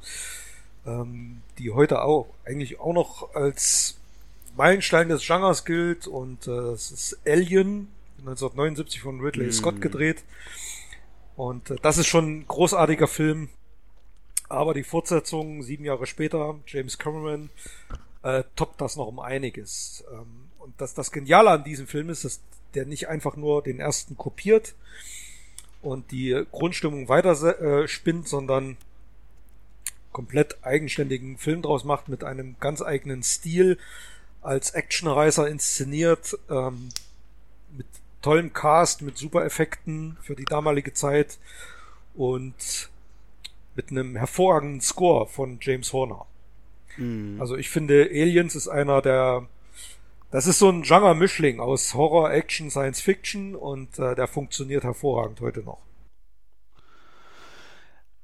[0.86, 3.98] ähm, die heute auch eigentlich auch noch als
[4.56, 7.88] Meilenstein des Genres gilt und äh, es ist Alien,
[8.20, 9.52] 1979 von Ridley mm.
[9.52, 10.22] Scott gedreht.
[11.34, 13.48] Und äh, das ist schon ein großartiger Film.
[14.48, 17.50] Aber die Fortsetzung, sieben Jahre später, James Cameron,
[18.22, 20.04] äh, toppt das noch um einiges.
[20.12, 22.40] Ähm, und das, das Geniale an diesem Film ist, dass
[22.74, 24.74] der nicht einfach nur den ersten kopiert
[25.82, 28.76] und die Grundstimmung weiter äh, spinnt, sondern
[30.12, 33.78] komplett eigenständigen Film draus macht mit einem ganz eigenen Stil,
[34.42, 36.88] als Actionreißer inszeniert, ähm,
[37.76, 37.86] mit
[38.20, 41.38] tollem Cast, mit super Effekten für die damalige Zeit
[42.14, 42.90] und
[43.74, 46.26] mit einem hervorragenden Score von James Horner.
[46.96, 47.40] Mhm.
[47.40, 49.46] Also ich finde, Aliens ist einer der
[50.32, 55.42] das ist so ein Genre-Mischling aus Horror, Action, Science Fiction und äh, der funktioniert hervorragend
[55.42, 55.82] heute noch.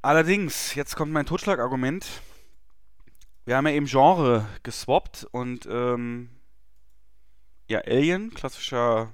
[0.00, 2.22] Allerdings, jetzt kommt mein Totschlagargument.
[3.44, 6.30] Wir haben ja eben Genre geswappt und ähm,
[7.68, 9.12] ja, Alien, klassischer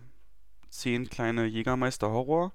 [0.70, 2.52] 10 kleine Jägermeister Horror,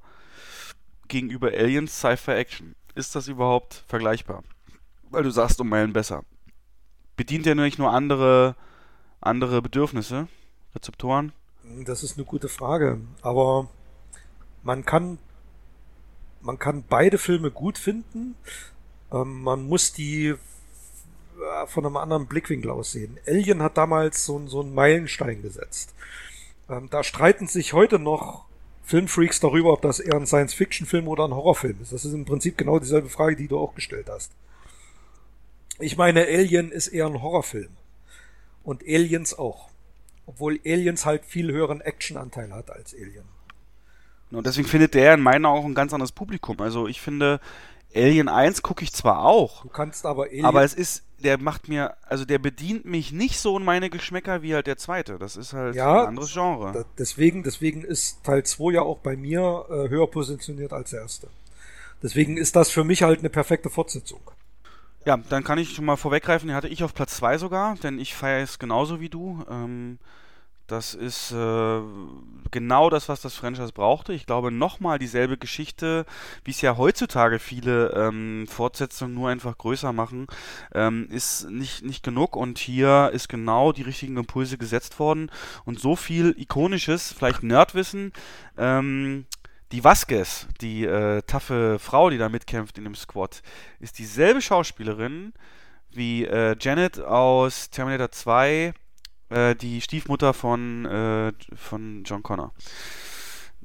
[1.10, 2.76] gegenüber Aliens Sci-Fi Action.
[2.96, 4.44] Ist das überhaupt vergleichbar?
[5.10, 6.24] Weil du sagst um Meilen besser.
[7.18, 8.56] Bedient ja nicht nur andere
[9.22, 10.28] andere Bedürfnisse,
[10.76, 11.34] Rezeptoren?
[11.86, 13.68] Das ist eine gute Frage, aber
[14.64, 15.20] man kann
[16.42, 18.36] man kann beide Filme gut finden.
[19.12, 23.18] Ähm, man muss die äh, von einem anderen Blickwinkel aussehen.
[23.28, 25.94] Alien hat damals so, so einen Meilenstein gesetzt.
[26.70, 28.46] Ähm, da streiten sich heute noch
[28.84, 31.94] Filmfreaks darüber, ob das eher ein Science-Fiction-Film oder ein Horrorfilm ist.
[31.94, 34.32] Das ist im Prinzip genau dieselbe Frage, die du auch gestellt hast.
[35.80, 37.70] Ich meine, Alien ist eher ein Horrorfilm.
[38.70, 39.70] Und Aliens auch.
[40.28, 43.26] Obwohl Aliens halt viel höheren Actionanteil hat als Alien.
[44.30, 46.62] Und deswegen findet der in meinen Augen ein ganz anderes Publikum.
[46.62, 47.40] Also ich finde,
[47.96, 49.64] Alien 1 gucke ich zwar auch.
[49.64, 50.46] Du kannst aber Alien.
[50.46, 54.44] Aber es ist, der macht mir, also der bedient mich nicht so in meine Geschmäcker
[54.44, 55.18] wie halt der zweite.
[55.18, 56.72] Das ist halt ja, ein anderes Genre.
[56.72, 61.02] Da, deswegen, deswegen ist Teil 2 ja auch bei mir äh, höher positioniert als der
[61.02, 61.28] erste.
[62.04, 64.22] Deswegen ist das für mich halt eine perfekte Fortsetzung.
[65.10, 67.98] Ja, dann kann ich schon mal vorweggreifen, den hatte ich auf Platz 2 sogar, denn
[67.98, 69.44] ich feiere es genauso wie du.
[69.50, 69.98] Ähm,
[70.68, 71.82] das ist äh,
[72.52, 74.14] genau das, was das Franchise brauchte.
[74.14, 76.06] Ich glaube, nochmal dieselbe Geschichte,
[76.44, 80.28] wie es ja heutzutage viele ähm, Fortsetzungen nur einfach größer machen,
[80.76, 82.36] ähm, ist nicht, nicht genug.
[82.36, 85.32] Und hier ist genau die richtigen Impulse gesetzt worden.
[85.66, 88.14] Und so viel Ikonisches, vielleicht Nerdwissen,
[88.60, 89.26] ähm,
[89.72, 93.42] die Vasquez, die äh, taffe Frau, die da mitkämpft in dem Squad,
[93.80, 95.34] ist dieselbe Schauspielerin
[95.92, 98.74] wie äh, Janet aus Terminator 2,
[99.30, 102.54] äh, die Stiefmutter von, äh, von John Connor.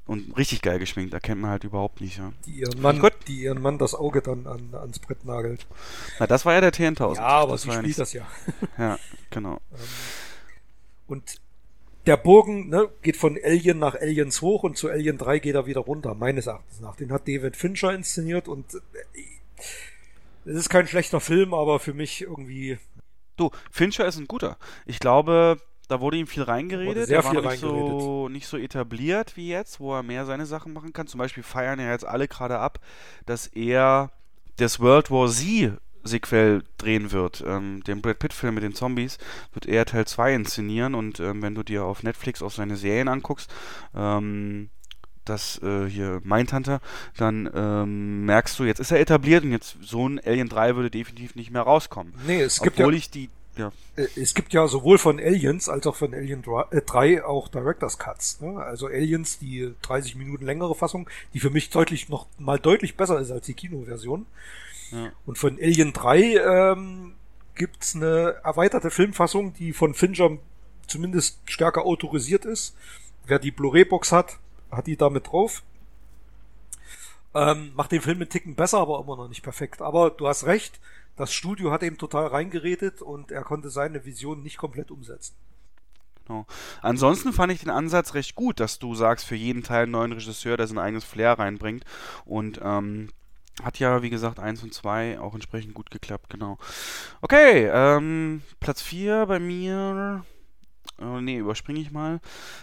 [0.06, 2.18] Und richtig geil geschminkt, erkennt man halt überhaupt nicht.
[2.18, 2.32] Ja.
[2.44, 5.66] Die, ihren Mann, die ihren Mann das Auge dann an, ans Brett nagelt.
[6.18, 7.16] Na, das war ja der T1000.
[7.16, 8.26] Ja, aber das sie spielt ja das ja.
[8.76, 8.98] ja,
[9.30, 9.60] genau.
[9.72, 9.78] Ähm,
[11.06, 11.40] und
[12.06, 15.66] der Bogen ne, geht von Alien nach Aliens hoch und zu Alien 3 geht er
[15.66, 16.96] wieder runter, meines Erachtens nach.
[16.96, 19.20] Den hat David Fincher inszeniert und äh,
[20.46, 22.78] es ist kein schlechter Film, aber für mich irgendwie.
[23.36, 24.58] Du, Fincher ist ein guter.
[24.84, 25.58] Ich glaube,
[25.88, 27.06] da wurde ihm viel reingeredet.
[27.06, 30.46] Sehr er war viel nicht so, nicht so etabliert wie jetzt, wo er mehr seine
[30.46, 31.06] Sachen machen kann.
[31.06, 32.80] Zum Beispiel feiern ja jetzt alle gerade ab,
[33.26, 34.10] dass er
[34.56, 37.42] das World War Z Sequel drehen wird.
[37.46, 39.18] Ähm, den Brad Pitt-Film mit den Zombies
[39.52, 43.08] wird er Teil 2 inszenieren und ähm, wenn du dir auf Netflix auch seine Serien
[43.08, 43.52] anguckst,
[43.94, 44.70] ähm,
[45.24, 46.80] das äh, hier Mindhunter,
[47.16, 50.90] dann ähm, merkst du, jetzt ist er etabliert und jetzt so ein Alien 3 würde
[50.90, 52.14] definitiv nicht mehr rauskommen.
[52.26, 53.72] Nee, es gibt Obwohl ja, ich die ja.
[53.96, 57.48] äh, es gibt ja sowohl von Aliens als auch von Alien 3, äh, 3 auch
[57.48, 58.40] Director's Cuts.
[58.40, 58.56] Ne?
[58.58, 63.18] Also Aliens, die 30 Minuten längere Fassung, die für mich deutlich noch mal deutlich besser
[63.20, 64.26] ist als die Kinoversion.
[64.90, 65.12] Ja.
[65.26, 67.14] Und von Alien 3 ähm,
[67.54, 70.38] gibt's eine erweiterte Filmfassung, die von Fincher
[70.86, 72.76] zumindest stärker autorisiert ist.
[73.26, 74.38] Wer die Blu-ray-Box hat,
[74.70, 75.62] hat die damit drauf.
[77.34, 79.82] Ähm, macht den Film einen Ticken besser, aber immer noch nicht perfekt.
[79.82, 80.78] Aber du hast recht,
[81.16, 85.34] das Studio hat eben total reingeredet und er konnte seine Vision nicht komplett umsetzen.
[86.26, 86.46] Genau.
[86.80, 90.12] Ansonsten fand ich den Ansatz recht gut, dass du sagst, für jeden Teil einen neuen
[90.12, 91.84] Regisseur, der sein eigenes Flair reinbringt.
[92.24, 93.08] Und ähm,
[93.62, 96.58] hat ja, wie gesagt, 1 und 2 auch entsprechend gut geklappt, genau.
[97.20, 100.24] Okay, ähm, Platz 4 bei mir.
[101.00, 102.20] Oh, nee, überspringe ich mal.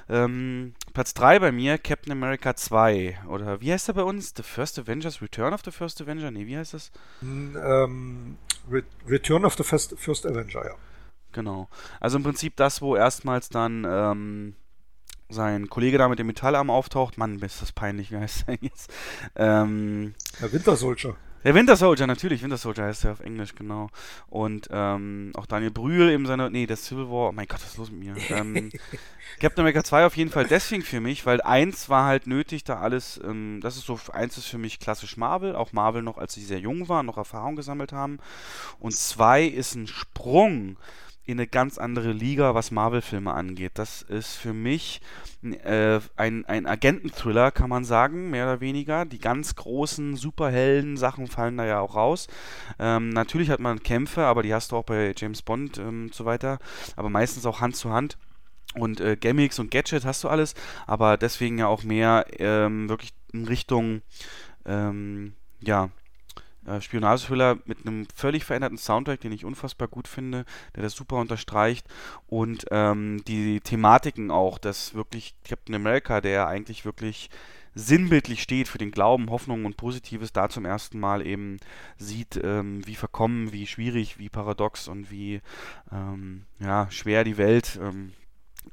[0.09, 3.19] Ähm, Platz 3 bei mir, Captain America 2.
[3.27, 4.33] Oder wie heißt er bei uns?
[4.35, 6.31] The First Avengers, Return of the First Avenger?
[6.31, 6.91] Nee, wie heißt das?
[7.21, 8.37] Ähm,
[8.69, 10.75] Re Return of the First, First Avenger, ja.
[11.33, 11.69] Genau.
[11.99, 14.55] Also im Prinzip das, wo erstmals dann ähm,
[15.31, 17.17] sein Kollege da mit dem Metallarm auftaucht.
[17.17, 18.91] Mann, ist das peinlich, wie heißt der jetzt?
[19.35, 21.15] Ähm, Der Winter Soldier.
[21.43, 23.89] der Winter Soldier, natürlich, Winter Soldier heißt er auf Englisch, genau.
[24.27, 27.71] Und ähm, auch Daniel Brühl eben seine, nee, der Civil War, oh mein Gott, was
[27.71, 28.15] ist los mit mir?
[28.29, 28.69] ähm,
[29.39, 32.79] Captain America 2 auf jeden Fall deswegen für mich, weil eins war halt nötig, da
[32.79, 36.33] alles, ähm, das ist so, eins ist für mich klassisch Marvel, auch Marvel noch, als
[36.33, 38.19] sie sehr jung waren, noch Erfahrung gesammelt haben.
[38.79, 40.77] Und zwei ist ein Sprung
[41.25, 43.73] in eine ganz andere Liga, was Marvel-Filme angeht.
[43.75, 45.01] Das ist für mich
[45.43, 49.05] äh, ein, ein Agenten-Thriller, kann man sagen, mehr oder weniger.
[49.05, 52.27] Die ganz großen Superhelden-Sachen fallen da ja auch raus.
[52.79, 56.15] Ähm, natürlich hat man Kämpfe, aber die hast du auch bei James Bond ähm, und
[56.15, 56.59] so weiter.
[56.95, 58.17] Aber meistens auch Hand zu Hand.
[58.73, 60.55] Und äh, Gimmicks und Gadget hast du alles,
[60.87, 64.01] aber deswegen ja auch mehr ähm, wirklich in Richtung
[64.65, 65.89] ähm, ja,
[66.67, 71.87] äh, mit einem völlig veränderten Soundtrack, den ich unfassbar gut finde, der das super unterstreicht.
[72.27, 77.29] Und ähm, die Thematiken auch, dass wirklich Captain America, der eigentlich wirklich
[77.73, 81.57] sinnbildlich steht für den Glauben, Hoffnung und Positives, da zum ersten Mal eben
[81.97, 85.41] sieht, ähm, wie verkommen, wie schwierig, wie paradox und wie
[85.91, 88.11] ähm, ja, schwer die Welt ähm,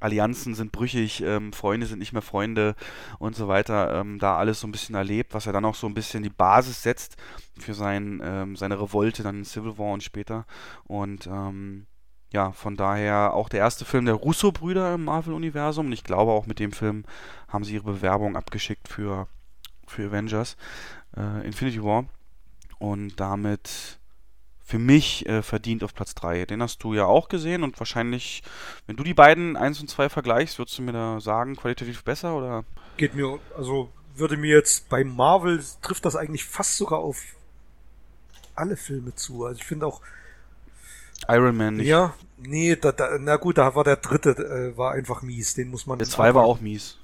[0.01, 2.75] Allianzen sind brüchig, ähm, Freunde sind nicht mehr Freunde
[3.19, 5.87] und so weiter, ähm, da alles so ein bisschen erlebt, was er dann auch so
[5.87, 7.17] ein bisschen die Basis setzt
[7.59, 10.47] für sein, ähm, seine Revolte dann in Civil War und später.
[10.85, 11.87] Und ähm,
[12.33, 15.87] ja, von daher auch der erste Film der Russo-Brüder im Marvel-Universum.
[15.87, 17.05] Und ich glaube, auch mit dem Film
[17.49, 19.29] haben sie ihre Bewerbung abgeschickt für,
[19.87, 20.57] für Avengers
[21.17, 22.05] äh, Infinity War.
[22.79, 23.98] Und damit
[24.69, 26.45] für mich äh, verdient auf Platz 3.
[26.45, 28.43] Den hast du ja auch gesehen und wahrscheinlich,
[28.87, 32.37] wenn du die beiden 1 und 2 vergleichst, würdest du mir da sagen, qualitativ besser
[32.37, 32.65] oder?
[32.99, 37.23] Geht mir, also würde mir jetzt bei Marvel trifft das eigentlich fast sogar auf
[38.55, 39.47] alle Filme zu.
[39.47, 40.03] Also ich finde auch.
[41.29, 41.87] Iron Man nicht.
[41.87, 45.55] Ja, nee, da, da, na gut, da war der dritte, äh, war einfach mies.
[45.55, 45.99] Den muss man.
[45.99, 46.99] Der zwei war auch mies.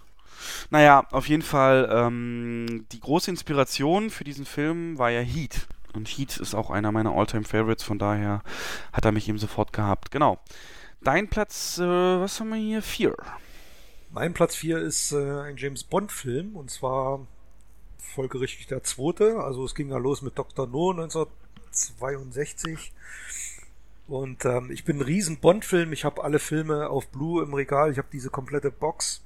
[0.69, 5.67] Naja, auf jeden Fall, ähm, die große Inspiration für diesen Film war ja Heat.
[5.95, 8.43] Und Heat ist auch einer meiner Alltime favorites von daher
[8.93, 10.11] hat er mich eben sofort gehabt.
[10.11, 10.39] Genau.
[11.03, 12.83] Dein Platz, äh, was haben wir hier?
[12.83, 13.15] Vier.
[14.11, 17.27] Mein Platz 4 ist äh, ein James Bond-Film und zwar
[17.99, 19.41] folgerichtig der zweite.
[19.41, 20.67] Also es ging ja los mit Dr.
[20.67, 22.93] No 1962.
[24.07, 25.93] Und ähm, ich bin ein riesen Bond-Film.
[25.93, 27.91] Ich habe alle Filme auf Blue im Regal.
[27.91, 29.25] Ich habe diese komplette Box.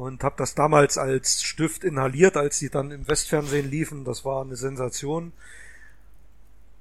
[0.00, 4.06] Und habe das damals als Stift inhaliert, als sie dann im Westfernsehen liefen.
[4.06, 5.32] Das war eine Sensation.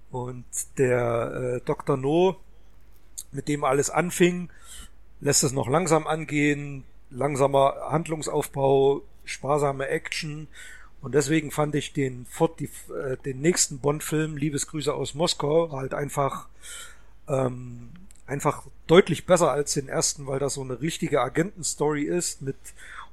[0.10, 0.46] Und
[0.78, 1.98] der äh, Dr.
[1.98, 2.38] No,
[3.34, 4.50] mit dem alles anfing,
[5.20, 10.48] lässt es noch langsam angehen, langsamer Handlungsaufbau, sparsame Action.
[11.02, 15.94] Und deswegen fand ich den, fort, die, äh, den nächsten Bond-Film, Liebesgrüße aus Moskau, halt
[15.94, 16.48] einfach,
[17.28, 17.90] ähm,
[18.28, 22.56] einfach deutlich besser als den ersten, weil das so eine richtige Agentenstory ist mit,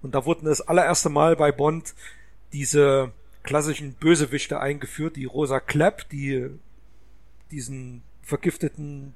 [0.02, 1.94] und da wurden das allererste Mal bei Bond
[2.52, 3.12] diese
[3.42, 6.50] klassischen Bösewichte eingeführt, die Rosa Clapp, die
[7.50, 9.14] diesen vergifteten,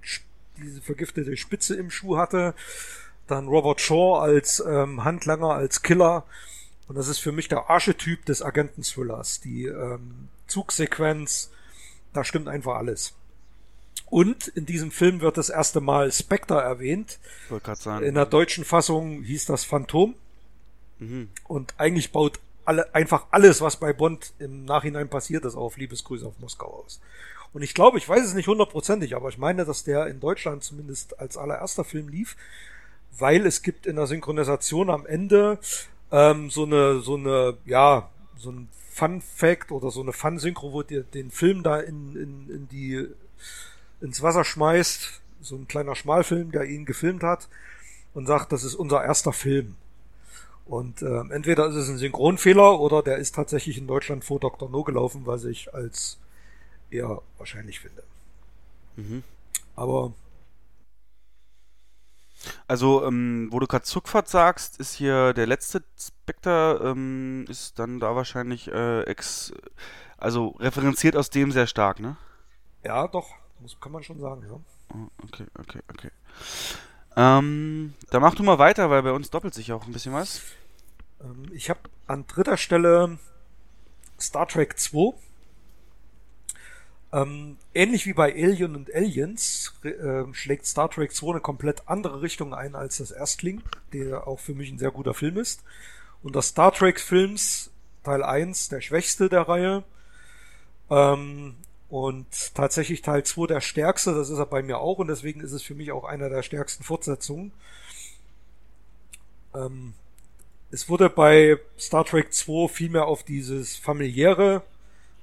[0.56, 2.54] diese vergiftete Spitze im Schuh hatte,
[3.26, 6.24] dann Robert Shaw als ähm, Handlanger, als Killer.
[6.88, 9.40] Und das ist für mich der Archetyp des Agenten-Thrillers.
[9.40, 11.50] Die ähm, Zugsequenz,
[12.12, 13.14] da stimmt einfach alles.
[14.06, 17.20] Und in diesem Film wird das erste Mal Spectre erwähnt.
[17.74, 18.04] Sagen.
[18.04, 20.14] In der deutschen Fassung hieß das Phantom.
[21.00, 21.28] Mhm.
[21.44, 26.26] Und eigentlich baut alle, einfach alles, was bei Bond im Nachhinein passiert ist, auf Liebesgrüße
[26.26, 27.00] auf Moskau aus.
[27.52, 30.62] Und ich glaube, ich weiß es nicht hundertprozentig, aber ich meine, dass der in Deutschland
[30.62, 32.36] zumindest als allererster Film lief,
[33.18, 35.58] weil es gibt in der Synchronisation am Ende
[36.12, 40.72] ähm, so eine, so eine, ja, so ein Fun Fact oder so eine Fun Synchro,
[40.72, 43.08] wo der den Film da in, in, in die
[44.00, 47.48] ins Wasser schmeißt, so ein kleiner Schmalfilm, der ihn gefilmt hat
[48.14, 49.76] und sagt, das ist unser erster Film.
[50.70, 54.70] Und äh, entweder ist es ein Synchronfehler oder der ist tatsächlich in Deutschland vor Dr.
[54.70, 56.20] No gelaufen, was ich als
[56.90, 58.04] eher wahrscheinlich finde.
[58.94, 59.24] Mhm.
[59.74, 60.12] Aber
[62.68, 67.98] also, ähm, wo du gerade Zuckfahrt sagst, ist hier der letzte Spectre, ähm, ist dann
[67.98, 69.52] da wahrscheinlich äh, ex,
[70.18, 72.16] also referenziert aus dem sehr stark, ne?
[72.84, 73.28] Ja, doch,
[73.58, 74.60] muss, kann man schon sagen, ja.
[74.94, 76.10] Oh, okay, okay, okay.
[77.16, 80.42] Ähm, dann mach du mal weiter, weil bei uns doppelt sich auch ein bisschen was.
[81.20, 83.18] Ähm, ich habe an dritter Stelle
[84.18, 85.14] Star Trek 2.
[87.12, 92.22] Ähm, ähnlich wie bei Alien und Aliens äh, schlägt Star Trek 2 eine komplett andere
[92.22, 93.62] Richtung ein als das Erstling,
[93.92, 95.64] der auch für mich ein sehr guter Film ist.
[96.22, 97.70] Und das Star Trek Films
[98.04, 99.84] Teil 1, der schwächste der Reihe.
[100.88, 101.56] Ähm,
[101.90, 105.52] und tatsächlich Teil 2 der stärkste, das ist er bei mir auch und deswegen ist
[105.52, 107.52] es für mich auch einer der stärksten Fortsetzungen.
[109.54, 109.94] Ähm,
[110.70, 114.62] es wurde bei Star Trek 2 viel mehr auf dieses familiäre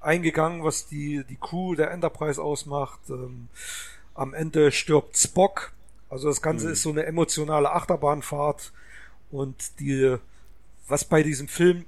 [0.02, 3.00] eingegangen, was die, die Crew der Enterprise ausmacht.
[3.10, 3.48] Ähm,
[4.14, 5.72] am Ende stirbt Spock.
[6.10, 6.74] Also das Ganze mhm.
[6.74, 8.74] ist so eine emotionale Achterbahnfahrt.
[9.32, 10.18] Und die,
[10.88, 11.86] was bei diesem Film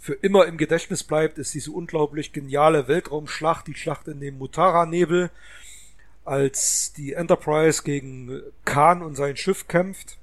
[0.00, 5.30] für immer im Gedächtnis bleibt, ist diese unglaublich geniale Weltraumschlacht, die Schlacht in dem Mutara-Nebel,
[6.24, 10.18] als die Enterprise gegen Khan und sein Schiff kämpft.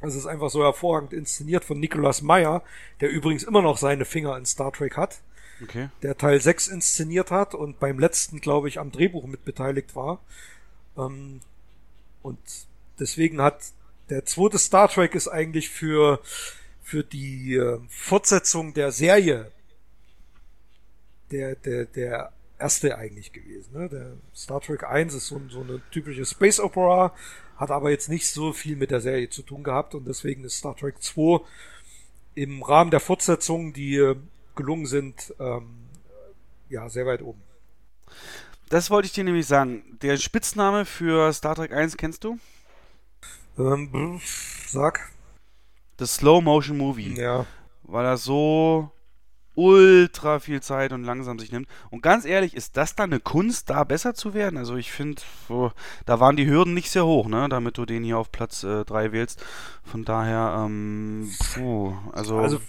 [0.00, 2.62] Es ist einfach so hervorragend inszeniert von Nicholas Meyer,
[3.00, 5.20] der übrigens immer noch seine Finger in Star Trek hat
[5.62, 5.88] okay.
[6.02, 10.20] der Teil 6 inszeniert hat und beim letzten, glaube ich, am Drehbuch mitbeteiligt war.
[10.96, 11.40] Ähm,
[12.22, 12.38] und
[12.98, 13.60] deswegen hat
[14.08, 16.20] der zweite Star Trek ist eigentlich für,
[16.90, 19.52] für die äh, Fortsetzung der Serie
[21.30, 23.78] der, der, der erste eigentlich gewesen.
[23.78, 23.88] Ne?
[23.88, 27.14] Der Star Trek 1 ist so, so eine typische Space Opera,
[27.56, 30.58] hat aber jetzt nicht so viel mit der Serie zu tun gehabt und deswegen ist
[30.58, 31.46] Star Trek 2
[32.34, 34.16] im Rahmen der Fortsetzung, die äh,
[34.56, 35.86] gelungen sind, ähm,
[36.70, 37.40] ja, sehr weit oben.
[38.68, 39.96] Das wollte ich dir nämlich sagen.
[40.02, 42.40] Der Spitzname für Star Trek 1 kennst du?
[43.56, 44.20] Ähm,
[44.66, 45.12] sag.
[46.00, 47.14] The Slow Motion Movie.
[47.14, 47.46] Ja.
[47.82, 48.90] Weil er so
[49.54, 51.68] ultra viel Zeit und langsam sich nimmt.
[51.90, 54.56] Und ganz ehrlich, ist das dann eine Kunst, da besser zu werden?
[54.56, 55.20] Also ich finde,
[56.06, 58.82] da waren die Hürden nicht sehr hoch, ne, damit du den hier auf Platz 3
[58.82, 59.44] äh, wählst.
[59.84, 62.60] Von daher, ähm, puh, also, also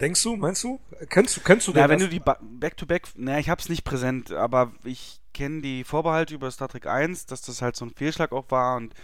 [0.00, 0.80] Denkst du, meinst du?
[1.08, 1.80] Kennst du, kennst du den?
[1.80, 6.34] Ja, wenn du die Back-to-Back, naja, ich hab's nicht präsent, aber ich kenne die Vorbehalte
[6.34, 8.94] über Star Trek 1, dass das halt so ein Fehlschlag auch war und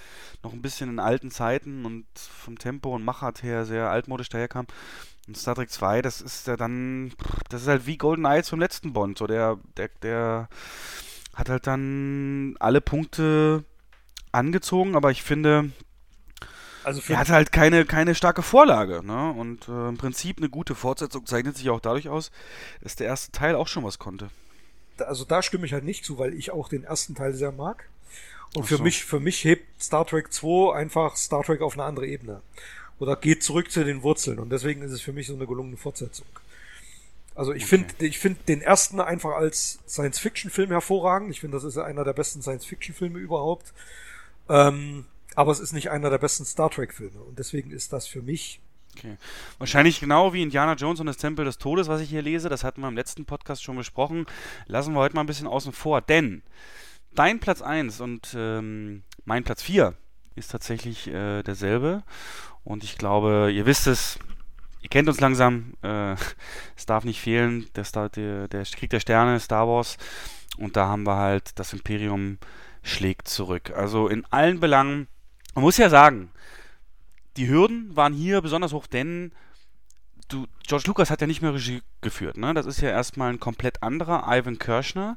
[0.42, 4.66] noch ein bisschen in alten Zeiten und vom Tempo und Machart her sehr altmodisch daherkam.
[5.26, 7.12] Und Star Trek 2, das ist ja dann,
[7.50, 10.48] das ist halt wie Golden Eyes vom letzten Bond, so der, der, der
[11.34, 13.64] hat halt dann alle Punkte
[14.32, 15.70] angezogen, aber ich finde,
[16.82, 19.04] also er hat halt keine, keine starke Vorlage.
[19.04, 19.32] Ne?
[19.32, 22.30] Und äh, im Prinzip eine gute Fortsetzung zeichnet sich auch dadurch aus,
[22.82, 24.30] dass der erste Teil auch schon was konnte.
[25.02, 27.88] Also da stimme ich halt nicht zu, weil ich auch den ersten Teil sehr mag.
[28.54, 32.06] Und für mich, für mich hebt Star Trek 2 einfach Star Trek auf eine andere
[32.06, 32.42] Ebene.
[32.98, 34.38] Oder geht zurück zu den Wurzeln.
[34.38, 36.26] Und deswegen ist es für mich so eine gelungene Fortsetzung.
[37.34, 37.84] Also ich okay.
[37.86, 41.30] finde, ich finde den ersten einfach als Science-Fiction-Film hervorragend.
[41.30, 43.72] Ich finde, das ist einer der besten Science-Fiction-Filme überhaupt.
[44.48, 45.06] Ähm,
[45.36, 47.20] aber es ist nicht einer der besten Star Trek-Filme.
[47.20, 48.60] Und deswegen ist das für mich.
[48.96, 49.16] Okay.
[49.58, 52.48] Wahrscheinlich genau wie Indiana Jones und das Tempel des Todes, was ich hier lese.
[52.48, 54.26] Das hatten wir im letzten Podcast schon besprochen.
[54.66, 56.00] Lassen wir heute mal ein bisschen außen vor.
[56.00, 56.42] Denn
[57.14, 59.94] dein Platz 1 und ähm, mein Platz 4
[60.34, 62.02] ist tatsächlich äh, derselbe.
[62.64, 64.18] Und ich glaube, ihr wisst es,
[64.82, 65.74] ihr kennt uns langsam.
[65.82, 66.16] Äh,
[66.76, 67.66] es darf nicht fehlen.
[67.76, 69.96] Der, Star, der, der Krieg der Sterne, Star Wars.
[70.58, 72.38] Und da haben wir halt das Imperium
[72.82, 73.70] schlägt zurück.
[73.70, 75.06] Also in allen Belangen
[75.54, 76.30] man muss ja sagen,
[77.40, 79.32] die Hürden waren hier besonders hoch, denn
[80.28, 82.36] du, George Lucas hat ja nicht mehr Regie geführt.
[82.36, 82.52] Ne?
[82.52, 85.16] Das ist ja erstmal ein komplett anderer, Ivan Kirschner.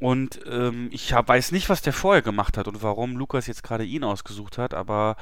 [0.00, 3.62] Und ähm, ich hab, weiß nicht, was der vorher gemacht hat und warum Lukas jetzt
[3.62, 5.16] gerade ihn ausgesucht hat, aber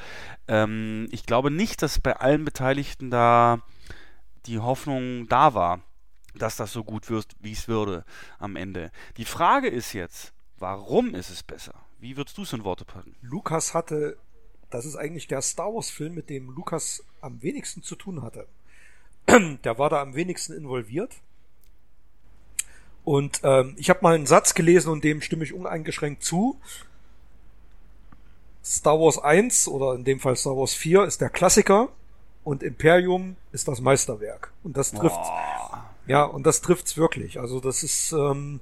[0.48, 3.60] ähm, ich glaube nicht, dass bei allen Beteiligten da
[4.46, 5.80] die Hoffnung da war,
[6.34, 8.04] dass das so gut wird, wie es würde
[8.38, 8.90] am Ende.
[9.18, 11.74] Die Frage ist jetzt, warum ist es besser?
[11.98, 13.14] Wie würdest du es in Worte packen?
[13.20, 14.16] Lukas hatte
[14.74, 18.46] das ist eigentlich der Star Wars-Film, mit dem Lukas am wenigsten zu tun hatte.
[19.28, 21.14] der war da am wenigsten involviert.
[23.04, 26.58] Und ähm, ich habe mal einen Satz gelesen und dem stimme ich uneingeschränkt zu.
[28.64, 31.90] Star Wars 1 oder in dem Fall Star Wars 4 ist der Klassiker
[32.42, 34.52] und Imperium ist das Meisterwerk.
[34.64, 35.20] Und das trifft
[36.06, 37.38] ja und das trifft's wirklich.
[37.38, 38.60] Also das ist ähm,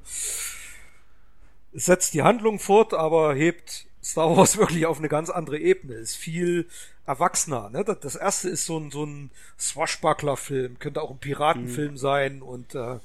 [1.72, 5.94] es setzt die Handlung fort, aber hebt Star Wars wirklich auf eine ganz andere Ebene.
[5.94, 6.68] Ist viel
[7.06, 7.70] erwachsener.
[7.70, 7.84] Ne?
[7.84, 11.98] Das erste ist so ein so ein Swashbuckler-Film, könnte auch ein Piratenfilm mhm.
[11.98, 12.98] sein und äh,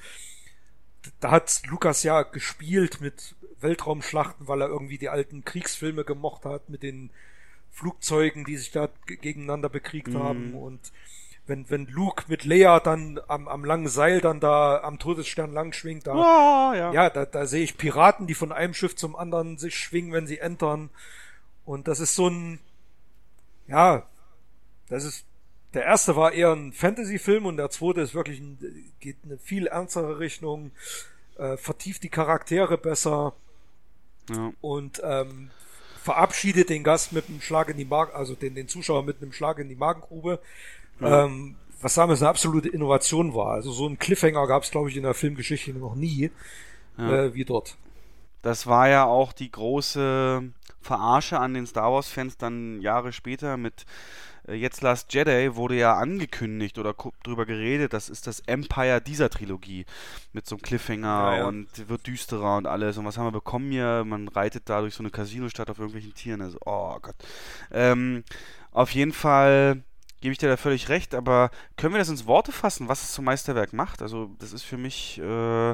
[1.20, 6.70] da hat Lukas ja gespielt mit Weltraumschlachten, weil er irgendwie die alten Kriegsfilme gemocht hat
[6.70, 7.10] mit den
[7.72, 10.20] Flugzeugen, die sich da gegeneinander bekriegt mhm.
[10.20, 10.92] haben und
[11.48, 15.74] wenn, wenn Luke mit Leia dann am, am langen Seil dann da am Todesstern lang
[15.74, 19.16] schwingt, da, oh, ja, ja da, da sehe ich Piraten, die von einem Schiff zum
[19.16, 20.90] anderen sich schwingen, wenn sie entern.
[21.66, 22.60] Und das ist so ein,
[23.68, 24.04] ja,
[24.90, 25.26] das ist,
[25.74, 28.58] der erste war eher ein Fantasy-Film und der zweite ist wirklich ein,
[29.00, 30.72] geht eine viel ernstere Richtung,
[31.38, 33.34] äh, vertieft die Charaktere besser.
[34.30, 34.52] Ja.
[34.60, 35.52] Und ähm,
[36.08, 39.34] verabschiedet den Gast mit einem Schlag in die Magen, also den, den Zuschauer mit einem
[39.34, 40.40] Schlag in die Magengrube.
[41.00, 41.26] Ja.
[41.26, 43.52] Ähm, was damals eine absolute Innovation war.
[43.52, 46.32] Also so einen Cliffhanger gab es, glaube ich, in der Filmgeschichte noch nie
[46.98, 47.26] ja.
[47.26, 47.78] äh, wie dort.
[48.42, 50.44] Das war ja auch die große
[50.82, 53.86] Verarsche an den Star Wars-Fans dann Jahre später mit
[54.48, 59.30] äh, Jetzt Last Jedi wurde ja angekündigt oder drüber geredet, das ist das Empire dieser
[59.30, 59.86] Trilogie
[60.34, 61.48] mit so einem Cliffhanger ja, ja.
[61.48, 62.98] und wird düsterer und alles.
[62.98, 64.04] Und was haben wir bekommen hier?
[64.06, 66.42] Man reitet da durch so eine Casino-Stadt auf irgendwelchen Tieren.
[66.42, 67.16] Also, oh Gott.
[67.72, 68.24] Ähm,
[68.72, 69.84] auf jeden Fall
[70.22, 73.14] gebe ich dir da völlig recht, aber können wir das ins Worte fassen, was es
[73.14, 74.02] zum Meisterwerk macht?
[74.02, 75.72] Also, das ist für mich, äh,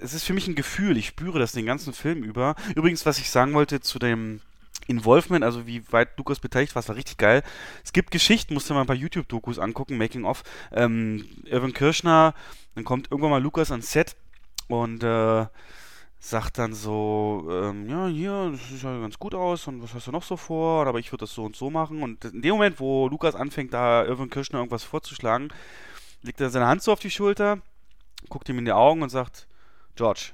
[0.00, 2.54] es ist für mich ein Gefühl, ich spüre das den ganzen Film über.
[2.74, 4.40] Übrigens, was ich sagen wollte zu dem
[4.86, 7.42] Involvement, also wie weit Lukas beteiligt war, war richtig geil.
[7.84, 10.42] Es gibt Geschichten, musst du mal ein paar YouTube-Dokus angucken, Making of.
[10.72, 12.34] Ähm, Irvin Kirschner,
[12.74, 14.16] dann kommt irgendwann mal Lukas ans Set
[14.68, 15.46] und äh,
[16.20, 20.06] sagt dann so, ähm, ja, hier, das sieht ja ganz gut aus und was hast
[20.06, 20.86] du noch so vor?
[20.86, 22.02] Aber ich würde das so und so machen.
[22.02, 25.48] Und in dem Moment, wo Lukas anfängt, da Irvin Kirschner irgendwas vorzuschlagen,
[26.22, 27.58] legt er seine Hand so auf die Schulter,
[28.28, 29.48] guckt ihm in die Augen und sagt,
[29.96, 30.32] George,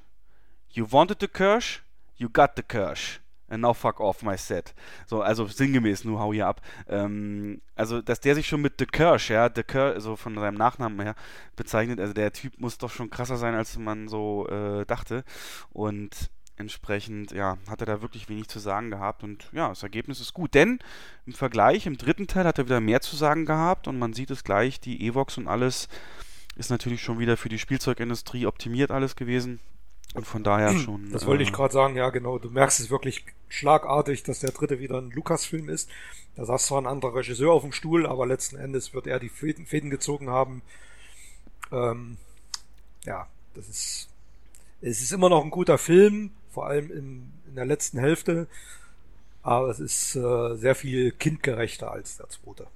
[0.71, 1.85] you wanted the Kirsch,
[2.17, 3.21] you got the Kirsch.
[3.49, 4.75] Now fuck off my set.
[5.07, 6.61] So, also sinngemäß, nur hau hier ab.
[6.89, 10.57] Ähm, also, dass der sich schon mit The Kirsch, ja, The Kirsch, also von seinem
[10.57, 11.15] Nachnamen her
[11.55, 15.25] bezeichnet, also der Typ muss doch schon krasser sein, als man so äh, dachte.
[15.71, 20.21] Und entsprechend, ja, hat er da wirklich wenig zu sagen gehabt und ja, das Ergebnis
[20.21, 20.55] ist gut.
[20.55, 20.79] Denn
[21.27, 24.31] im Vergleich, im dritten Teil hat er wieder mehr zu sagen gehabt und man sieht
[24.31, 25.89] es gleich, die Evox und alles
[26.57, 29.61] ist natürlich schon wieder für die Spielzeugindustrie optimiert alles gewesen.
[30.17, 31.13] Und von daher schon.
[31.13, 32.39] Das wollte ich äh, gerade sagen, ja, genau.
[32.39, 35.91] Du merkst es wirklich schlagartig, dass der dritte wieder ein Lukas-Film ist.
[36.37, 39.29] Da saß zwar ein anderer Regisseur auf dem Stuhl, aber letzten Endes wird er die
[39.29, 40.63] Fäden, Fäden gezogen haben.
[41.71, 42.17] Ähm,
[43.05, 44.09] ja, das ist.
[44.83, 48.47] Es ist immer noch ein guter Film, vor allem in, in der letzten Hälfte.
[49.43, 52.67] Aber es ist äh, sehr viel kindgerechter als der zweite.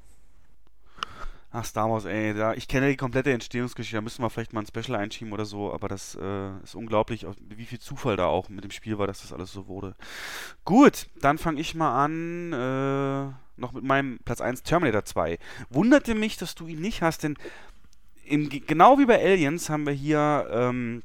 [1.52, 4.60] Ach, Star Wars, ey, da, ich kenne die komplette Entstehungsgeschichte, da müssen wir vielleicht mal
[4.60, 8.48] ein Special einschieben oder so, aber das äh, ist unglaublich, wie viel Zufall da auch
[8.48, 9.96] mit dem Spiel war, dass das alles so wurde.
[10.64, 15.38] Gut, dann fange ich mal an, äh, noch mit meinem Platz 1, Terminator 2.
[15.70, 17.36] Wunderte mich, dass du ihn nicht hast, denn
[18.24, 21.02] im, genau wie bei Aliens haben wir hier ähm,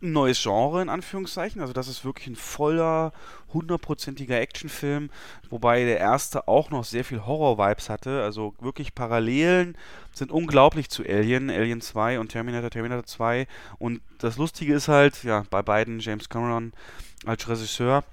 [0.00, 1.60] ein neues Genre in Anführungszeichen.
[1.60, 3.12] Also das ist wirklich ein voller,
[3.54, 5.10] hundertprozentiger Actionfilm,
[5.48, 8.22] wobei der erste auch noch sehr viel Horror-Vibes hatte.
[8.22, 9.76] Also wirklich Parallelen
[10.12, 13.46] sind unglaublich zu Alien, Alien 2 und Terminator, Terminator 2.
[13.78, 16.72] Und das Lustige ist halt, ja, bei beiden James Cameron
[17.24, 18.04] als Regisseur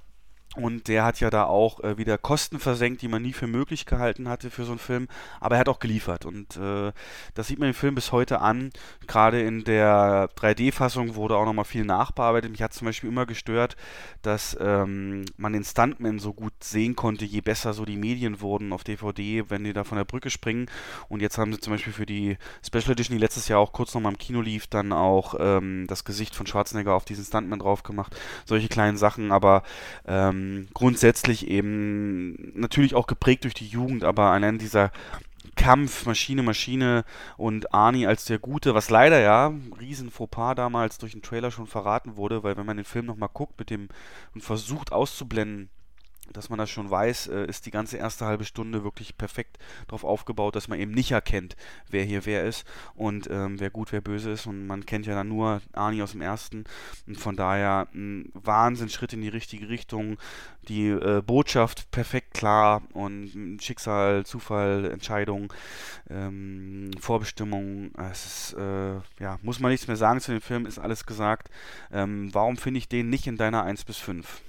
[0.57, 3.85] und der hat ja da auch äh, wieder Kosten versenkt, die man nie für möglich
[3.85, 5.07] gehalten hatte für so einen Film.
[5.39, 6.25] Aber er hat auch geliefert.
[6.25, 6.91] Und äh,
[7.35, 8.71] das sieht man im Film bis heute an.
[9.07, 12.51] Gerade in der 3D-Fassung wurde auch nochmal viel nachbearbeitet.
[12.51, 13.77] Mich hat zum Beispiel immer gestört,
[14.23, 18.73] dass ähm, man den Stuntman so gut sehen konnte, je besser so die Medien wurden
[18.73, 20.69] auf DVD, wenn die da von der Brücke springen.
[21.07, 23.93] Und jetzt haben sie zum Beispiel für die Special Edition, die letztes Jahr auch kurz
[23.93, 27.83] nochmal im Kino lief, dann auch ähm, das Gesicht von Schwarzenegger auf diesen Stuntman drauf
[27.83, 28.19] gemacht.
[28.45, 29.31] Solche kleinen Sachen.
[29.31, 29.63] Aber
[30.05, 34.91] ähm, ähm, grundsätzlich eben natürlich auch geprägt durch die Jugend, aber allein dieser
[35.55, 37.03] Kampf, Maschine, Maschine
[37.37, 41.67] und Arnie als der Gute, was leider ja, riesen Fauxpas damals durch den Trailer schon
[41.67, 43.89] verraten wurde, weil wenn man den Film nochmal guckt mit dem
[44.33, 45.69] und versucht auszublenden,
[46.33, 50.03] dass man das schon weiß, äh, ist die ganze erste halbe Stunde wirklich perfekt darauf
[50.03, 51.55] aufgebaut, dass man eben nicht erkennt,
[51.89, 54.47] wer hier wer ist und ähm, wer gut, wer böse ist.
[54.47, 56.65] Und man kennt ja dann nur Arnie aus dem ersten.
[57.07, 60.17] Und von daher ein Wahnsinnsschritt in die richtige Richtung.
[60.67, 65.51] Die äh, Botschaft perfekt klar und Schicksal, Zufall, Entscheidung,
[66.09, 67.91] ähm, Vorbestimmung.
[67.97, 71.49] Es ist, äh, ja, muss man nichts mehr sagen zu dem Film, ist alles gesagt.
[71.91, 74.41] Ähm, warum finde ich den nicht in deiner 1 bis 5?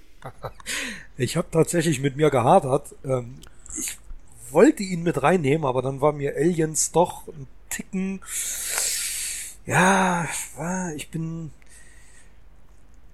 [1.17, 2.95] Ich habe tatsächlich mit mir gehadert.
[3.05, 3.39] Ähm,
[3.79, 3.99] ich
[4.51, 8.21] wollte ihn mit reinnehmen, aber dann war mir Aliens doch ein Ticken.
[9.65, 10.29] Ja,
[10.97, 11.51] ich bin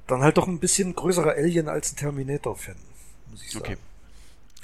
[0.07, 2.77] dann halt doch ein bisschen größerer Alien als ein Terminator-Fan,
[3.31, 3.65] muss ich sagen.
[3.65, 3.77] Okay.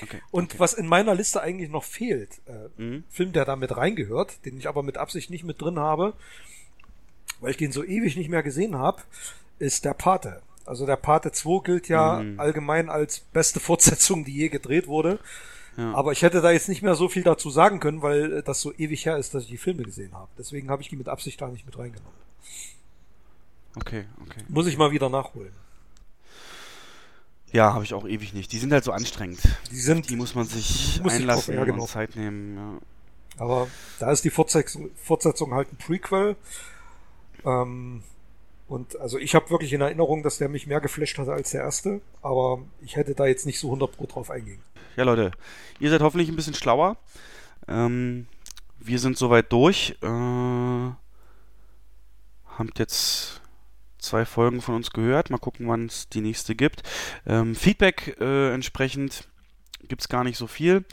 [0.02, 0.58] Okay, und okay.
[0.58, 3.04] was in meiner Liste eigentlich noch fehlt, äh, mhm.
[3.10, 6.14] Film, der da mit reingehört, den ich aber mit Absicht nicht mit drin habe,
[7.40, 9.02] weil ich den so ewig nicht mehr gesehen habe,
[9.60, 10.42] ist der Pate.
[10.64, 12.40] Also der Pate 2 gilt ja mhm.
[12.40, 15.18] allgemein als beste Fortsetzung, die je gedreht wurde.
[15.76, 15.92] Ja.
[15.94, 18.72] Aber ich hätte da jetzt nicht mehr so viel dazu sagen können, weil das so
[18.72, 20.28] ewig her ist, dass ich die Filme gesehen habe.
[20.38, 22.24] Deswegen habe ich die mit Absicht da nicht mit reingenommen.
[23.76, 24.40] Okay, okay.
[24.48, 25.52] Muss ich mal wieder nachholen.
[27.50, 28.52] Ja, habe ich auch ewig nicht.
[28.52, 29.40] Die sind halt so anstrengend.
[29.70, 30.10] Die sind.
[30.10, 31.82] Die muss man sich muss einlassen ja, genau.
[31.82, 32.56] und Zeit nehmen.
[32.56, 32.78] Ja.
[33.38, 33.68] Aber
[33.98, 36.36] da ist die Fortsetzung, Fortsetzung halt ein Prequel.
[37.44, 38.02] Ähm,
[38.66, 41.62] und also ich habe wirklich in Erinnerung, dass der mich mehr geflasht hatte als der
[41.62, 44.62] erste, aber ich hätte da jetzt nicht so 100 Pro drauf eingehen.
[44.96, 45.32] Ja, Leute,
[45.80, 46.96] ihr seid hoffentlich ein bisschen schlauer.
[47.68, 48.26] Ähm,
[48.78, 49.96] wir sind soweit durch.
[50.02, 50.90] Äh,
[52.58, 53.40] habt jetzt
[53.98, 55.30] zwei Folgen von uns gehört.
[55.30, 56.82] Mal gucken, wann es die nächste gibt.
[57.26, 59.28] Ähm, Feedback äh, entsprechend
[59.88, 60.84] gibt es gar nicht so viel.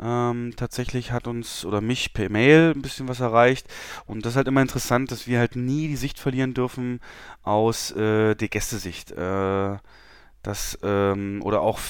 [0.00, 3.66] Ähm, tatsächlich hat uns oder mich per Mail ein bisschen was erreicht.
[4.06, 7.00] Und das ist halt immer interessant, dass wir halt nie die Sicht verlieren dürfen
[7.42, 9.10] aus äh, der Gästesicht.
[9.12, 9.76] Äh,
[10.42, 11.80] das, ähm, oder auch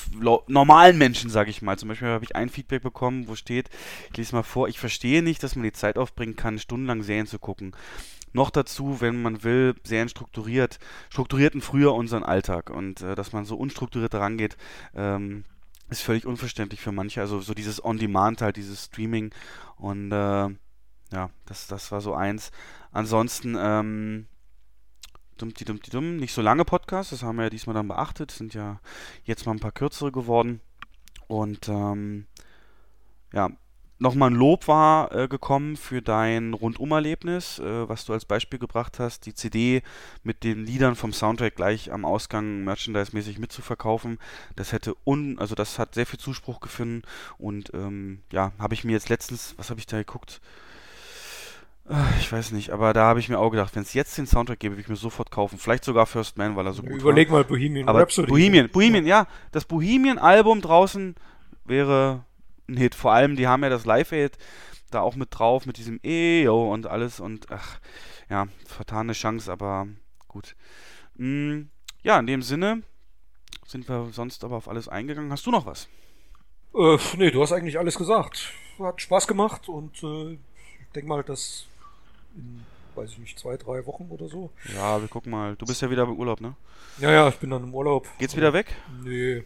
[0.47, 1.79] normalen Menschen, sage ich mal.
[1.79, 3.69] Zum Beispiel habe ich ein Feedback bekommen, wo steht,
[4.11, 7.27] ich lese mal vor, ich verstehe nicht, dass man die Zeit aufbringen kann, stundenlang Serien
[7.27, 7.77] zu gucken.
[8.33, 10.79] Noch dazu, wenn man will, Serien strukturiert,
[11.11, 14.57] strukturierten früher unseren Alltag und äh, dass man so unstrukturiert rangeht.
[14.95, 15.45] Ähm,
[15.91, 17.21] ist völlig unverständlich für manche.
[17.21, 19.33] Also so dieses On-Demand halt, dieses Streaming
[19.77, 20.49] und äh,
[21.11, 22.51] ja, das, das war so eins.
[22.93, 24.27] Ansonsten, ähm,
[25.39, 27.89] dumm, die dumm, die dumm, nicht so lange Podcasts, das haben wir ja diesmal dann
[27.89, 28.81] beachtet, sind ja
[29.25, 30.61] jetzt mal ein paar kürzere geworden.
[31.29, 32.27] Und ähm,
[33.33, 33.51] ja,
[33.99, 38.99] nochmal ein Lob war äh, gekommen für dein Rundumerlebnis, äh, was du als Beispiel gebracht
[38.99, 39.83] hast, die CD
[40.23, 44.19] mit den Liedern vom Soundtrack gleich am Ausgang merchandise-mäßig mitzuverkaufen.
[44.57, 47.03] Das hätte un, also das hat sehr viel Zuspruch gefunden
[47.39, 50.41] und ähm, ja, habe ich mir jetzt letztens, was habe ich da geguckt?
[51.89, 54.27] Äh, ich weiß nicht, aber da habe ich mir auch gedacht, wenn es jetzt den
[54.27, 55.59] Soundtrack gäbe, würde ich mir sofort kaufen.
[55.59, 57.39] Vielleicht sogar First Man, weil er so gut Überleg war.
[57.39, 58.29] mal Bohemian aber Rhapsody.
[58.29, 59.27] Bohemian, Bohemian, ja.
[59.53, 61.17] Das Bohemian-Album draußen
[61.65, 62.25] wäre
[62.69, 62.95] ein Hit.
[62.95, 64.39] Vor allem, die haben ja das Live-Aid
[64.91, 67.79] da auch mit drauf, mit diesem EO und alles und ach,
[68.31, 69.87] ja, vertane Chance, aber
[70.29, 70.57] gut.
[71.17, 71.63] Mm,
[72.03, 72.83] ja, in dem Sinne
[73.67, 75.31] sind wir sonst aber auf alles eingegangen.
[75.33, 75.89] Hast du noch was?
[76.75, 78.53] Äh, nee, du hast eigentlich alles gesagt.
[78.79, 81.67] Hat Spaß gemacht und äh, ich denke mal, dass
[82.37, 82.65] in,
[82.95, 84.51] weiß ich nicht, zwei, drei Wochen oder so.
[84.75, 85.57] Ja, wir gucken mal.
[85.57, 86.55] Du bist ja wieder im Urlaub, ne?
[86.99, 88.09] Ja, ja, ich bin dann im Urlaub.
[88.19, 88.75] Geht's wieder weg?
[89.03, 89.45] Nee,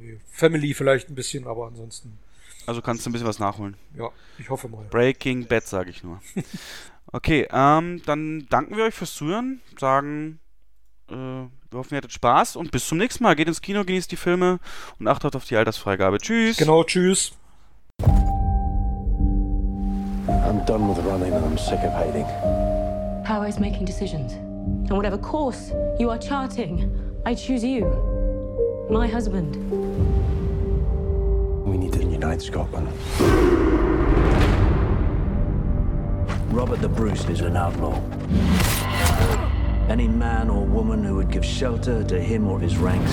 [0.00, 0.18] nee.
[0.30, 2.18] Family vielleicht ein bisschen, aber ansonsten
[2.66, 3.76] also kannst du ein bisschen was nachholen.
[3.96, 4.08] Ja,
[4.38, 4.84] ich hoffe mal.
[4.90, 6.20] Breaking Bad, sage ich nur.
[7.12, 10.38] okay, ähm, dann danken wir euch fürs Zuhören, sagen,
[11.10, 13.34] äh, wir hoffen, ihr hattet Spaß und bis zum nächsten Mal.
[13.34, 14.58] Geht ins Kino, genießt die Filme
[14.98, 16.18] und achtet auf die Altersfreigabe.
[16.18, 16.56] Tschüss.
[16.56, 17.32] Genau, tschüss.
[20.28, 22.26] I'm done with running and I'm sick of hiding.
[23.24, 24.32] Power is making decisions.
[24.32, 26.90] And whatever course you are charting,
[27.24, 27.86] I choose you.
[28.90, 29.56] My husband.
[31.64, 32.88] We need to unite Scotland.
[36.52, 38.00] Robert the Bruce is an outlaw.
[39.88, 43.12] Any man or woman who would give shelter to him or his ranks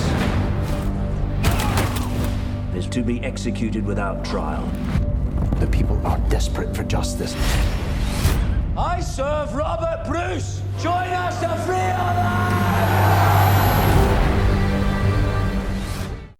[2.74, 4.66] is to be executed without trial.
[5.60, 7.34] The people are desperate for justice.
[8.76, 10.60] I serve Robert Bruce!
[10.80, 13.49] Join us to free our